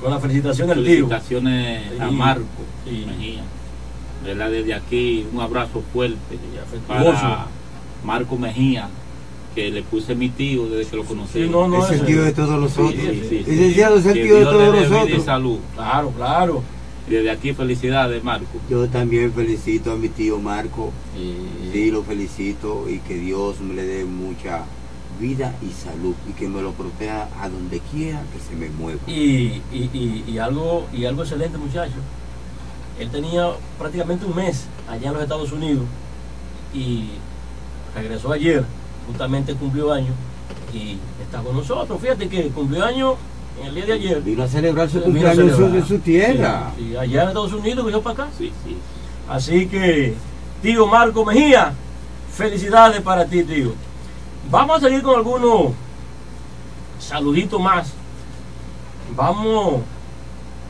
[0.00, 0.86] Con la felicitación del tío.
[1.08, 2.14] felicitaciones a Sí.
[2.14, 2.44] Marco
[2.86, 3.42] Mejía.
[4.24, 4.50] ¿Verdad?
[4.50, 6.16] Desde aquí un abrazo fuerte
[6.86, 7.46] para
[8.04, 8.88] Marco Mejía,
[9.54, 11.44] que le puse mi tío desde que lo conocí.
[11.44, 12.94] Sí, no, no, Es el tío de todos nosotros.
[12.94, 15.24] Sí, sí, es el tío de Dios todos y nosotros.
[15.24, 15.58] salud.
[15.74, 16.62] Claro, claro.
[17.06, 18.58] Y desde aquí felicidades, Marco.
[18.68, 20.92] Yo también felicito a mi tío Marco.
[21.72, 24.64] Sí, lo felicito y que Dios me le dé mucha
[25.20, 29.00] vida y salud y que me lo proteja a donde quiera que se me mueva.
[29.06, 31.94] Y, y, y, y algo y algo excelente, muchacho.
[32.98, 35.84] Él tenía prácticamente un mes allá en los Estados Unidos
[36.74, 37.10] y
[37.94, 38.64] regresó ayer,
[39.06, 40.12] justamente cumplió año
[40.74, 42.00] y está con nosotros.
[42.00, 43.14] Fíjate que cumplió año
[43.60, 44.20] en el día de ayer.
[44.22, 46.72] Vino a celebrar su cumpleaños en su- su tierra.
[46.76, 48.28] Sí, sí, allá en Estados Unidos, vino para acá.
[48.36, 48.76] Sí, sí.
[49.28, 50.14] Así que,
[50.62, 51.72] tío Marco Mejía,
[52.32, 53.72] felicidades para ti, tío.
[54.50, 55.72] Vamos a seguir con algunos
[56.98, 57.92] saluditos más.
[59.14, 59.82] Vamos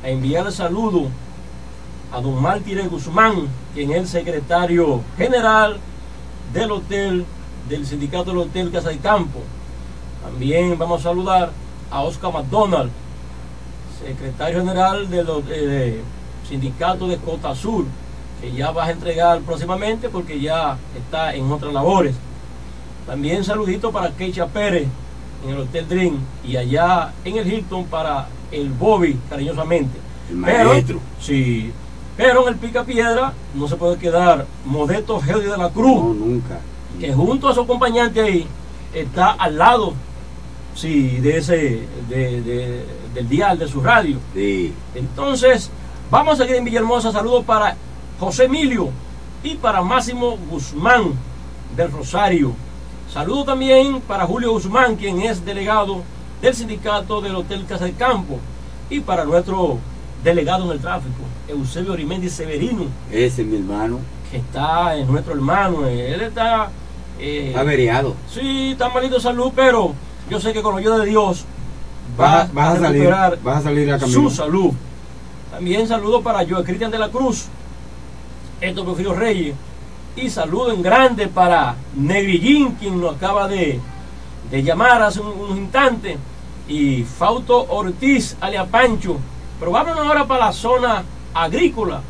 [0.02, 1.06] a enviarle saludo
[2.12, 5.78] a don Mártir Guzmán, quien es el secretario general
[6.52, 7.24] del hotel,
[7.68, 9.38] del sindicato del hotel Casa de Campo.
[10.24, 11.52] También vamos a saludar
[11.88, 12.90] a Oscar McDonald,
[14.04, 16.02] secretario general del eh,
[16.48, 17.84] sindicato de Cota Sur,
[18.40, 22.16] que ya vas a entregar próximamente porque ya está en otras labores.
[23.08, 24.86] También saludito para Keisha Pérez
[25.44, 29.98] en el Hotel Dream y allá en el Hilton para el Bobby, cariñosamente.
[30.30, 31.72] El Pero- sí,
[32.16, 36.14] pero en el Pica Piedra no se puede quedar Modesto Gedi de la Cruz, No,
[36.14, 36.60] nunca.
[37.00, 38.46] que junto a su acompañante ahí
[38.94, 39.94] está al lado
[40.74, 44.18] sí, de ese, de- de- del dial de su radio.
[44.34, 44.72] Sí.
[44.94, 45.70] Entonces,
[46.10, 47.10] vamos a seguir en Villahermosa.
[47.10, 47.74] Saludos para
[48.20, 48.90] José Emilio
[49.42, 51.14] y para Máximo Guzmán
[51.74, 52.52] del Rosario.
[53.18, 56.04] Saludos también para Julio Guzmán, quien es delegado
[56.40, 58.38] del sindicato del Hotel Casa de Campo.
[58.90, 59.78] Y para nuestro
[60.22, 61.16] delegado en el tráfico,
[61.48, 63.98] Eusebio Orimendi Severino, Ese es mi hermano.
[64.30, 65.84] que está en nuestro hermano.
[65.88, 66.70] Él está...
[67.18, 68.14] eh, Averiado.
[68.32, 69.94] Sí, está malito de salud, pero
[70.30, 71.44] yo sé que con la ayuda de Dios
[72.20, 73.10] va Vas, vas a salir,
[73.42, 74.70] vas a salir a su salud.
[75.50, 77.46] También saludo para Joe Cristian de la Cruz,
[78.60, 79.56] Héctor Porfirio Reyes,
[80.22, 83.80] y saludo en grande para Negrillín, quien nos acaba de,
[84.50, 86.16] de llamar hace un- unos instantes,
[86.68, 89.16] y Fausto Ortiz, alia Pancho.
[89.58, 91.02] Pero vámonos ahora para la zona
[91.34, 92.00] agrícola.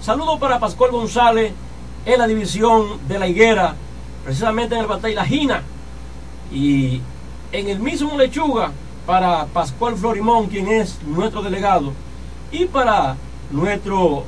[0.00, 1.52] Saludo para Pascual González
[2.04, 3.74] en la división de la higuera,
[4.24, 5.62] precisamente en el Batalla La Gina.
[6.52, 7.00] Y
[7.52, 8.72] en el mismo Lechuga
[9.06, 11.92] para Pascual Florimón, quien es nuestro delegado,
[12.52, 13.16] y para
[13.50, 14.24] nuestro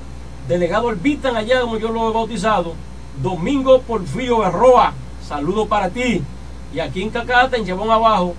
[0.48, 2.74] delegado Elvitan allá, como yo lo he bautizado,
[3.22, 4.94] Domingo Porfirio Berroa,
[5.26, 6.22] saludo para ti.
[6.72, 8.34] Y aquí en Cacata, en Chabón Abajo,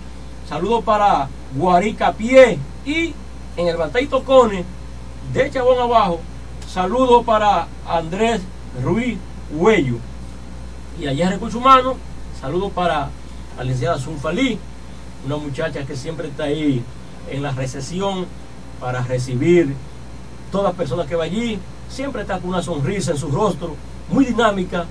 [0.47, 2.57] saludo para Guarica Pie.
[2.85, 3.13] Y
[3.57, 4.63] en el Batay Tocone
[5.33, 6.19] de Chabón Abajo,
[6.67, 8.41] saludo para Andrés
[8.83, 9.17] Ruiz
[9.53, 9.97] Huello.
[10.99, 11.95] Y allá en Recursos Humanos,
[12.39, 13.09] saludo para
[13.57, 14.57] la licenciada Zunfalí,
[15.25, 16.83] una muchacha que siempre está ahí
[17.29, 18.25] en la recesión
[18.79, 19.75] para recibir
[20.51, 21.59] todas las personas que va allí.
[21.89, 23.75] Siempre está con una sonrisa en su rostro,
[24.11, 24.85] muy dinámica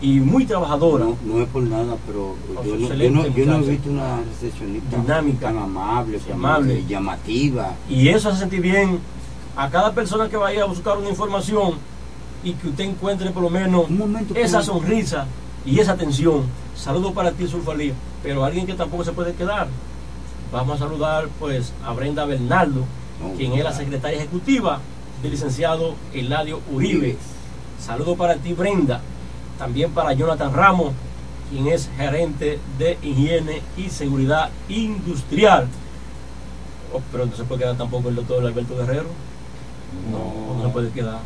[0.00, 1.04] y muy trabajadora.
[1.04, 3.90] No, no es por nada, pero yo no, yo, excelente no, yo no he visto
[3.90, 5.46] una recepcionista Dinámica.
[5.46, 7.74] tan amable, llamativa.
[7.88, 8.98] Y eso hace sentir bien
[9.56, 11.74] a cada persona que vaya a buscar una información
[12.42, 13.86] y que usted encuentre por lo menos
[14.34, 15.26] esa sonrisa
[15.64, 16.42] y esa atención.
[16.76, 17.92] Saludos para ti, Sulfalí.
[18.22, 19.68] Pero alguien que tampoco se puede quedar.
[20.52, 22.84] Vamos a saludar pues a Brenda Bernardo,
[23.36, 24.80] quien es la secretaria ejecutiva
[25.22, 27.16] del licenciado Eladio Uribe.
[27.84, 29.02] Saludo para ti, Brenda.
[29.58, 30.92] También para Jonathan Ramos,
[31.50, 35.68] quien es gerente de higiene y seguridad industrial.
[36.94, 39.08] Oh, pero no se puede quedar tampoco el doctor Alberto Guerrero.
[40.10, 41.18] No, no se puede quedar.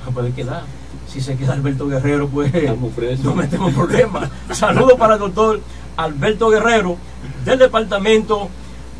[0.00, 0.64] No se puede quedar.
[1.08, 2.52] Si se queda Alberto Guerrero, pues
[3.22, 4.28] no metemos problemas.
[4.50, 5.60] Saludos para el doctor
[5.96, 6.98] Alberto Guerrero
[7.46, 8.50] del Departamento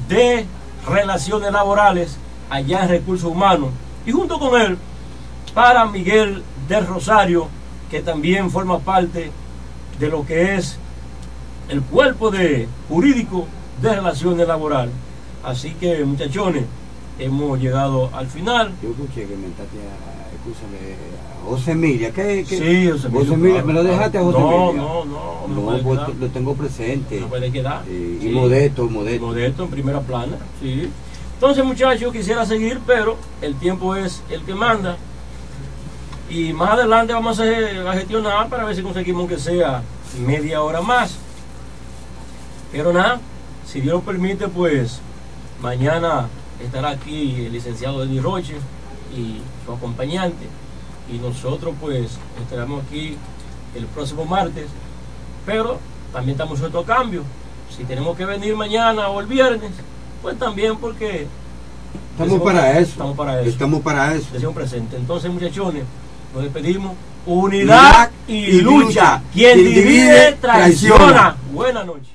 [0.09, 0.47] de
[0.89, 2.17] Relaciones Laborales
[2.49, 3.71] allá en Recursos Humanos.
[4.07, 4.79] Y junto con él,
[5.53, 7.49] para Miguel del Rosario,
[7.91, 9.31] que también forma parte
[9.99, 10.79] de lo que es
[11.69, 13.47] el cuerpo de jurídico
[13.81, 14.95] de relaciones laborales.
[15.45, 16.65] Así que, muchachones,
[17.19, 18.73] hemos llegado al final.
[18.83, 20.79] Yo escuché que mentaste a, escúchame,
[21.43, 22.11] a José Emilia.
[22.13, 22.57] ¿Qué, qué?
[22.57, 24.23] Sí, José Emilia, José Emilia, claro, ¿me lo dejaste a.
[24.23, 24.83] José No, Emilia?
[24.83, 27.21] no, no, no No, pues, lo tengo presente.
[27.21, 27.83] No puede quedar.
[27.89, 29.27] Eh, y modesto, modesto.
[29.27, 30.89] Modesto en primera plana, sí.
[31.35, 34.97] Entonces, muchachos, quisiera seguir, pero el tiempo es el que manda.
[36.33, 37.45] Y más adelante vamos a,
[37.93, 39.83] gestionar para ver si conseguimos que sea
[40.19, 41.19] media hora más.
[42.73, 43.21] Pero nada,
[43.67, 45.01] si Dios lo permite, pues
[45.61, 46.29] mañana
[46.59, 48.55] estará aquí el licenciado Eddie Roche
[49.15, 50.47] y su acompañante.
[51.13, 53.19] Y nosotros, pues, estaremos aquí
[53.75, 54.69] el próximo martes.
[55.45, 55.81] Pero
[56.15, 57.25] también estamos sujetos a cambio.
[57.77, 59.73] Si tenemos que venir mañana o el viernes,
[60.23, 61.27] pues también porque
[62.13, 62.91] Estamos para eso.
[62.93, 63.51] Estamos para eso.
[63.51, 64.53] Estamos para eso.
[64.53, 64.97] Presente.
[64.97, 65.85] Entonces, muchachones,
[66.35, 66.97] nos despedimos.
[67.25, 68.87] Unidad Unidad y, y lucha.
[68.87, 69.23] lucha.
[69.33, 70.97] Quien Quien divide, divide, traiciona.
[70.99, 71.37] traiciona.
[71.53, 72.09] Buenas noches.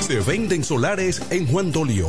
[0.00, 2.08] Se venden solares en Juan Dolio,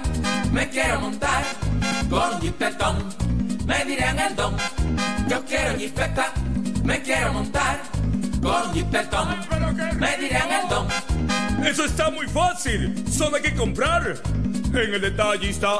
[0.51, 1.43] me quiero montar
[2.09, 2.97] con un jipetón,
[3.65, 4.55] me dirán el don.
[5.27, 6.33] Yo quiero jipeta,
[6.83, 7.81] me quiero montar
[8.41, 9.27] con un jipetón,
[9.97, 10.87] me dirán el don.
[11.65, 13.03] Eso está muy fácil.
[13.09, 14.15] Solo hay que comprar.
[14.73, 15.79] En el detallista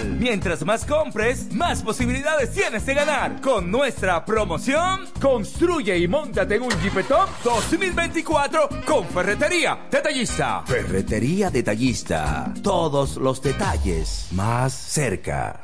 [0.19, 3.41] Mientras más compres, más posibilidades tienes de ganar.
[3.41, 10.63] Con nuestra promoción, construye y montate en un Jeepetop 2024 con Ferretería Detallista.
[10.65, 12.53] Ferretería Detallista.
[12.61, 15.61] Todos los detalles más cerca.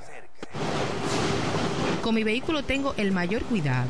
[2.02, 3.90] Con mi vehículo tengo el mayor cuidado.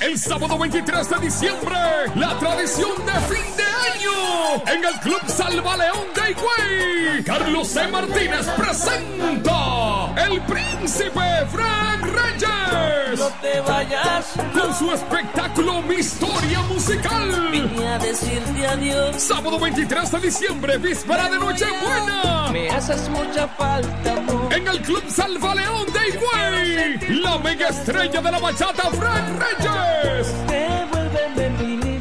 [0.00, 1.76] El sábado 23 de diciembre,
[2.14, 7.24] la tradición de fin de año en el Club Salva León de Higüey.
[7.24, 7.88] Carlos C.
[7.88, 13.18] Martínez presenta El Príncipe Frank Reyes.
[13.18, 14.34] No te vayas.
[14.52, 17.48] Con su espectáculo Mi Historia Musical.
[17.50, 19.22] Vine a decirte adiós.
[19.22, 22.48] Sábado 23 de diciembre, víspera de Nochebuena.
[22.52, 24.52] Me haces mucha falta, amor.
[24.52, 27.20] En el Club Salva León de Higüey.
[27.20, 29.65] La mega estrella de la bachata Frank Reyes.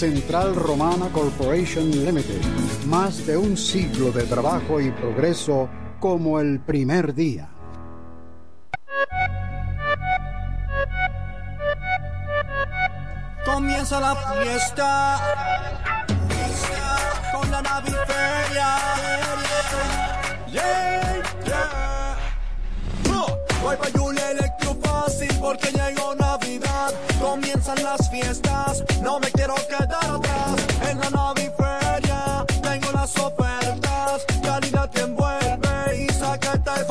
[0.00, 2.40] Central Romana Corporation Limited.
[2.86, 5.68] Más de un siglo de trabajo y progreso
[5.98, 7.50] como el primer día.
[13.44, 15.20] Comienza la fiesta
[17.30, 18.76] con la naviferia.
[20.50, 22.16] Yeah, yeah.
[23.12, 26.14] Oh, Voy pa' Julia Electro fácil porque llegó
[29.10, 30.29] no me quiero quedar atrás.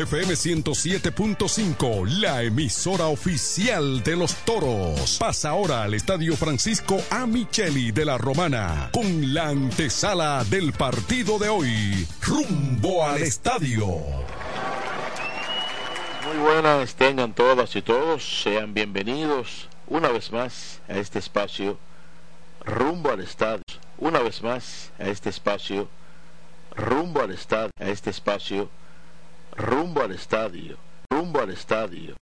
[0.00, 5.18] FM 107.5, la emisora oficial de los toros.
[5.18, 7.26] Pasa ahora al Estadio Francisco A.
[7.26, 12.08] Micheli de la Romana con la antesala del partido de hoy.
[12.22, 13.84] Rumbo al estadio.
[16.26, 21.78] Muy buenas tengan todas y todos, sean bienvenidos una vez más a este espacio
[22.64, 23.62] rumbo al estadio,
[23.98, 25.88] una vez más a este espacio
[26.74, 28.70] rumbo al estadio, a este espacio
[29.56, 30.76] rumbo al estadio,
[31.10, 32.14] rumbo al estadio,